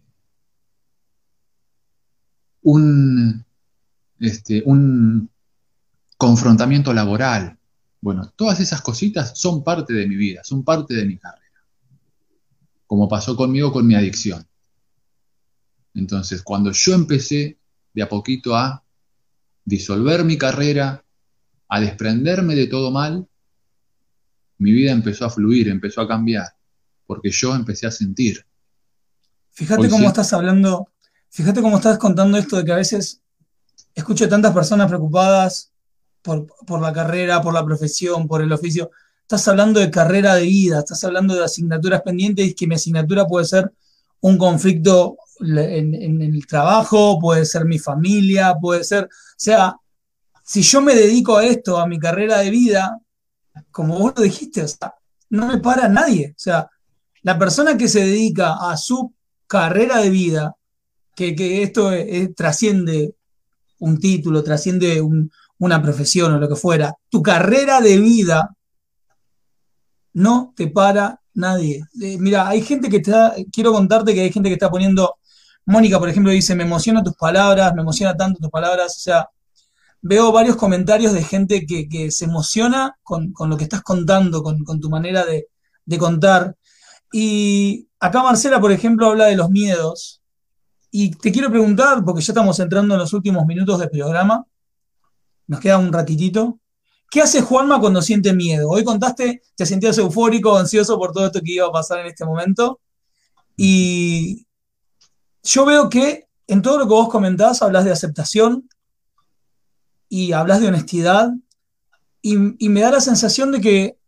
un, 2.63 3.45
este, 4.21 4.63
un 4.65 5.31
confrontamiento 6.17 6.93
laboral. 6.93 7.59
Bueno, 8.01 8.33
todas 8.37 8.61
esas 8.61 8.81
cositas 8.81 9.39
son 9.39 9.65
parte 9.65 9.93
de 9.93 10.07
mi 10.07 10.17
vida, 10.17 10.45
son 10.45 10.65
parte 10.65 10.95
de 10.95 11.05
mi 11.05 11.19
carrera 11.19 11.49
como 12.89 13.07
pasó 13.07 13.37
conmigo 13.37 13.71
con 13.71 13.87
mi 13.87 13.95
adicción. 13.95 14.45
Entonces, 15.95 16.43
cuando 16.43 16.73
yo 16.73 16.95
empecé 16.95 17.59
de 17.93 18.03
a 18.03 18.09
poquito 18.09 18.57
a 18.57 18.83
disolver 19.65 20.25
mi 20.25 20.39
carrera, 20.39 21.05
a 21.69 21.81
desprenderme 21.81 22.55
de 22.55 22.67
todo 22.67 22.91
mal, 22.91 23.29
mi 24.59 24.73
vida 24.73 24.93
empezó 24.93 25.25
a 25.25 25.31
fluir, 25.31 25.69
empezó 25.69 26.01
a 26.01 26.09
cambiar, 26.09 26.47
porque 27.07 27.31
yo 27.31 27.55
empecé 27.55 27.87
a 27.87 27.91
sentir. 27.91 28.45
Fíjate 29.51 29.89
cómo 29.89 30.09
estás 30.09 30.33
hablando, 30.33 30.89
fíjate 31.31 31.61
cómo 31.61 31.77
estás 31.77 31.99
contando 31.99 32.39
esto 32.39 32.57
de 32.57 32.65
que 32.65 32.73
a 32.73 32.77
veces 32.77 33.21
escucho 33.95 34.29
tantas 34.29 34.53
personas 34.53 34.89
preocupadas 34.89 35.73
por, 36.23 36.47
por 36.67 36.81
la 36.81 36.93
carrera, 36.93 37.41
por 37.41 37.55
la 37.55 37.65
profesión, 37.65 38.29
por 38.29 38.43
el 38.43 38.53
oficio 38.53 38.91
estás 39.29 39.47
hablando 39.47 39.79
de 39.79 39.91
carrera 39.91 40.37
de 40.37 40.45
vida, 40.45 40.79
estás 40.79 41.05
hablando 41.05 41.35
de 41.35 41.45
asignaturas 41.45 42.01
pendientes 42.01 42.47
y 42.47 42.55
que 42.55 42.67
mi 42.67 42.77
asignatura 42.77 43.27
puede 43.27 43.45
ser 43.45 43.71
un 44.23 44.39
conflicto 44.39 45.19
en, 45.41 46.23
el 46.23 46.47
trabajo, 46.47 47.19
puede 47.21 47.45
ser 47.45 47.67
mi 47.67 47.79
familia, 47.79 48.55
puede 48.59 48.85
ser, 48.85 49.05
o 49.05 49.09
sea, 49.37 49.77
si 50.43 50.63
yo 50.63 50.81
me 50.81 50.95
dedico 50.95 51.37
a 51.37 51.45
esto, 51.45 51.77
a 51.77 51.87
mi 51.87 51.99
carrera 51.99 52.39
de 52.39 52.49
vida, 52.49 52.99
como 53.71 53.99
vos 53.99 54.13
lo 54.17 54.23
dijiste, 54.23 54.65
no 55.31 55.47
me 55.47 55.59
para 55.59 55.89
nadie, 55.89 56.31
o 56.37 56.39
sea, 56.39 56.69
la 57.23 57.39
persona 57.39 57.77
que 57.77 57.89
se 57.89 58.01
dedica 58.01 58.57
a 58.71 58.77
su 58.77 59.13
carrera 59.47 59.99
de 59.99 60.11
vida, 60.11 60.57
que, 61.15 61.63
esto 61.63 61.91
trasciende 62.37 63.15
un 63.81 63.99
título, 63.99 64.43
trasciende 64.43 65.03
una 65.59 65.83
profesión 65.83 66.33
o 66.33 66.39
lo 66.39 66.49
que 66.49 66.57
fuera, 66.57 66.95
tu 67.09 67.23
carrera 67.23 67.81
de 67.81 67.99
vida 67.99 68.55
no 70.13 70.53
te 70.57 70.69
para 70.69 71.21
nadie. 71.35 71.85
Eh, 72.01 72.19
mira, 72.19 72.49
hay 72.49 72.63
gente 72.63 72.89
que 72.89 72.99
está, 72.99 73.35
quiero 73.53 73.73
contarte 73.73 74.15
que 74.15 74.21
hay 74.21 74.33
gente 74.33 74.49
que 74.49 74.55
está 74.55 74.71
poniendo, 74.71 75.17
Mónica, 75.67 75.99
por 75.99 76.09
ejemplo, 76.09 76.33
dice, 76.33 76.55
me 76.55 76.65
emociona 76.65 77.03
tus 77.03 77.15
palabras, 77.15 77.75
me 77.75 77.83
emociona 77.83 78.17
tanto 78.17 78.41
tus 78.41 78.51
palabras, 78.51 78.97
o 78.97 79.01
sea, 79.01 79.29
veo 80.01 80.33
varios 80.33 80.57
comentarios 80.57 81.13
de 81.13 81.23
gente 81.23 81.67
que, 81.67 82.11
se 82.11 82.25
emociona 82.25 82.99
con, 83.03 83.33
lo 83.39 83.57
que 83.57 83.65
estás 83.65 83.83
contando, 83.83 84.43
con, 84.43 84.81
tu 84.81 84.91
manera 84.91 85.25
de, 85.25 85.49
contar. 85.99 86.57
Y 87.13 87.89
acá 87.99 88.23
Marcela, 88.23 88.61
por 88.61 88.73
ejemplo, 88.73 89.09
habla 89.09 89.27
de 89.27 89.37
los 89.37 89.51
miedos. 89.51 90.23
Y 90.91 91.11
te 91.11 91.33
quiero 91.33 91.51
preguntar, 91.51 92.05
porque 92.05 92.23
ya 92.23 92.33
estamos 92.33 92.59
entrando 92.61 92.95
en 92.95 93.01
los 93.01 93.13
últimos 93.13 93.45
minutos 93.47 93.79
del 93.79 93.91
programa, 93.91 94.47
nos 95.47 95.61
queda 95.61 95.79
un 95.79 95.93
ratitito. 95.93 96.59
¿Qué 97.11 97.23
hace 97.23 97.41
Juanma 97.41 97.81
cuando 97.81 98.03
siente 98.03 98.35
miedo? 98.35 98.69
Hoy 98.69 98.85
contaste, 98.85 99.43
te 99.57 99.67
sentías 99.67 99.97
eufórico, 99.99 100.57
ansioso 100.57 100.99
por 100.99 101.13
todo 101.13 101.27
esto 101.27 101.41
que 101.41 101.53
iba 101.53 101.67
a 101.67 101.73
pasar 101.73 102.01
en 102.01 102.07
este 102.07 102.25
momento. 102.25 102.81
Y 103.57 104.47
yo 105.43 105.65
veo 105.65 105.89
que 105.89 106.29
en 106.47 106.63
todo 106.63 106.79
lo 106.79 106.85
que 106.85 106.91
vos 106.91 107.09
comentás 107.09 107.63
hablas 107.63 107.85
de 107.85 107.93
aceptación 107.93 108.69
y 110.09 110.33
hablas 110.33 110.61
de 110.61 110.69
honestidad 110.69 111.31
y, 112.23 112.37
me 112.37 112.81
da 112.81 112.91
la 112.91 113.01
sensación 113.01 113.53
de 113.53 113.61
que 113.61 113.99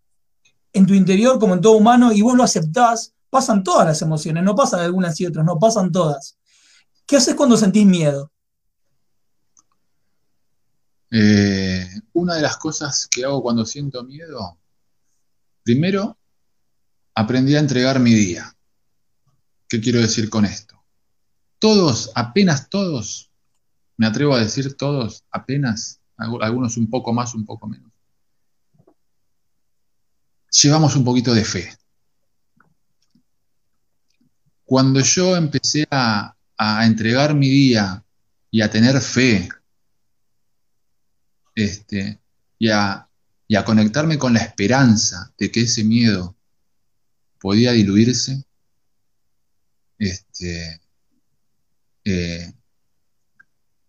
en 0.73 0.87
tu 0.87 0.95
interior, 0.95 1.39
como 1.39 1.55
en 1.55 1.61
todo 1.61 1.77
humano, 1.77 2.13
y 2.13 2.23
vos 2.23 2.37
lo 2.37 2.43
aceptás, 2.43 3.15
pasan 3.29 3.63
todas 3.63 3.87
las 3.87 4.03
emociones, 4.03 4.43
no 4.45 4.55
pasan 4.55 4.81
algunas 4.81 5.21
y 5.21 5.27
otras, 5.27 5.45
no 5.45 5.59
pasan 5.59 5.91
todas. 5.93 6.39
¿Qué 7.07 7.17
haces 7.17 7.35
cuando 7.35 7.57
sentís 7.57 7.87
miedo? 7.87 8.31
Eh, 11.11 11.89
una 12.13 12.35
de 12.35 12.43
las 12.43 12.57
cosas 12.57 13.07
que 13.09 13.25
hago 13.25 13.43
cuando 13.43 13.65
siento 13.65 14.05
miedo, 14.05 14.59
primero, 15.63 16.19
aprendí 17.15 17.57
a 17.57 17.61
entregar 17.61 17.99
mi 17.99 18.15
día. 18.15 18.57
¿Qué 19.69 19.81
quiero 19.81 20.01
decir 20.01 20.31
con 20.31 20.45
esto? 20.45 20.85
Todos, 21.59 22.13
apenas 22.15 22.69
todos, 22.69 23.30
me 24.01 24.07
atrevo 24.07 24.35
a 24.35 24.41
decir 24.41 24.79
todos, 24.79 25.25
apenas, 25.31 26.01
algunos 26.17 26.79
un 26.79 26.89
poco 26.89 27.13
más, 27.13 27.35
un 27.35 27.45
poco 27.45 27.69
menos, 27.69 27.93
llevamos 30.51 30.97
un 30.97 31.05
poquito 31.05 31.35
de 31.35 31.45
fe. 31.45 31.77
Cuando 34.65 35.01
yo 35.01 35.37
empecé 35.37 35.87
a, 35.91 36.35
a 36.57 36.87
entregar 36.87 37.35
mi 37.35 37.51
día 37.51 38.03
y 38.51 38.63
a 38.63 38.71
tener 38.71 38.99
fe 39.03 39.51
este, 41.55 42.19
y, 42.59 42.71
a, 42.71 43.07
conectarme 43.67 44.17
con 44.17 44.33
la 44.33 44.41
esperanza 44.41 45.31
de 45.37 45.51
que 45.51 45.61
ese 45.61 45.85
miedo 45.85 46.35
podía 47.39 47.73
diluirse, 47.73 48.45
este, 49.99 50.81
eh, 52.05 52.55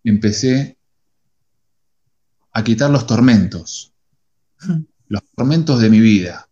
empecé 0.04 0.78
a 2.54 2.64
quitar 2.64 2.90
los 2.90 3.08
tormentos, 3.08 3.94
los 5.08 5.24
tormentos 5.36 5.80
de 5.80 5.90
mi 5.90 6.00
vida, 6.00 6.50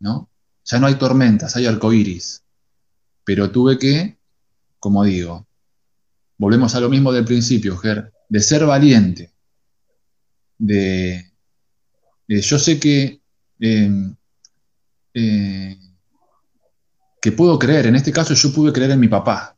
¿no? 0.00 0.30
Ya 0.64 0.78
no 0.78 0.86
hay 0.86 0.96
tormentas, 0.96 1.56
hay 1.56 1.66
arcoíris, 1.66 2.42
pero 3.24 3.50
tuve 3.50 3.78
que, 3.78 4.18
como 4.78 5.04
digo, 5.04 5.46
volvemos 6.36 6.74
a 6.74 6.80
lo 6.80 6.88
mismo 6.88 7.12
del 7.12 7.24
principio, 7.24 7.76
Ger, 7.76 8.12
de 8.28 8.40
ser 8.40 8.66
valiente, 8.66 9.32
de, 10.58 11.32
yo 12.26 12.58
sé 12.58 12.80
que, 12.80 13.20
em, 13.60 14.16
eh, 15.14 15.78
que 17.20 17.32
puedo 17.32 17.58
creer, 17.58 17.86
en 17.86 17.96
este 17.96 18.12
caso 18.12 18.34
yo 18.34 18.52
pude 18.52 18.72
creer 18.72 18.92
en 18.92 19.00
mi 19.00 19.08
papá, 19.08 19.56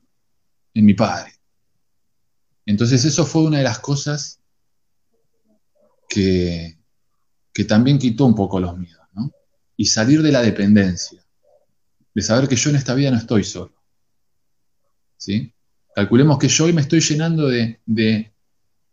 en 0.74 0.84
mi 0.84 0.95
padre. 0.95 1.38
Entonces 2.69 3.03
eso 3.07 3.25
fue 3.25 3.45
una 3.45 3.57
de 3.57 3.64
las 3.64 3.79
cosas 3.79 4.41
que, 6.07 6.79
que 7.51 7.64
también 7.64 7.99
quitó 7.99 8.27
un 8.27 8.35
poco 8.35 8.61
los 8.61 8.77
miedos, 8.77 9.07
¿no? 9.14 9.33
Y 9.75 9.87
salir 9.87 10.21
de 10.21 10.31
la 10.31 10.43
dependencia, 10.43 11.25
de 12.14 12.21
saber 12.21 12.47
que 12.47 12.57
yo 12.57 12.69
en 12.69 12.77
esta 12.77 12.93
vida 12.93 13.11
no 13.11 13.16
estoy 13.16 13.43
solo. 13.45 13.73
¿Sí? 15.16 15.51
Calculemos 15.95 16.37
que 16.39 16.49
yo 16.49 16.66
hoy 16.66 16.75
me 16.75 16.83
estoy 16.83 17.01
llenando 17.01 17.49
de, 17.49 17.81
de, 17.87 18.35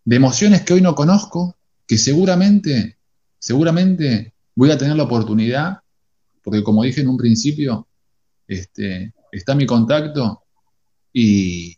de 0.05 0.15
emociones 0.15 0.61
que 0.61 0.75
hoy 0.75 0.81
no 0.81 0.95
conozco, 0.95 1.57
que 1.85 1.97
seguramente, 1.97 2.97
seguramente 3.39 4.35
voy 4.55 4.71
a 4.71 4.77
tener 4.77 4.95
la 4.95 5.03
oportunidad, 5.03 5.79
porque 6.41 6.63
como 6.63 6.83
dije 6.83 7.01
en 7.01 7.09
un 7.09 7.17
principio, 7.17 7.89
este, 8.47 9.13
está 9.33 9.53
mi 9.53 9.65
contacto 9.65 10.43
y, 11.11 11.75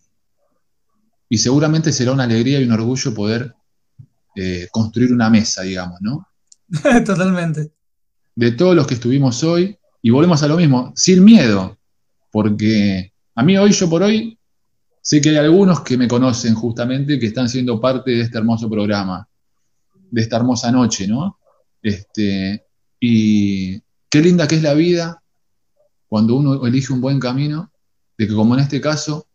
y 1.29 1.37
seguramente 1.37 1.91
será 1.91 2.11
una 2.11 2.23
alegría 2.23 2.59
y 2.59 2.63
un 2.63 2.71
orgullo 2.71 3.13
poder 3.13 3.53
eh, 4.35 4.67
construir 4.71 5.11
una 5.11 5.29
mesa, 5.29 5.63
digamos, 5.63 5.99
¿no? 6.01 6.27
Totalmente. 7.05 7.71
De 8.35 8.51
todos 8.51 8.75
los 8.75 8.87
que 8.87 8.93
estuvimos 8.93 9.43
hoy, 9.43 9.77
y 10.01 10.09
volvemos 10.09 10.41
a 10.43 10.47
lo 10.47 10.57
mismo, 10.57 10.93
sin 10.95 11.23
miedo, 11.23 11.77
porque 12.31 13.13
a 13.35 13.43
mí 13.43 13.57
hoy, 13.57 13.71
yo 13.71 13.89
por 13.89 14.03
hoy, 14.03 14.37
sé 15.01 15.21
que 15.21 15.29
hay 15.29 15.37
algunos 15.37 15.81
que 15.81 15.97
me 15.97 16.07
conocen 16.07 16.53
justamente, 16.53 17.19
que 17.19 17.27
están 17.27 17.49
siendo 17.49 17.79
parte 17.81 18.11
de 18.11 18.21
este 18.21 18.37
hermoso 18.37 18.69
programa 18.69 19.27
de 20.11 20.21
esta 20.21 20.37
hermosa 20.37 20.71
noche, 20.71 21.07
¿no? 21.07 21.39
Este, 21.81 22.65
y 22.99 23.79
qué 24.09 24.21
linda 24.21 24.47
que 24.47 24.55
es 24.55 24.63
la 24.63 24.73
vida 24.73 25.21
cuando 26.07 26.35
uno 26.35 26.65
elige 26.65 26.93
un 26.93 27.01
buen 27.01 27.19
camino, 27.19 27.71
de 28.17 28.27
que 28.27 28.33
como 28.33 28.53
en 28.55 28.61
este 28.61 28.79
caso, 28.79 29.27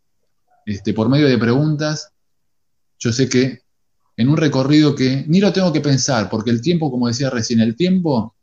este, 0.67 0.95
por 0.95 1.09
medio 1.09 1.29
de 1.29 1.39
preguntas, 1.39 2.13
yo 2.99 3.13
sé 3.13 3.29
que 3.29 3.63
en 4.17 4.29
un 4.29 4.37
recorrido 4.37 4.95
que 4.95 5.25
ni 5.27 5.41
lo 5.41 5.53
tengo 5.53 5.73
que 5.73 5.81
pensar, 5.81 6.29
porque 6.29 6.51
el 6.51 6.61
tiempo, 6.61 6.91
como 6.91 7.09
decía 7.09 7.31
recién, 7.31 7.61
el 7.61 7.77
tiempo 7.77 8.37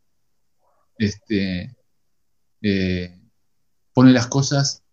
este, 0.97 1.76
eh, 2.61 3.20
pone 3.93 4.11
las 4.11 4.28
cosas 4.28 4.84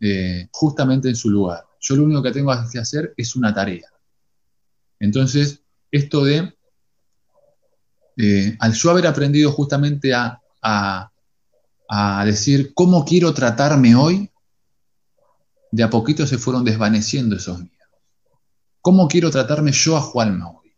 eh, 0.00 0.48
justamente 0.52 1.08
en 1.08 1.16
su 1.16 1.30
lugar. 1.30 1.64
Yo 1.80 1.96
lo 1.96 2.04
único 2.04 2.22
que 2.22 2.32
tengo 2.32 2.52
que 2.70 2.78
hacer 2.78 3.14
es 3.16 3.36
una 3.36 3.52
tarea. 3.52 3.88
Entonces, 5.00 5.62
esto 5.90 6.24
de, 6.24 6.54
eh, 8.16 8.56
al 8.58 8.72
yo 8.72 8.90
haber 8.90 9.06
aprendido 9.06 9.52
justamente 9.52 10.12
a, 10.14 10.40
decir 12.24 12.74
cómo 12.74 13.04
quiero 13.04 13.32
tratarme 13.32 13.94
hoy, 13.94 14.30
de 15.70 15.82
a 15.82 15.90
poquito 15.90 16.26
se 16.26 16.38
fueron 16.38 16.64
desvaneciendo 16.64 17.36
esos 17.36 17.58
miedos. 17.58 17.78
¿Cómo 18.80 19.08
quiero 19.08 19.30
tratarme 19.30 19.72
yo 19.72 19.96
a 19.96 20.00
Juanma 20.00 20.50
hoy? 20.50 20.72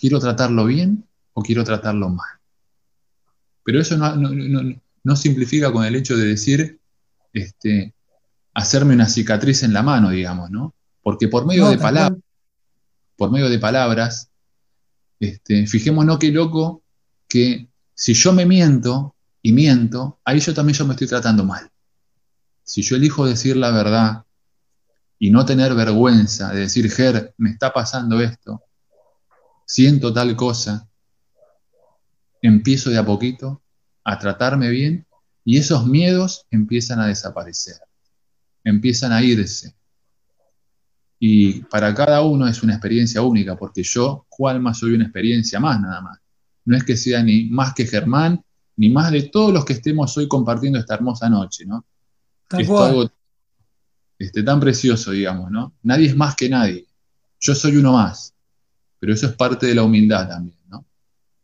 ¿Quiero 0.00 0.18
tratarlo 0.18 0.64
bien 0.64 1.06
o 1.34 1.42
quiero 1.42 1.64
tratarlo 1.64 2.08
mal? 2.08 2.38
Pero 3.64 3.80
eso 3.80 3.96
no, 3.98 5.16
simplifica 5.16 5.72
con 5.72 5.84
el 5.84 5.96
hecho 5.96 6.16
de 6.16 6.26
decir, 6.26 6.80
este, 7.32 7.94
hacerme 8.54 8.94
una 8.94 9.08
cicatriz 9.08 9.62
en 9.62 9.72
la 9.72 9.82
mano, 9.82 10.10
digamos, 10.10 10.50
¿no? 10.50 10.74
Porque 11.02 11.28
por 11.28 11.46
medio 11.46 11.68
de 11.68 11.76
palabras, 11.76 12.18
por 13.16 13.30
medio 13.30 13.50
de 13.50 13.58
palabras, 13.58 14.30
este, 15.20 15.66
fijémonos 15.66 16.18
qué 16.18 16.30
loco 16.30 16.82
que 17.26 17.68
si 17.94 18.14
yo 18.14 18.32
me 18.32 18.46
miento 18.46 19.14
y 19.42 19.52
miento, 19.52 20.18
ahí 20.24 20.40
yo 20.40 20.54
también 20.54 20.78
yo 20.78 20.86
me 20.86 20.94
estoy 20.94 21.08
tratando 21.08 21.44
mal. 21.44 21.70
Si 22.68 22.82
yo 22.82 22.96
elijo 22.96 23.24
decir 23.24 23.56
la 23.56 23.70
verdad 23.70 24.24
y 25.18 25.30
no 25.30 25.46
tener 25.46 25.74
vergüenza 25.74 26.52
de 26.52 26.60
decir, 26.60 26.90
Ger, 26.90 27.32
me 27.38 27.48
está 27.48 27.72
pasando 27.72 28.20
esto, 28.20 28.62
siento 29.64 30.12
tal 30.12 30.36
cosa, 30.36 30.86
empiezo 32.42 32.90
de 32.90 32.98
a 32.98 33.06
poquito 33.06 33.62
a 34.04 34.18
tratarme 34.18 34.68
bien 34.68 35.06
y 35.46 35.56
esos 35.56 35.86
miedos 35.86 36.44
empiezan 36.50 37.00
a 37.00 37.06
desaparecer, 37.06 37.76
empiezan 38.62 39.12
a 39.12 39.22
irse. 39.22 39.74
Y 41.18 41.62
para 41.64 41.94
cada 41.94 42.20
uno 42.20 42.46
es 42.46 42.62
una 42.62 42.74
experiencia 42.74 43.22
única, 43.22 43.56
porque 43.56 43.82
yo, 43.82 44.26
Juanma, 44.28 44.74
soy 44.74 44.92
una 44.92 45.04
experiencia 45.04 45.58
más 45.58 45.80
nada 45.80 46.02
más. 46.02 46.18
No 46.66 46.76
es 46.76 46.84
que 46.84 46.98
sea 46.98 47.22
ni 47.22 47.48
más 47.48 47.72
que 47.72 47.86
Germán, 47.86 48.44
ni 48.76 48.90
más 48.90 49.10
de 49.10 49.22
todos 49.22 49.54
los 49.54 49.64
que 49.64 49.72
estemos 49.72 50.14
hoy 50.18 50.28
compartiendo 50.28 50.78
esta 50.78 50.96
hermosa 50.96 51.30
noche, 51.30 51.64
¿no? 51.64 51.86
Es 52.50 52.70
algo 52.70 53.10
este, 54.18 54.42
tan 54.42 54.60
precioso, 54.60 55.10
digamos, 55.10 55.50
¿no? 55.50 55.74
Nadie 55.82 56.08
es 56.08 56.16
más 56.16 56.34
que 56.34 56.48
nadie. 56.48 56.86
Yo 57.40 57.54
soy 57.54 57.76
uno 57.76 57.92
más. 57.92 58.34
Pero 58.98 59.12
eso 59.12 59.26
es 59.26 59.32
parte 59.34 59.66
de 59.66 59.74
la 59.74 59.84
humildad 59.84 60.28
también, 60.28 60.58
¿no? 60.68 60.84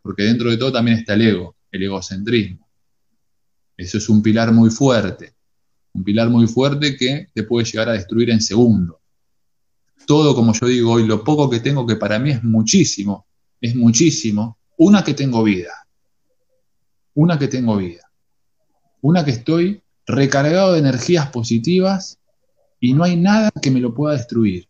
Porque 0.03 0.25
dentro 0.25 0.51
de 0.51 0.57
todo 0.57 0.73
también 0.73 0.99
está 0.99 1.15
el 1.15 1.23
ego, 1.23 1.57
el 1.71 1.83
egocentrismo. 1.83 2.69
Eso 3.77 3.99
es 3.99 4.09
un 4.09 4.23
pilar 4.23 4.53
muy 4.53 4.71
fuerte. 4.71 5.35
Un 5.93 6.03
pilar 6.03 6.29
muy 6.29 6.47
fuerte 6.49 6.97
que 6.97 7.29
te 7.33 7.45
puede 7.45 7.65
llegar 7.65 7.89
a 7.89 7.93
destruir 7.93 8.31
en 8.31 8.41
segundos 8.41 8.97
todo, 10.07 10.35
como 10.35 10.53
yo 10.53 10.67
digo 10.67 10.93
hoy, 10.93 11.07
lo 11.07 11.25
poco 11.25 11.51
que 11.51 11.61
tengo, 11.61 11.87
que 11.87 11.97
para 11.97 12.19
mí 12.19 12.31
es 12.31 12.43
muchísimo, 12.43 13.27
es 13.61 13.75
muchísimo, 13.75 14.59
una 14.77 15.03
que 15.03 15.15
tengo 15.15 15.43
vida, 15.43 15.73
una 17.15 17.39
que 17.39 17.49
tengo 17.49 17.77
vida, 17.77 18.11
una 19.01 19.25
que 19.25 19.33
estoy 19.33 19.83
recargado 20.07 20.73
de 20.73 20.81
energías 20.81 21.31
positivas 21.31 22.19
y 22.81 22.93
no 22.93 23.05
hay 23.05 23.17
nada 23.17 23.51
que 23.63 23.71
me 23.71 23.81
lo 23.81 23.95
pueda 23.95 24.17
destruir, 24.17 24.69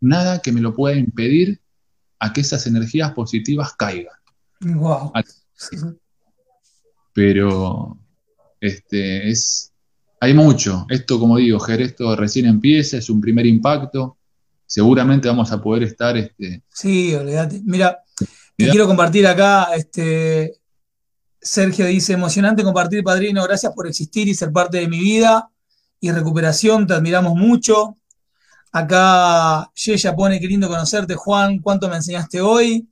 nada 0.00 0.40
que 0.40 0.52
me 0.52 0.60
lo 0.60 0.74
pueda 0.74 0.96
impedir 0.96 1.60
a 2.18 2.32
que 2.32 2.42
esas 2.42 2.66
energías 2.66 3.12
positivas 3.12 3.74
caigan. 3.74 4.14
Wow. 4.60 5.12
Pero 7.12 7.98
este, 8.60 9.28
es, 9.28 9.72
hay 10.20 10.34
mucho. 10.34 10.86
Esto, 10.88 11.18
como 11.18 11.36
digo, 11.36 11.58
Ger, 11.58 11.82
esto 11.82 12.14
recién 12.14 12.46
empieza, 12.46 12.96
es 12.96 13.10
un 13.10 13.20
primer 13.20 13.46
impacto 13.46 14.18
seguramente 14.72 15.28
vamos 15.28 15.52
a 15.52 15.60
poder 15.60 15.82
estar. 15.82 16.16
Este... 16.16 16.62
Sí, 16.70 17.14
olvídate. 17.14 17.60
Mira, 17.64 17.98
te 18.56 18.70
quiero 18.70 18.86
compartir 18.86 19.26
acá, 19.26 19.68
este, 19.76 20.60
Sergio 21.42 21.86
dice, 21.86 22.12
emocionante 22.12 22.62
compartir, 22.62 23.02
padrino, 23.02 23.42
gracias 23.42 23.72
por 23.74 23.88
existir 23.88 24.28
y 24.28 24.34
ser 24.34 24.52
parte 24.52 24.78
de 24.78 24.86
mi 24.86 25.00
vida 25.00 25.50
y 26.00 26.12
recuperación, 26.12 26.86
te 26.86 26.94
admiramos 26.94 27.34
mucho. 27.34 27.96
Acá 28.70 29.70
Yeya 29.74 30.14
pone, 30.14 30.38
qué 30.38 30.46
lindo 30.46 30.68
conocerte, 30.68 31.16
Juan, 31.16 31.58
cuánto 31.58 31.88
me 31.88 31.96
enseñaste 31.96 32.40
hoy. 32.40 32.88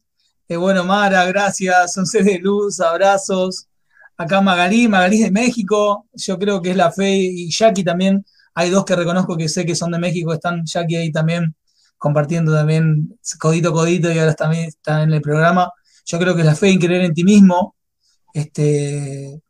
Eh, 0.48 0.56
bueno, 0.56 0.84
Mara, 0.84 1.24
gracias, 1.26 1.92
son 1.92 2.06
seres 2.06 2.26
de 2.26 2.38
luz, 2.40 2.80
abrazos. 2.80 3.68
Acá 4.16 4.40
Magalí, 4.40 4.88
Magalí 4.88 5.22
de 5.22 5.30
México, 5.30 6.06
yo 6.12 6.36
creo 6.38 6.60
que 6.60 6.72
es 6.72 6.76
la 6.76 6.90
fe 6.90 7.16
y 7.16 7.50
Jackie 7.50 7.84
también. 7.84 8.24
Hay 8.54 8.70
dos 8.70 8.84
que 8.84 8.96
reconozco 8.96 9.36
que 9.36 9.48
sé 9.48 9.64
que 9.64 9.76
son 9.76 9.92
de 9.92 9.98
México, 10.00 10.32
están 10.34 10.64
Jackie 10.66 10.96
ahí 10.96 11.12
también 11.12 11.54
compartiendo 11.98 12.52
también 12.52 13.16
codito 13.38 13.72
codito 13.72 14.10
y 14.10 14.18
ahora 14.18 14.34
también 14.34 14.64
está 14.64 15.02
en 15.04 15.12
el 15.12 15.20
programa. 15.20 15.70
Yo 16.04 16.18
creo 16.18 16.34
que 16.34 16.42
la 16.42 16.56
fe 16.56 16.70
en 16.70 16.80
creer 16.80 17.02
en 17.02 17.14
ti 17.14 17.22
mismo. 17.24 17.76
Este, 18.32 19.42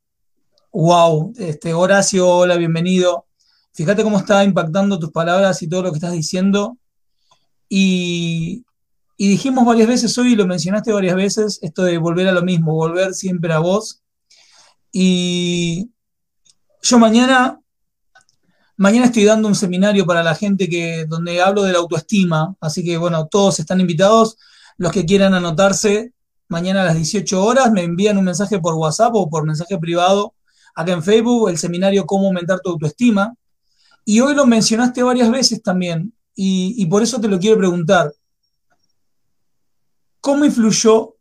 wow, 0.73 1.33
este, 1.37 1.75
Horacio, 1.75 2.29
hola, 2.29 2.57
bienvenido. 2.57 3.27
Fíjate 3.73 4.03
cómo 4.03 4.19
está 4.19 4.43
impactando 4.45 4.99
tus 4.99 5.11
palabras 5.11 5.63
y 5.63 5.69
todo 5.69 5.83
lo 5.83 5.91
que 5.91 5.99
estás 5.99 6.13
diciendo. 6.13 6.79
Y, 7.69 8.65
y 9.17 9.29
dijimos 9.29 9.65
varias 9.65 9.89
veces 9.89 10.17
hoy, 10.19 10.33
y 10.33 10.37
lo 10.37 10.47
mencionaste 10.47 10.93
varias 10.93 11.17
veces, 11.17 11.59
esto 11.63 11.83
de 11.83 11.99
volver 11.99 12.29
a 12.29 12.33
lo 12.33 12.43
mismo, 12.43 12.75
volver 12.75 13.15
siempre 13.15 13.53
a 13.53 13.59
vos. 13.59 14.03
Y 14.93 15.91
yo 16.83 16.99
mañana 16.99 17.61
Mañana 18.81 19.05
estoy 19.05 19.27
dando 19.27 19.47
un 19.47 19.55
seminario 19.55 20.07
para 20.07 20.23
la 20.23 20.35
gente 20.35 20.67
que, 20.67 21.05
donde 21.05 21.43
hablo 21.43 21.65
de 21.65 21.73
la 21.75 21.81
autoestima, 21.81 22.57
así 22.63 22.83
que 22.83 22.97
bueno, 22.97 23.27
todos 23.27 23.61
están 23.61 23.79
invitados. 23.79 24.39
Los 24.79 24.91
que 24.91 25.05
quieran 25.05 25.35
anotarse, 25.35 26.15
mañana 26.51 26.83
a 26.83 26.85
las 26.85 26.97
18 26.97 27.43
horas 27.43 27.73
me 27.73 27.83
envían 27.83 28.19
un 28.19 28.25
mensaje 28.25 28.59
por 28.59 28.75
WhatsApp 28.75 29.15
o 29.15 29.31
por 29.31 29.47
mensaje 29.47 29.79
privado 29.79 30.35
acá 30.75 30.93
en 30.93 31.03
Facebook, 31.03 31.49
el 31.49 31.59
seminario 31.59 32.07
Cómo 32.07 32.27
aumentar 32.27 32.61
tu 32.61 32.71
autoestima. 32.71 33.35
Y 34.05 34.21
hoy 34.21 34.35
lo 34.35 34.47
mencionaste 34.47 35.03
varias 35.03 35.31
veces 35.31 35.63
también, 35.63 36.13
y, 36.35 36.75
y 36.77 36.87
por 36.87 37.03
eso 37.03 37.21
te 37.21 37.29
lo 37.29 37.39
quiero 37.39 37.59
preguntar. 37.59 38.13
¿Cómo 40.21 40.45
influyó 40.45 41.17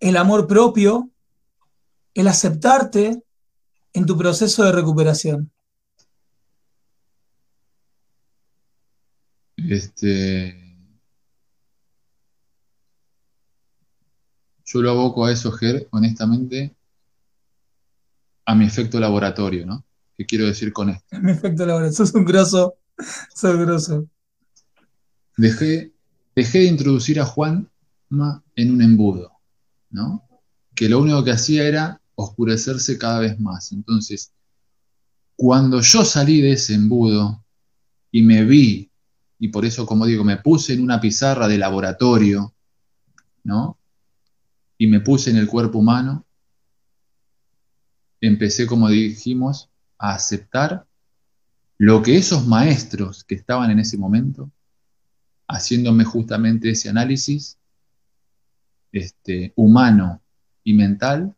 el 0.00 0.16
amor 0.16 0.46
propio, 0.46 1.10
el 2.14 2.28
aceptarte 2.28 3.22
en 3.92 4.06
tu 4.06 4.16
proceso 4.16 4.64
de 4.64 4.72
recuperación? 4.72 5.50
Este, 9.56 10.67
yo 14.70 14.82
lo 14.82 14.90
aboco 14.90 15.24
a 15.24 15.32
eso, 15.32 15.50
Ger, 15.52 15.88
honestamente, 15.92 16.74
a 18.44 18.54
mi 18.54 18.66
efecto 18.66 19.00
laboratorio, 19.00 19.64
¿no? 19.64 19.84
¿Qué 20.16 20.26
quiero 20.26 20.46
decir 20.46 20.72
con 20.72 20.90
esto? 20.90 21.06
mi 21.22 21.32
efecto 21.32 21.64
laboratorio, 21.64 21.96
sos 21.96 22.14
un 22.14 22.24
grosso, 22.24 22.74
sos 23.34 23.56
grosso. 23.56 24.06
Dejé, 25.38 25.92
dejé 26.36 26.58
de 26.58 26.64
introducir 26.66 27.18
a 27.20 27.24
Juan 27.24 27.70
en 28.56 28.70
un 28.70 28.82
embudo, 28.82 29.32
¿no? 29.90 30.28
Que 30.74 30.88
lo 30.88 31.00
único 31.00 31.24
que 31.24 31.32
hacía 31.32 31.66
era 31.66 32.00
oscurecerse 32.14 32.98
cada 32.98 33.20
vez 33.20 33.40
más. 33.40 33.72
Entonces, 33.72 34.32
cuando 35.34 35.80
yo 35.80 36.04
salí 36.04 36.42
de 36.42 36.52
ese 36.52 36.74
embudo 36.74 37.42
y 38.10 38.22
me 38.22 38.44
vi 38.44 38.90
y 39.38 39.48
por 39.48 39.64
eso, 39.64 39.86
como 39.86 40.04
digo, 40.04 40.24
me 40.24 40.36
puse 40.38 40.74
en 40.74 40.82
una 40.82 41.00
pizarra 41.00 41.48
de 41.48 41.56
laboratorio, 41.56 42.54
¿no? 43.44 43.77
Y 44.78 44.86
me 44.86 45.00
puse 45.00 45.30
en 45.30 45.36
el 45.36 45.48
cuerpo 45.48 45.78
humano, 45.78 46.24
empecé, 48.20 48.66
como 48.66 48.88
dijimos, 48.88 49.70
a 49.98 50.14
aceptar 50.14 50.86
lo 51.76 52.02
que 52.02 52.16
esos 52.16 52.46
maestros 52.46 53.24
que 53.24 53.34
estaban 53.34 53.70
en 53.70 53.80
ese 53.80 53.98
momento, 53.98 54.50
haciéndome 55.48 56.04
justamente 56.04 56.70
ese 56.70 56.88
análisis 56.88 57.58
este, 58.92 59.52
humano 59.56 60.22
y 60.64 60.74
mental, 60.74 61.36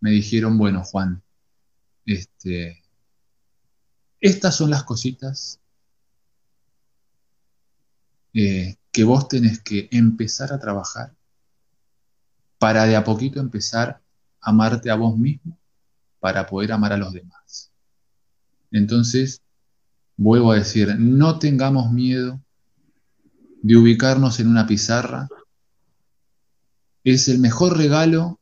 me 0.00 0.10
dijeron, 0.10 0.58
bueno, 0.58 0.84
Juan, 0.84 1.22
este, 2.04 2.82
estas 4.20 4.56
son 4.56 4.70
las 4.70 4.84
cositas 4.84 5.60
eh, 8.32 8.76
que 8.90 9.04
vos 9.04 9.28
tenés 9.28 9.60
que 9.60 9.88
empezar 9.92 10.52
a 10.52 10.58
trabajar 10.58 11.14
para 12.64 12.86
de 12.86 12.96
a 12.96 13.04
poquito 13.04 13.40
empezar 13.40 14.00
a 14.40 14.48
amarte 14.48 14.90
a 14.90 14.94
vos 14.94 15.18
mismo 15.18 15.58
para 16.18 16.46
poder 16.46 16.72
amar 16.72 16.94
a 16.94 16.96
los 16.96 17.12
demás. 17.12 17.70
Entonces, 18.70 19.42
vuelvo 20.16 20.50
a 20.50 20.56
decir, 20.56 20.96
no 20.98 21.38
tengamos 21.38 21.92
miedo 21.92 22.40
de 23.60 23.76
ubicarnos 23.76 24.40
en 24.40 24.48
una 24.48 24.66
pizarra. 24.66 25.28
Es 27.04 27.28
el 27.28 27.38
mejor 27.38 27.76
regalo 27.76 28.40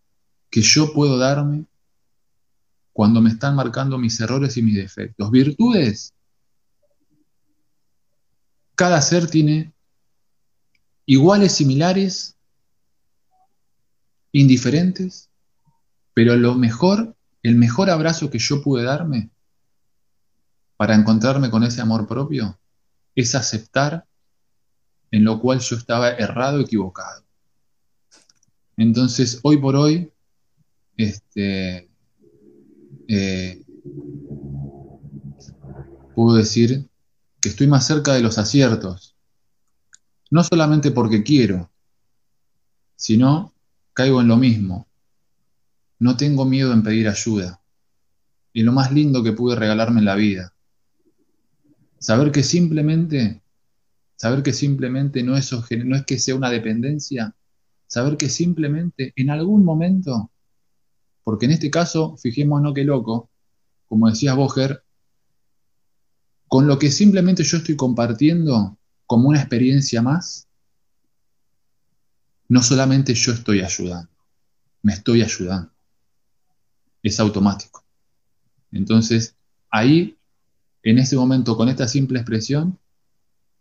que 0.50 0.62
yo 0.62 0.92
puedo 0.92 1.18
darme 1.18 1.64
cuando 2.92 3.20
me 3.20 3.30
están 3.30 3.56
marcando 3.56 3.98
mis 3.98 4.20
errores 4.20 4.56
y 4.56 4.62
mis 4.62 4.76
defectos. 4.76 5.32
Virtudes. 5.32 6.14
Cada 8.76 9.02
ser 9.02 9.26
tiene 9.26 9.72
iguales, 11.06 11.56
similares, 11.56 12.36
indiferentes, 14.32 15.30
pero 16.14 16.36
lo 16.36 16.54
mejor, 16.54 17.16
el 17.42 17.56
mejor 17.56 17.90
abrazo 17.90 18.30
que 18.30 18.38
yo 18.38 18.62
pude 18.62 18.84
darme 18.84 19.30
para 20.76 20.94
encontrarme 20.94 21.50
con 21.50 21.62
ese 21.62 21.80
amor 21.80 22.06
propio 22.08 22.58
es 23.14 23.34
aceptar 23.34 24.06
en 25.10 25.24
lo 25.24 25.40
cual 25.40 25.60
yo 25.60 25.76
estaba 25.76 26.10
errado, 26.10 26.60
equivocado. 26.60 27.24
Entonces, 28.76 29.38
hoy 29.42 29.58
por 29.58 29.76
hoy, 29.76 30.10
este, 30.96 31.90
eh, 33.08 33.62
puedo 36.14 36.34
decir 36.36 36.88
que 37.40 37.50
estoy 37.50 37.66
más 37.66 37.86
cerca 37.86 38.14
de 38.14 38.22
los 38.22 38.38
aciertos, 38.38 39.16
no 40.30 40.42
solamente 40.42 40.90
porque 40.90 41.22
quiero, 41.22 41.70
sino 42.96 43.52
caigo 43.92 44.20
en 44.20 44.28
lo 44.28 44.36
mismo. 44.36 44.88
No 45.98 46.16
tengo 46.16 46.44
miedo 46.44 46.72
en 46.72 46.82
pedir 46.82 47.08
ayuda. 47.08 47.62
Y 48.52 48.62
lo 48.62 48.72
más 48.72 48.92
lindo 48.92 49.22
que 49.22 49.32
pude 49.32 49.56
regalarme 49.56 50.00
en 50.00 50.06
la 50.06 50.14
vida. 50.14 50.54
Saber 51.98 52.32
que 52.32 52.42
simplemente, 52.42 53.42
saber 54.16 54.42
que 54.42 54.52
simplemente 54.52 55.22
no 55.22 55.36
es, 55.36 55.52
no 55.84 55.96
es 55.96 56.04
que 56.04 56.18
sea 56.18 56.34
una 56.34 56.50
dependencia, 56.50 57.34
saber 57.86 58.16
que 58.16 58.28
simplemente 58.28 59.12
en 59.16 59.30
algún 59.30 59.64
momento, 59.64 60.30
porque 61.22 61.46
en 61.46 61.52
este 61.52 61.70
caso, 61.70 62.16
fijémonos 62.16 62.74
qué 62.74 62.84
loco, 62.84 63.30
como 63.86 64.08
decías 64.08 64.34
Boger, 64.34 64.82
con 66.48 66.66
lo 66.66 66.78
que 66.78 66.90
simplemente 66.90 67.44
yo 67.44 67.58
estoy 67.58 67.76
compartiendo 67.76 68.76
como 69.06 69.28
una 69.28 69.38
experiencia 69.38 70.02
más, 70.02 70.48
no 72.52 72.62
solamente 72.62 73.14
yo 73.14 73.32
estoy 73.32 73.62
ayudando, 73.62 74.10
me 74.82 74.92
estoy 74.92 75.22
ayudando. 75.22 75.70
Es 77.02 77.18
automático. 77.18 77.82
Entonces, 78.70 79.34
ahí, 79.70 80.18
en 80.82 80.98
ese 80.98 81.16
momento, 81.16 81.56
con 81.56 81.70
esta 81.70 81.88
simple 81.88 82.18
expresión, 82.18 82.78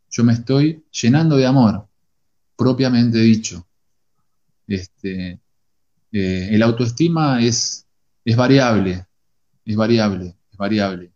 yo 0.09 0.25
me 0.25 0.33
estoy 0.33 0.83
llenando 0.91 1.37
de 1.37 1.45
amor, 1.45 1.87
propiamente 2.57 3.19
dicho. 3.19 3.65
Este, 4.67 5.39
eh, 6.11 6.49
el 6.51 6.61
autoestima 6.61 7.41
es, 7.41 7.87
es 8.25 8.35
variable, 8.35 9.05
es 9.63 9.75
variable, 9.77 10.35
es 10.51 10.57
variable. 10.57 11.13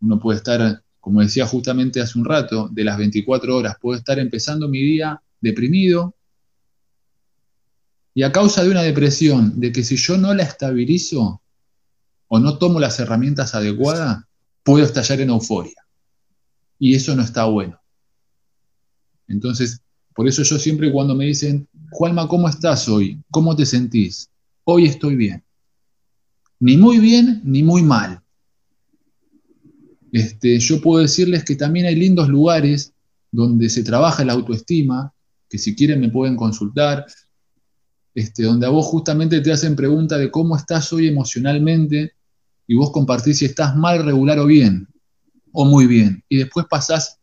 Uno 0.00 0.18
puede 0.18 0.38
estar, 0.38 0.82
como 0.98 1.20
decía 1.20 1.46
justamente 1.46 2.00
hace 2.00 2.18
un 2.18 2.24
rato, 2.24 2.68
de 2.68 2.82
las 2.82 2.98
24 2.98 3.56
horas, 3.56 3.76
puedo 3.80 3.96
estar 3.96 4.18
empezando 4.18 4.68
mi 4.68 4.82
día 4.82 5.22
deprimido, 5.40 6.16
y 8.14 8.22
a 8.22 8.32
causa 8.32 8.62
de 8.62 8.70
una 8.70 8.82
depresión, 8.82 9.58
de 9.58 9.72
que 9.72 9.84
si 9.84 9.96
yo 9.96 10.18
no 10.18 10.34
la 10.34 10.42
estabilizo 10.42 11.40
o 12.28 12.38
no 12.38 12.58
tomo 12.58 12.78
las 12.78 12.98
herramientas 13.00 13.54
adecuadas, 13.54 14.24
puedo 14.62 14.84
estallar 14.84 15.20
en 15.20 15.30
euforia. 15.30 15.74
Y 16.78 16.94
eso 16.94 17.14
no 17.14 17.22
está 17.22 17.44
bueno. 17.44 17.80
Entonces, 19.28 19.80
por 20.14 20.28
eso 20.28 20.42
yo 20.42 20.58
siempre 20.58 20.92
cuando 20.92 21.14
me 21.14 21.26
dicen, 21.26 21.68
Juanma, 21.90 22.28
¿cómo 22.28 22.48
estás 22.48 22.88
hoy? 22.88 23.22
¿Cómo 23.30 23.56
te 23.56 23.64
sentís? 23.64 24.28
Hoy 24.64 24.86
estoy 24.86 25.16
bien. 25.16 25.42
Ni 26.60 26.76
muy 26.76 26.98
bien, 26.98 27.40
ni 27.44 27.62
muy 27.62 27.82
mal. 27.82 28.20
Este, 30.12 30.58
yo 30.58 30.80
puedo 30.82 31.00
decirles 31.00 31.44
que 31.44 31.56
también 31.56 31.86
hay 31.86 31.94
lindos 31.94 32.28
lugares 32.28 32.92
donde 33.30 33.70
se 33.70 33.82
trabaja 33.82 34.24
la 34.24 34.34
autoestima, 34.34 35.12
que 35.48 35.56
si 35.56 35.74
quieren 35.74 36.00
me 36.00 36.10
pueden 36.10 36.36
consultar, 36.36 37.06
este, 38.14 38.44
donde 38.44 38.66
a 38.66 38.70
vos 38.70 38.86
justamente 38.86 39.40
te 39.40 39.52
hacen 39.52 39.76
pregunta 39.76 40.18
de 40.18 40.30
cómo 40.30 40.56
estás 40.56 40.92
hoy 40.92 41.08
emocionalmente 41.08 42.14
y 42.66 42.74
vos 42.74 42.90
compartís 42.90 43.38
si 43.38 43.46
estás 43.46 43.74
mal, 43.76 44.04
regular 44.04 44.38
o 44.38 44.46
bien, 44.46 44.88
o 45.52 45.64
muy 45.64 45.86
bien. 45.86 46.24
Y 46.28 46.38
después 46.38 46.66
pasás 46.68 47.18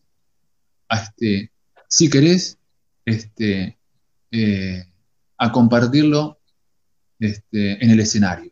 a, 0.87 0.97
este, 0.97 1.51
si 1.87 2.09
querés, 2.09 2.57
este, 3.05 3.77
eh, 4.31 4.85
a 5.37 5.51
compartirlo 5.51 6.39
este, 7.19 7.83
en 7.83 7.91
el 7.91 7.99
escenario. 7.99 8.51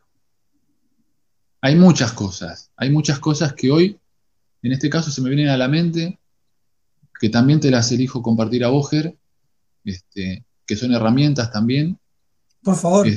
Hay 1.62 1.76
muchas 1.76 2.12
cosas, 2.14 2.72
hay 2.78 2.90
muchas 2.90 3.20
cosas 3.20 3.54
que 3.54 3.72
hoy, 3.72 4.00
en 4.62 4.72
este 4.72 4.90
caso, 4.90 5.12
se 5.12 5.22
me 5.22 5.30
vienen 5.30 5.50
a 5.50 5.58
la 5.58 5.68
mente, 5.68 6.20
que 7.20 7.30
también 7.30 7.60
te 7.60 7.72
las 7.72 7.92
elijo 7.92 8.22
compartir 8.22 8.64
a 8.64 8.70
Boger, 8.70 9.18
este, 9.84 10.46
que 10.66 10.76
son 10.76 10.94
herramientas 10.94 11.52
también, 11.52 12.00
por 12.64 12.76
favor. 12.76 13.08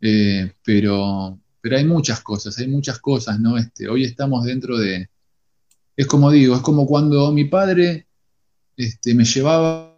Eh, 0.00 0.52
pero, 0.64 1.38
pero 1.60 1.76
hay 1.76 1.84
muchas 1.84 2.20
cosas, 2.20 2.58
hay 2.58 2.68
muchas 2.68 2.98
cosas, 2.98 3.38
¿no? 3.38 3.56
Este, 3.56 3.88
hoy 3.88 4.04
estamos 4.04 4.44
dentro 4.44 4.78
de. 4.78 5.08
Es 5.96 6.06
como 6.06 6.30
digo, 6.30 6.56
es 6.56 6.62
como 6.62 6.86
cuando 6.86 7.30
mi 7.32 7.44
padre 7.44 8.06
este, 8.76 9.14
me 9.14 9.24
llevaba. 9.24 9.92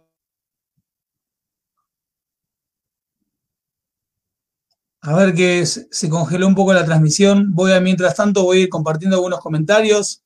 A 5.01 5.15
ver 5.15 5.35
que 5.35 5.65
se 5.65 6.09
congeló 6.09 6.47
un 6.47 6.55
poco 6.55 6.73
la 6.73 6.85
transmisión. 6.85 7.53
Voy 7.53 7.71
a, 7.71 7.79
mientras 7.79 8.15
tanto, 8.15 8.43
voy 8.43 8.57
a 8.57 8.61
ir 8.61 8.69
compartiendo 8.69 9.17
algunos 9.17 9.39
comentarios. 9.39 10.23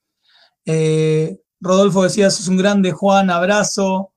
Eh, 0.66 1.42
Rodolfo 1.60 2.04
decía, 2.04 2.30
sos 2.30 2.48
un 2.48 2.58
grande, 2.58 2.92
Juan, 2.92 3.30
abrazo. 3.30 4.14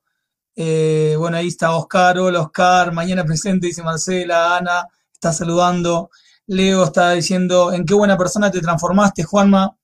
Eh, 0.55 1.15
bueno, 1.17 1.37
ahí 1.37 1.47
está 1.47 1.75
Oscar, 1.75 2.19
hola 2.19 2.41
Oscar, 2.41 2.91
mañana 2.91 3.25
presente, 3.25 3.67
dice 3.67 3.81
Marcela, 3.81 4.57
Ana, 4.57 4.87
está 5.11 5.33
saludando. 5.33 6.11
Leo 6.45 6.83
está 6.83 7.11
diciendo, 7.11 7.71
¿en 7.73 7.85
qué 7.85 7.93
buena 7.93 8.17
persona 8.17 8.51
te 8.51 8.61
transformaste, 8.61 9.23
Juanma? 9.23 9.75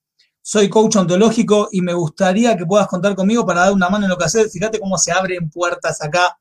Soy 0.41 0.69
coach 0.69 0.97
ontológico 0.97 1.69
y 1.71 1.81
me 1.81 1.93
gustaría 1.93 2.55
que 2.57 2.65
puedas 2.65 2.87
contar 2.87 3.15
conmigo 3.15 3.45
para 3.45 3.61
dar 3.61 3.73
una 3.73 3.89
mano 3.89 4.05
en 4.05 4.09
lo 4.11 4.17
que 4.17 4.25
hacer. 4.25 4.49
Fíjate 4.49 4.79
cómo 4.79 4.97
se 4.97 5.11
abren 5.11 5.49
puertas 5.49 6.01
acá. 6.01 6.37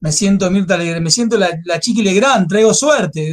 Me 0.00 0.12
siento 0.12 0.50
Mirta 0.50 0.76
me 0.76 1.10
siento 1.10 1.38
la, 1.38 1.50
la 1.64 1.80
Chiqui 1.80 2.02
Legrand, 2.02 2.48
traigo 2.48 2.74
suerte. 2.74 3.32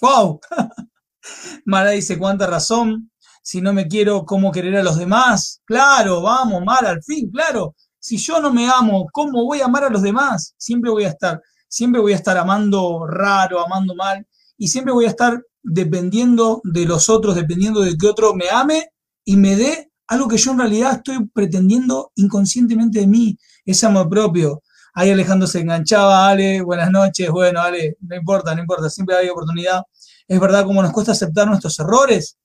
¡Wow! 0.00 0.40
Mara 1.64 1.90
dice, 1.90 2.18
¿cuánta 2.18 2.46
razón? 2.46 3.10
Si 3.42 3.60
no 3.60 3.72
me 3.72 3.88
quiero, 3.88 4.24
¿cómo 4.24 4.52
querer 4.52 4.76
a 4.76 4.82
los 4.82 4.98
demás? 4.98 5.62
Claro, 5.64 6.22
vamos, 6.22 6.62
Mara, 6.64 6.90
al 6.90 7.02
fin, 7.02 7.30
claro 7.30 7.74
si 8.06 8.18
yo 8.18 8.40
no 8.40 8.52
me 8.52 8.68
amo, 8.68 9.08
¿cómo 9.10 9.44
voy 9.44 9.60
a 9.60 9.64
amar 9.64 9.82
a 9.82 9.90
los 9.90 10.00
demás? 10.00 10.54
Siempre 10.56 10.92
voy 10.92 11.02
a 11.02 11.08
estar, 11.08 11.42
siempre 11.66 12.00
voy 12.00 12.12
a 12.12 12.14
estar 12.14 12.38
amando 12.38 13.04
raro, 13.04 13.58
amando 13.58 13.96
mal, 13.96 14.24
y 14.56 14.68
siempre 14.68 14.92
voy 14.92 15.06
a 15.06 15.08
estar 15.08 15.42
dependiendo 15.60 16.60
de 16.62 16.84
los 16.84 17.10
otros, 17.10 17.34
dependiendo 17.34 17.80
de 17.80 17.96
que 17.96 18.06
otro 18.06 18.32
me 18.32 18.48
ame 18.48 18.90
y 19.24 19.36
me 19.36 19.56
dé 19.56 19.90
algo 20.06 20.28
que 20.28 20.36
yo 20.36 20.52
en 20.52 20.58
realidad 20.60 20.92
estoy 20.92 21.26
pretendiendo 21.34 22.12
inconscientemente 22.14 23.00
de 23.00 23.08
mí, 23.08 23.36
ese 23.64 23.86
amor 23.86 24.08
propio. 24.08 24.62
Ahí 24.94 25.10
Alejandro 25.10 25.48
se 25.48 25.58
enganchaba, 25.58 26.28
Ale, 26.28 26.62
buenas 26.62 26.92
noches, 26.92 27.28
bueno, 27.28 27.60
Ale, 27.60 27.96
no 28.02 28.14
importa, 28.14 28.54
no 28.54 28.60
importa, 28.60 28.88
siempre 28.88 29.16
hay 29.16 29.28
oportunidad. 29.28 29.82
Es 30.28 30.38
verdad 30.38 30.64
cómo 30.64 30.80
nos 30.80 30.92
cuesta 30.92 31.10
aceptar 31.10 31.48
nuestros 31.48 31.76
errores. 31.80 32.38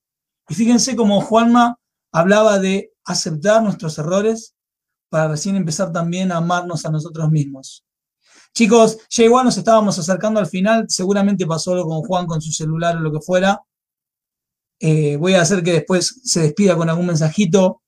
Y 0.49 0.55
fíjense 0.55 0.95
cómo 0.95 1.21
Juanma 1.21 1.77
hablaba 2.11 2.57
de 2.57 2.93
aceptar 3.05 3.61
nuestros 3.61 3.99
errores 3.99 4.55
para 5.11 5.27
recién 5.27 5.57
empezar 5.57 5.91
también 5.91 6.31
a 6.31 6.37
amarnos 6.37 6.85
a 6.85 6.89
nosotros 6.89 7.29
mismos. 7.29 7.83
Chicos, 8.53 8.97
ya 9.09 9.25
igual 9.25 9.43
nos 9.43 9.57
estábamos 9.57 9.99
acercando 9.99 10.39
al 10.39 10.47
final, 10.47 10.85
seguramente 10.87 11.45
pasó 11.45 11.73
algo 11.73 11.89
con 11.89 12.01
Juan 12.03 12.25
con 12.25 12.41
su 12.41 12.53
celular 12.53 12.95
o 12.95 13.01
lo 13.01 13.11
que 13.11 13.19
fuera. 13.19 13.61
Eh, 14.79 15.17
voy 15.17 15.33
a 15.33 15.41
hacer 15.41 15.63
que 15.63 15.73
después 15.73 16.21
se 16.23 16.39
despida 16.39 16.77
con 16.77 16.89
algún 16.89 17.07
mensajito. 17.07 17.81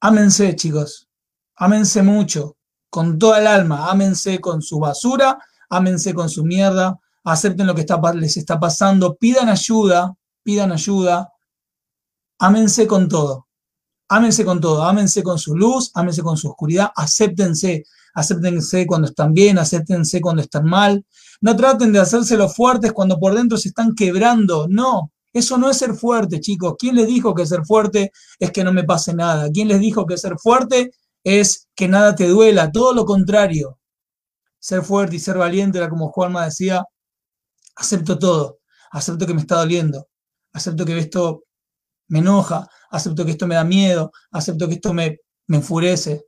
Ámense, 0.00 0.56
chicos. 0.56 1.10
Ámense 1.56 2.02
mucho, 2.02 2.56
con 2.88 3.18
toda 3.18 3.40
el 3.40 3.46
alma. 3.46 3.90
Ámense 3.90 4.40
con 4.40 4.62
su 4.62 4.78
basura, 4.78 5.38
ámense 5.68 6.14
con 6.14 6.30
su 6.30 6.42
mierda. 6.42 6.98
Acepten 7.22 7.66
lo 7.66 7.74
que 7.74 7.84
les 8.14 8.38
está 8.38 8.58
pasando. 8.58 9.16
Pidan 9.16 9.50
ayuda, 9.50 10.16
pidan 10.42 10.72
ayuda. 10.72 11.30
Ámense 12.38 12.86
con 12.86 13.10
todo. 13.10 13.46
Ámense 14.14 14.44
con 14.44 14.60
todo, 14.60 14.82
ámense 14.84 15.22
con 15.22 15.38
su 15.38 15.56
luz, 15.56 15.90
ámense 15.94 16.20
con 16.20 16.36
su 16.36 16.50
oscuridad, 16.50 16.90
acéptense, 16.94 17.84
acéptense 18.12 18.86
cuando 18.86 19.08
están 19.08 19.32
bien, 19.32 19.56
acéptense 19.56 20.20
cuando 20.20 20.42
están 20.42 20.66
mal. 20.66 21.06
No 21.40 21.56
traten 21.56 21.92
de 21.92 21.98
hacerse 21.98 22.36
los 22.36 22.54
fuertes 22.54 22.92
cuando 22.92 23.18
por 23.18 23.34
dentro 23.34 23.56
se 23.56 23.68
están 23.68 23.94
quebrando, 23.94 24.66
no. 24.68 25.12
Eso 25.32 25.56
no 25.56 25.70
es 25.70 25.78
ser 25.78 25.94
fuerte, 25.94 26.40
chicos. 26.40 26.74
¿Quién 26.78 26.96
les 26.96 27.06
dijo 27.06 27.34
que 27.34 27.46
ser 27.46 27.64
fuerte 27.64 28.12
es 28.38 28.50
que 28.50 28.62
no 28.62 28.74
me 28.74 28.84
pase 28.84 29.14
nada? 29.14 29.48
¿Quién 29.50 29.68
les 29.68 29.80
dijo 29.80 30.04
que 30.04 30.18
ser 30.18 30.34
fuerte 30.38 30.90
es 31.24 31.68
que 31.74 31.88
nada 31.88 32.14
te 32.14 32.28
duela? 32.28 32.70
Todo 32.70 32.92
lo 32.92 33.06
contrario. 33.06 33.78
Ser 34.58 34.82
fuerte 34.82 35.16
y 35.16 35.20
ser 35.20 35.38
valiente 35.38 35.78
era 35.78 35.88
como 35.88 36.12
Juanma 36.12 36.44
decía, 36.44 36.84
acepto 37.76 38.18
todo, 38.18 38.58
acepto 38.90 39.26
que 39.26 39.32
me 39.32 39.40
está 39.40 39.56
doliendo, 39.56 40.06
acepto 40.52 40.84
que 40.84 40.98
esto 40.98 41.44
me 42.12 42.18
enoja, 42.18 42.68
acepto 42.90 43.24
que 43.24 43.30
esto 43.30 43.46
me 43.46 43.54
da 43.54 43.64
miedo, 43.64 44.12
acepto 44.32 44.68
que 44.68 44.74
esto 44.74 44.92
me, 44.92 45.20
me 45.46 45.56
enfurece. 45.56 46.26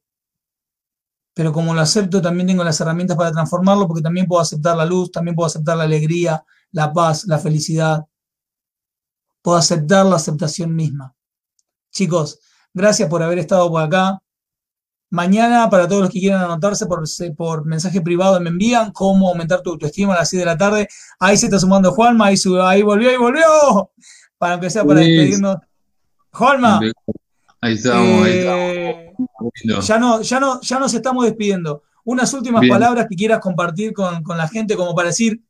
Pero 1.34 1.52
como 1.52 1.74
lo 1.74 1.80
acepto, 1.82 2.22
también 2.22 2.46
tengo 2.46 2.64
las 2.64 2.80
herramientas 2.80 3.18
para 3.18 3.32
transformarlo, 3.32 3.86
porque 3.86 4.02
también 4.02 4.26
puedo 4.26 4.40
aceptar 4.40 4.78
la 4.78 4.86
luz, 4.86 5.12
también 5.12 5.34
puedo 5.34 5.46
aceptar 5.46 5.76
la 5.76 5.84
alegría, 5.84 6.42
la 6.70 6.90
paz, 6.90 7.26
la 7.26 7.38
felicidad. 7.38 8.06
Puedo 9.42 9.58
aceptar 9.58 10.06
la 10.06 10.16
aceptación 10.16 10.74
misma. 10.74 11.14
Chicos, 11.92 12.40
gracias 12.72 13.06
por 13.10 13.22
haber 13.22 13.38
estado 13.40 13.68
por 13.68 13.82
acá. 13.82 14.22
Mañana, 15.10 15.68
para 15.68 15.86
todos 15.86 16.00
los 16.00 16.10
que 16.10 16.18
quieran 16.18 16.44
anotarse 16.44 16.86
por, 16.86 17.04
por 17.36 17.66
mensaje 17.66 18.00
privado, 18.00 18.40
me 18.40 18.48
envían 18.48 18.90
cómo 18.90 19.28
aumentar 19.28 19.60
tu 19.60 19.72
autoestima 19.72 20.14
a 20.14 20.20
las 20.20 20.30
6 20.30 20.40
de 20.40 20.46
la 20.46 20.56
tarde. 20.56 20.88
Ahí 21.18 21.36
se 21.36 21.44
está 21.44 21.58
sumando 21.58 21.92
Juanma, 21.92 22.28
ahí, 22.28 22.36
ahí 22.62 22.82
volvió, 22.82 23.10
ahí 23.10 23.16
volvió. 23.18 23.90
Para 24.38 24.58
que 24.58 24.70
sea 24.70 24.82
para 24.82 25.00
despedirnos. 25.00 25.58
Juanma. 26.34 26.80
Ahí 27.60 27.74
estamos, 27.74 28.26
ahí 28.26 28.32
eh, 28.32 29.12
estamos. 29.54 29.86
Ya, 29.86 29.98
no, 29.98 30.20
ya, 30.20 30.40
no, 30.40 30.60
ya 30.60 30.78
nos 30.78 30.92
estamos 30.92 31.24
despidiendo. 31.24 31.82
Unas 32.04 32.34
últimas 32.34 32.66
palabras 32.68 33.06
que 33.08 33.16
quieras 33.16 33.40
compartir 33.40 33.94
con, 33.94 34.22
la 34.36 34.48
gente, 34.48 34.76
como 34.76 34.94
para 34.94 35.08
decir, 35.08 35.40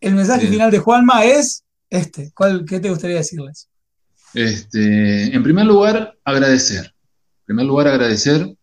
el 0.00 0.14
mensaje 0.14 0.46
final 0.46 0.70
de 0.70 0.78
Juanma 0.78 1.24
es 1.24 1.64
este. 1.88 2.32
¿Cuál, 2.34 2.66
¿Qué 2.66 2.80
te 2.80 2.90
gustaría 2.90 3.16
decirles? 3.16 3.68
Este, 4.34 5.34
en 5.34 5.42
primer 5.42 5.64
lugar, 5.64 6.18
agradecer. 6.22 6.84
En 6.84 7.46
primer 7.46 7.64
lugar, 7.64 7.88
agradecer 7.88 8.54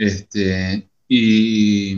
este, 0.00 0.88
y 1.08 1.94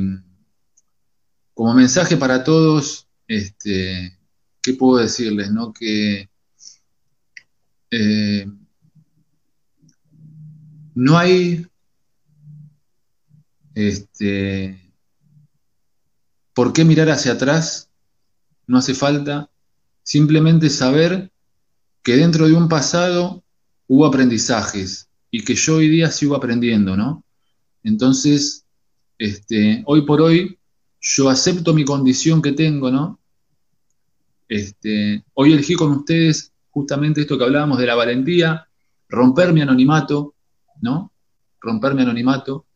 como 1.54 1.72
mensaje 1.74 2.16
para 2.16 2.42
todos, 2.42 3.06
este, 3.28 4.18
¿qué 4.60 4.74
puedo 4.74 5.00
decirles? 5.00 5.52
No? 5.52 5.72
Que 5.72 6.28
eh, 7.92 8.46
no 10.94 11.18
hay 11.18 11.66
este, 13.74 14.92
por 16.54 16.72
qué 16.72 16.86
mirar 16.86 17.10
hacia 17.10 17.32
atrás, 17.32 17.90
no 18.66 18.78
hace 18.78 18.94
falta, 18.94 19.50
simplemente 20.02 20.70
saber 20.70 21.30
que 22.02 22.16
dentro 22.16 22.48
de 22.48 22.54
un 22.54 22.68
pasado 22.68 23.44
hubo 23.86 24.06
aprendizajes 24.06 25.08
y 25.30 25.44
que 25.44 25.54
yo 25.54 25.76
hoy 25.76 25.88
día 25.88 26.10
sigo 26.10 26.34
aprendiendo, 26.34 26.96
¿no? 26.96 27.24
Entonces, 27.82 28.64
este, 29.18 29.82
hoy 29.84 30.06
por 30.06 30.22
hoy, 30.22 30.58
yo 30.98 31.28
acepto 31.28 31.74
mi 31.74 31.84
condición 31.84 32.40
que 32.40 32.52
tengo, 32.52 32.90
¿no? 32.90 33.20
Este, 34.48 35.24
hoy 35.34 35.52
elegí 35.52 35.74
con 35.74 35.92
ustedes 35.92 36.51
justamente 36.72 37.20
esto 37.20 37.38
que 37.38 37.44
hablábamos 37.44 37.78
de 37.78 37.86
la 37.86 37.94
valentía, 37.94 38.66
romper 39.08 39.52
mi 39.52 39.60
anonimato, 39.60 40.34
¿no? 40.80 41.12
Romper 41.60 41.94
mi 41.94 42.02
anonimato, 42.02 42.66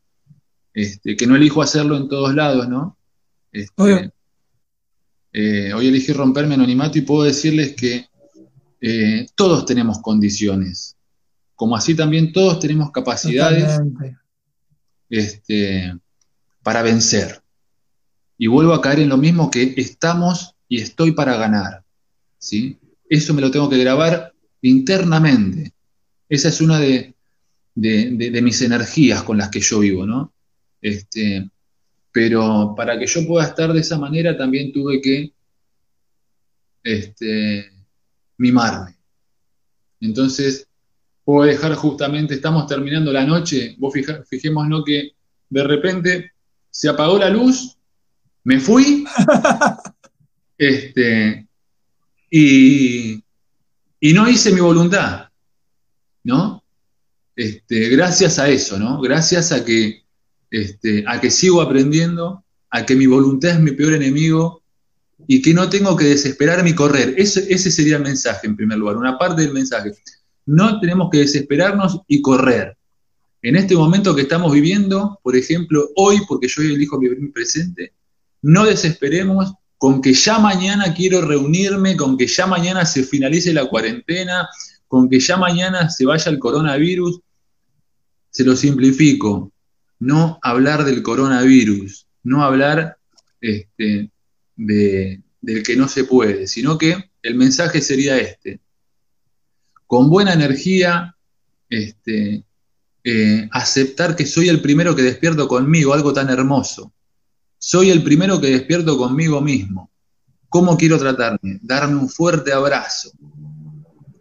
este, 0.72 1.16
que 1.16 1.26
no 1.26 1.34
elijo 1.34 1.62
hacerlo 1.62 1.97
en 1.97 2.09
todos 2.09 2.34
lados, 2.34 2.68
¿no? 2.68 2.97
Este, 3.51 4.12
eh, 5.32 5.72
hoy 5.72 5.88
elegí 5.88 6.12
romper 6.12 6.47
mi 6.47 6.55
anonimato 6.55 6.99
y 6.99 7.03
puedo 7.03 7.24
decirles 7.24 7.74
que 7.74 8.07
eh, 8.80 9.26
todos 9.34 9.64
tenemos 9.64 9.99
condiciones, 9.99 10.97
como 11.55 11.74
así 11.74 11.94
también 11.94 12.32
todos 12.32 12.61
tenemos 12.61 12.90
capacidades 12.90 13.80
este, 15.09 15.99
para 16.62 16.82
vencer. 16.82 17.42
Y 18.38 18.49
vuelvo 18.49 18.74
a 18.74 18.82
caer 18.82 19.01
en 19.01 19.09
lo 19.09 19.16
mismo 19.16 19.51
que 19.51 19.72
estamos 19.78 20.55
y 20.68 20.82
estoy 20.82 21.12
para 21.12 21.36
ganar. 21.36 21.82
¿sí? 22.38 22.78
Eso 23.09 23.35
me 23.35 23.41
lo 23.41 23.51
tengo 23.51 23.69
que 23.69 23.79
grabar 23.79 24.33
internamente. 24.63 25.73
Esa 26.29 26.49
es 26.49 26.61
una 26.61 26.79
de, 26.79 27.15
mis 27.75 28.63
energías 28.63 29.23
con 29.23 29.39
las 29.39 29.51
que 29.51 29.61
yo 29.61 29.81
vivo, 29.81 30.07
¿no? 30.07 30.33
Este, 30.81 31.49
pero 32.13 32.75
para 32.77 32.99
que 32.99 33.07
yo 33.07 33.27
pueda 33.27 33.47
estar 33.47 33.73
de 33.73 33.81
esa 33.81 33.99
manera 33.99 34.37
también 34.37 34.73
tuve 34.73 35.01
que 35.01 35.33
este, 36.83 37.71
mimarme. 38.39 38.97
Entonces, 40.01 40.69
puedo 41.25 41.47
dejar 41.47 41.75
justamente, 41.75 42.35
estamos 42.35 42.67
terminando 42.67 43.13
la 43.13 43.25
noche, 43.25 43.75
vos 43.79 43.93
fijémonos 44.29 44.85
que 44.85 45.11
de 45.49 45.65
repente 45.65 46.33
se 46.71 46.89
apagó 46.89 47.19
la 47.19 47.31
luz, 47.31 47.77
me 48.45 48.61
fui, 48.61 49.05
este, 50.59 51.49
y, 52.31 53.22
no 54.12 54.29
hice 54.29 54.53
mi 54.53 54.61
voluntad, 54.61 55.29
¿no? 56.24 56.62
Este, 57.35 57.89
gracias 57.89 58.39
a 58.39 58.49
eso, 58.49 58.79
¿no? 58.79 59.01
Gracias 59.01 59.53
a 59.53 59.64
que, 59.64 60.05
este, 60.51 61.05
a 61.07 61.20
que 61.20 61.31
sigo 61.31 61.61
aprendiendo, 61.61 62.45
a 62.70 62.87
que 62.87 62.95
mi 62.95 63.07
voluntad 63.07 63.53
es 63.53 63.61
mi 63.61 63.72
peor 63.72 63.95
enemigo 63.95 64.62
y 65.27 65.43
que 65.43 65.55
no 65.55 65.68
tengo 65.68 65.97
que 65.97 66.07
desesperarme 66.07 66.70
y 66.70 66.74
correr. 66.74 67.14
Ese, 67.16 67.53
ese 67.53 67.70
sería 67.70 67.97
el 67.97 68.03
mensaje, 68.03 68.47
en 68.47 68.57
primer 68.57 68.79
lugar, 68.79 68.97
una 68.97 69.18
parte 69.18 69.43
del 69.43 69.53
mensaje. 69.53 69.93
No 70.47 70.81
tenemos 70.81 71.11
que 71.11 71.18
desesperarnos 71.18 72.01
y 72.07 72.22
correr. 72.22 72.77
En 73.43 73.57
este 73.57 73.77
momento 73.77 74.14
que 74.14 74.22
estamos 74.22 74.53
viviendo, 74.53 75.20
por 75.22 75.37
ejemplo, 75.37 75.91
hoy, 75.97 76.20
porque 76.27 76.49
yo 76.49 76.62
elijo 76.62 76.99
vivir 76.99 77.20
mi 77.20 77.29
presente, 77.29 77.93
no 78.43 78.64
desesperemos 78.64 79.53
con 79.79 80.01
que 80.01 80.14
ya 80.14 80.39
mañana 80.39 80.95
quiero 80.95 81.20
reunirme, 81.20 81.97
con 81.97 82.16
que 82.16 82.27
ya 82.27 82.47
mañana 82.47 82.87
se 82.87 83.05
finalice 83.05 83.53
la 83.53 83.66
cuarentena, 83.66 84.49
con 84.89 85.09
que 85.09 85.20
ya 85.20 85.37
mañana 85.37 85.91
se 85.91 86.07
vaya 86.07 86.31
el 86.31 86.39
coronavirus. 86.39 87.20
Se 88.31 88.45
lo 88.45 88.57
simplifico, 88.57 89.53
no 89.99 90.39
hablar 90.43 90.85
del 90.85 91.03
coronavirus, 91.03 92.07
no 92.22 92.43
hablar 92.43 92.99
este, 93.41 94.11
de, 94.57 95.22
del 95.41 95.62
que 95.62 95.77
no 95.77 95.89
se 95.89 96.05
puede, 96.05 96.47
sino 96.47 96.79
que 96.79 97.11
el 97.22 97.35
mensaje 97.35 97.81
sería 97.81 98.18
este 98.18 98.61
con 99.87 100.11
buena 100.11 100.33
energía, 100.33 101.16
este, 101.68 102.45
eh, 103.05 103.49
aceptar 103.53 104.16
que 104.16 104.27
soy 104.27 104.49
el 104.49 104.61
primero 104.61 104.95
que 104.95 105.03
despierto 105.03 105.47
conmigo, 105.49 105.95
algo 105.95 106.12
tan 106.12 106.29
hermoso. 106.29 106.93
Soy 107.67 107.91
el 107.91 108.05
primero 108.05 108.41
que 108.41 108.47
despierto 108.47 108.97
conmigo 108.97 109.41
mismo. 109.41 109.91
¿Cómo 110.49 110.77
quiero 110.77 111.01
tratarme? 111.01 111.59
Darme 111.62 111.97
un 111.97 112.09
fuerte 112.09 112.53
abrazo, 112.53 113.11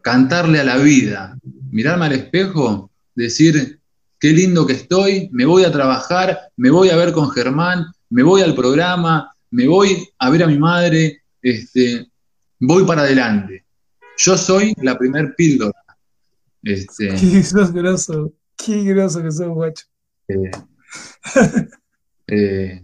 cantarle 0.01 0.61
a 0.61 0.63
la 0.63 0.77
vida, 0.77 1.37
mirarme 1.69 2.07
al 2.07 2.13
espejo, 2.13 2.89
decir, 3.13 3.79
qué 4.19 4.31
lindo 4.31 4.65
que 4.65 4.73
estoy, 4.73 5.29
me 5.31 5.45
voy 5.45 5.63
a 5.63 5.71
trabajar, 5.71 6.49
me 6.57 6.71
voy 6.71 6.89
a 6.89 6.95
ver 6.95 7.11
con 7.11 7.29
Germán, 7.29 7.85
me 8.09 8.23
voy 8.23 8.41
al 8.41 8.55
programa, 8.55 9.31
me 9.51 9.67
voy 9.67 10.09
a 10.17 10.29
ver 10.31 10.41
a 10.41 10.47
mi 10.47 10.57
madre, 10.57 11.21
este, 11.39 12.09
voy 12.59 12.83
para 12.83 13.03
adelante. 13.03 13.63
Yo 14.17 14.39
soy 14.39 14.73
la 14.81 14.97
primer 14.97 15.35
píldora. 15.35 15.83
Este, 16.63 17.09
qué 17.19 17.43
groso, 17.71 18.33
qué 18.57 18.83
groso 18.85 19.21
que 19.21 19.31
sos, 19.31 19.49
guacho. 19.49 19.85
Eh, 20.29 20.51
eh, 22.27 22.81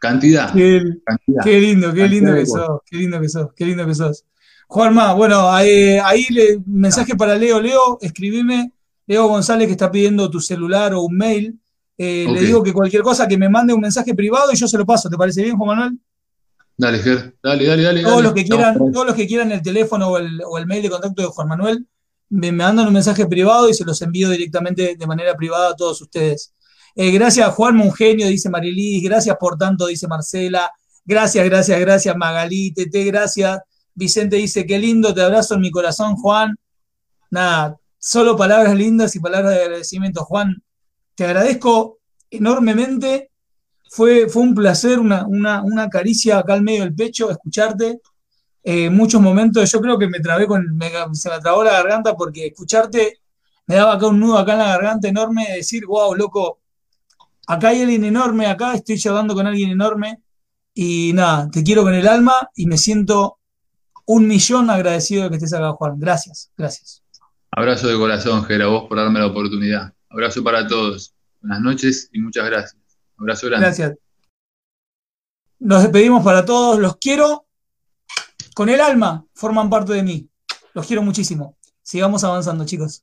cantidad, 0.00 0.52
qué, 0.52 1.60
lindo, 1.60 1.92
qué 1.92 2.08
lindo 2.08 2.34
que 2.34 2.46
sos, 2.46 2.80
qué 2.86 2.96
lindo 2.96 3.20
que 3.20 3.28
sos, 3.28 3.48
qué 3.54 3.66
lindo 3.66 3.86
que 3.86 3.94
sos. 3.94 4.24
Juanma, 4.66 5.14
bueno, 5.14 5.50
ahí, 5.50 5.98
ahí 6.04 6.26
le, 6.30 6.60
mensaje 6.66 7.16
para 7.16 7.36
Leo. 7.36 7.60
Leo, 7.60 7.98
escribime. 8.02 8.72
Leo 9.06 9.26
González 9.26 9.66
que 9.66 9.72
está 9.72 9.90
pidiendo 9.90 10.30
tu 10.30 10.40
celular 10.40 10.92
o 10.92 11.02
un 11.02 11.16
mail. 11.16 11.58
Eh, 11.96 12.26
le 12.30 12.42
digo 12.42 12.62
que 12.62 12.72
cualquier 12.72 13.02
cosa 13.02 13.26
que 13.26 13.38
me 13.38 13.48
mande 13.48 13.72
un 13.72 13.80
mensaje 13.80 14.14
privado 14.14 14.52
y 14.52 14.56
yo 14.56 14.68
se 14.68 14.76
lo 14.76 14.84
paso. 14.84 15.08
¿Te 15.08 15.16
parece 15.16 15.42
bien, 15.42 15.56
Juan 15.56 15.76
Manuel? 15.76 15.98
Dale, 16.76 16.98
Ger, 17.00 17.34
dale, 17.42 17.66
dale, 17.66 17.82
dale. 17.82 18.02
Todos, 18.02 18.22
Los, 18.22 18.34
que 18.34 18.44
quieran, 18.44 18.76
todos 18.92 19.06
los 19.06 19.16
que 19.16 19.26
quieran 19.26 19.50
el 19.50 19.62
teléfono 19.62 20.10
o 20.10 20.18
el, 20.58 20.66
mail 20.66 20.82
de 20.82 20.90
contacto 20.90 21.22
de 21.22 21.28
Juan 21.28 21.48
Manuel, 21.48 21.86
me, 22.28 22.52
mandan 22.52 22.86
un 22.86 22.92
mensaje 22.92 23.26
privado 23.26 23.68
y 23.68 23.74
se 23.74 23.84
los 23.84 24.00
envío 24.02 24.28
directamente 24.30 24.94
de 24.96 25.06
manera 25.06 25.34
privada 25.34 25.70
a 25.70 25.74
todos 25.74 26.00
ustedes. 26.02 26.54
Eh, 27.00 27.12
gracias, 27.12 27.54
Juan, 27.54 27.80
un 27.80 27.92
genio, 27.92 28.26
dice 28.26 28.50
Marilis. 28.50 29.04
Gracias 29.04 29.36
por 29.36 29.56
tanto, 29.56 29.86
dice 29.86 30.08
Marcela. 30.08 30.72
Gracias, 31.04 31.44
gracias, 31.44 31.78
gracias, 31.78 32.16
Magalí. 32.16 32.72
Tete, 32.72 33.04
gracias. 33.04 33.60
Vicente 33.94 34.34
dice, 34.34 34.66
qué 34.66 34.80
lindo, 34.80 35.14
te 35.14 35.22
abrazo 35.22 35.54
en 35.54 35.60
mi 35.60 35.70
corazón, 35.70 36.16
Juan. 36.16 36.56
Nada, 37.30 37.76
solo 37.98 38.36
palabras 38.36 38.74
lindas 38.74 39.14
y 39.14 39.20
palabras 39.20 39.54
de 39.54 39.62
agradecimiento, 39.62 40.24
Juan. 40.24 40.60
Te 41.14 41.24
agradezco 41.24 42.00
enormemente 42.32 43.30
fue, 43.88 44.28
fue 44.28 44.42
un 44.42 44.56
placer, 44.56 44.98
una, 44.98 45.24
una, 45.24 45.88
caricia 45.88 46.38
acá 46.38 46.54
al 46.54 46.62
medio 46.62 46.82
del 46.82 46.96
pecho, 46.96 47.30
escucharte. 47.30 48.00
Eh, 48.64 48.90
muchos 48.90 49.20
momentos, 49.20 49.70
yo 49.70 49.80
creo 49.80 50.00
que 50.00 50.08
me 50.08 50.18
trabé 50.18 50.48
con, 50.48 50.76
se 51.12 51.30
me 51.30 51.38
trabó 51.38 51.62
la 51.62 51.74
garganta 51.74 52.16
porque 52.16 52.48
escucharte 52.48 53.20
me 53.68 53.76
daba 53.76 53.92
acá 53.92 54.08
un 54.08 54.18
nudo 54.18 54.36
acá 54.36 54.54
en 54.54 54.58
la 54.58 54.68
garganta 54.68 55.08
enorme 55.08 55.46
de 55.46 55.56
decir, 55.58 55.86
wow, 55.86 56.14
loco, 56.14 56.57
acá 57.48 57.70
hay 57.70 57.80
alguien 57.82 58.04
enorme, 58.04 58.46
acá 58.46 58.74
estoy 58.74 58.98
charlando 58.98 59.34
con 59.34 59.46
alguien 59.46 59.70
enorme 59.70 60.22
y 60.74 61.12
nada, 61.14 61.50
te 61.50 61.64
quiero 61.64 61.82
con 61.82 61.94
el 61.94 62.06
alma 62.06 62.34
y 62.54 62.66
me 62.66 62.76
siento 62.76 63.38
un 64.06 64.28
millón 64.28 64.70
agradecido 64.70 65.24
de 65.24 65.30
que 65.30 65.36
estés 65.36 65.54
acá, 65.54 65.72
Juan. 65.72 65.98
Gracias, 65.98 66.52
gracias. 66.56 67.02
Abrazo 67.50 67.88
de 67.88 67.96
corazón, 67.96 68.44
Gera, 68.44 68.66
vos 68.66 68.84
por 68.88 68.98
darme 68.98 69.18
la 69.18 69.26
oportunidad. 69.26 69.92
Abrazo 70.10 70.44
para 70.44 70.66
todos. 70.66 71.14
Buenas 71.40 71.60
noches 71.60 72.10
y 72.12 72.20
muchas 72.20 72.44
gracias. 72.46 72.76
abrazo 73.16 73.46
grande. 73.46 73.66
Gracias. 73.66 73.94
Nos 75.58 75.82
despedimos 75.82 76.22
para 76.22 76.44
todos. 76.44 76.78
Los 76.78 76.96
quiero 76.96 77.46
con 78.54 78.68
el 78.68 78.80
alma. 78.80 79.26
Forman 79.34 79.70
parte 79.70 79.94
de 79.94 80.02
mí. 80.02 80.28
Los 80.74 80.86
quiero 80.86 81.02
muchísimo. 81.02 81.56
Sigamos 81.82 82.22
avanzando, 82.24 82.64
chicos. 82.64 83.02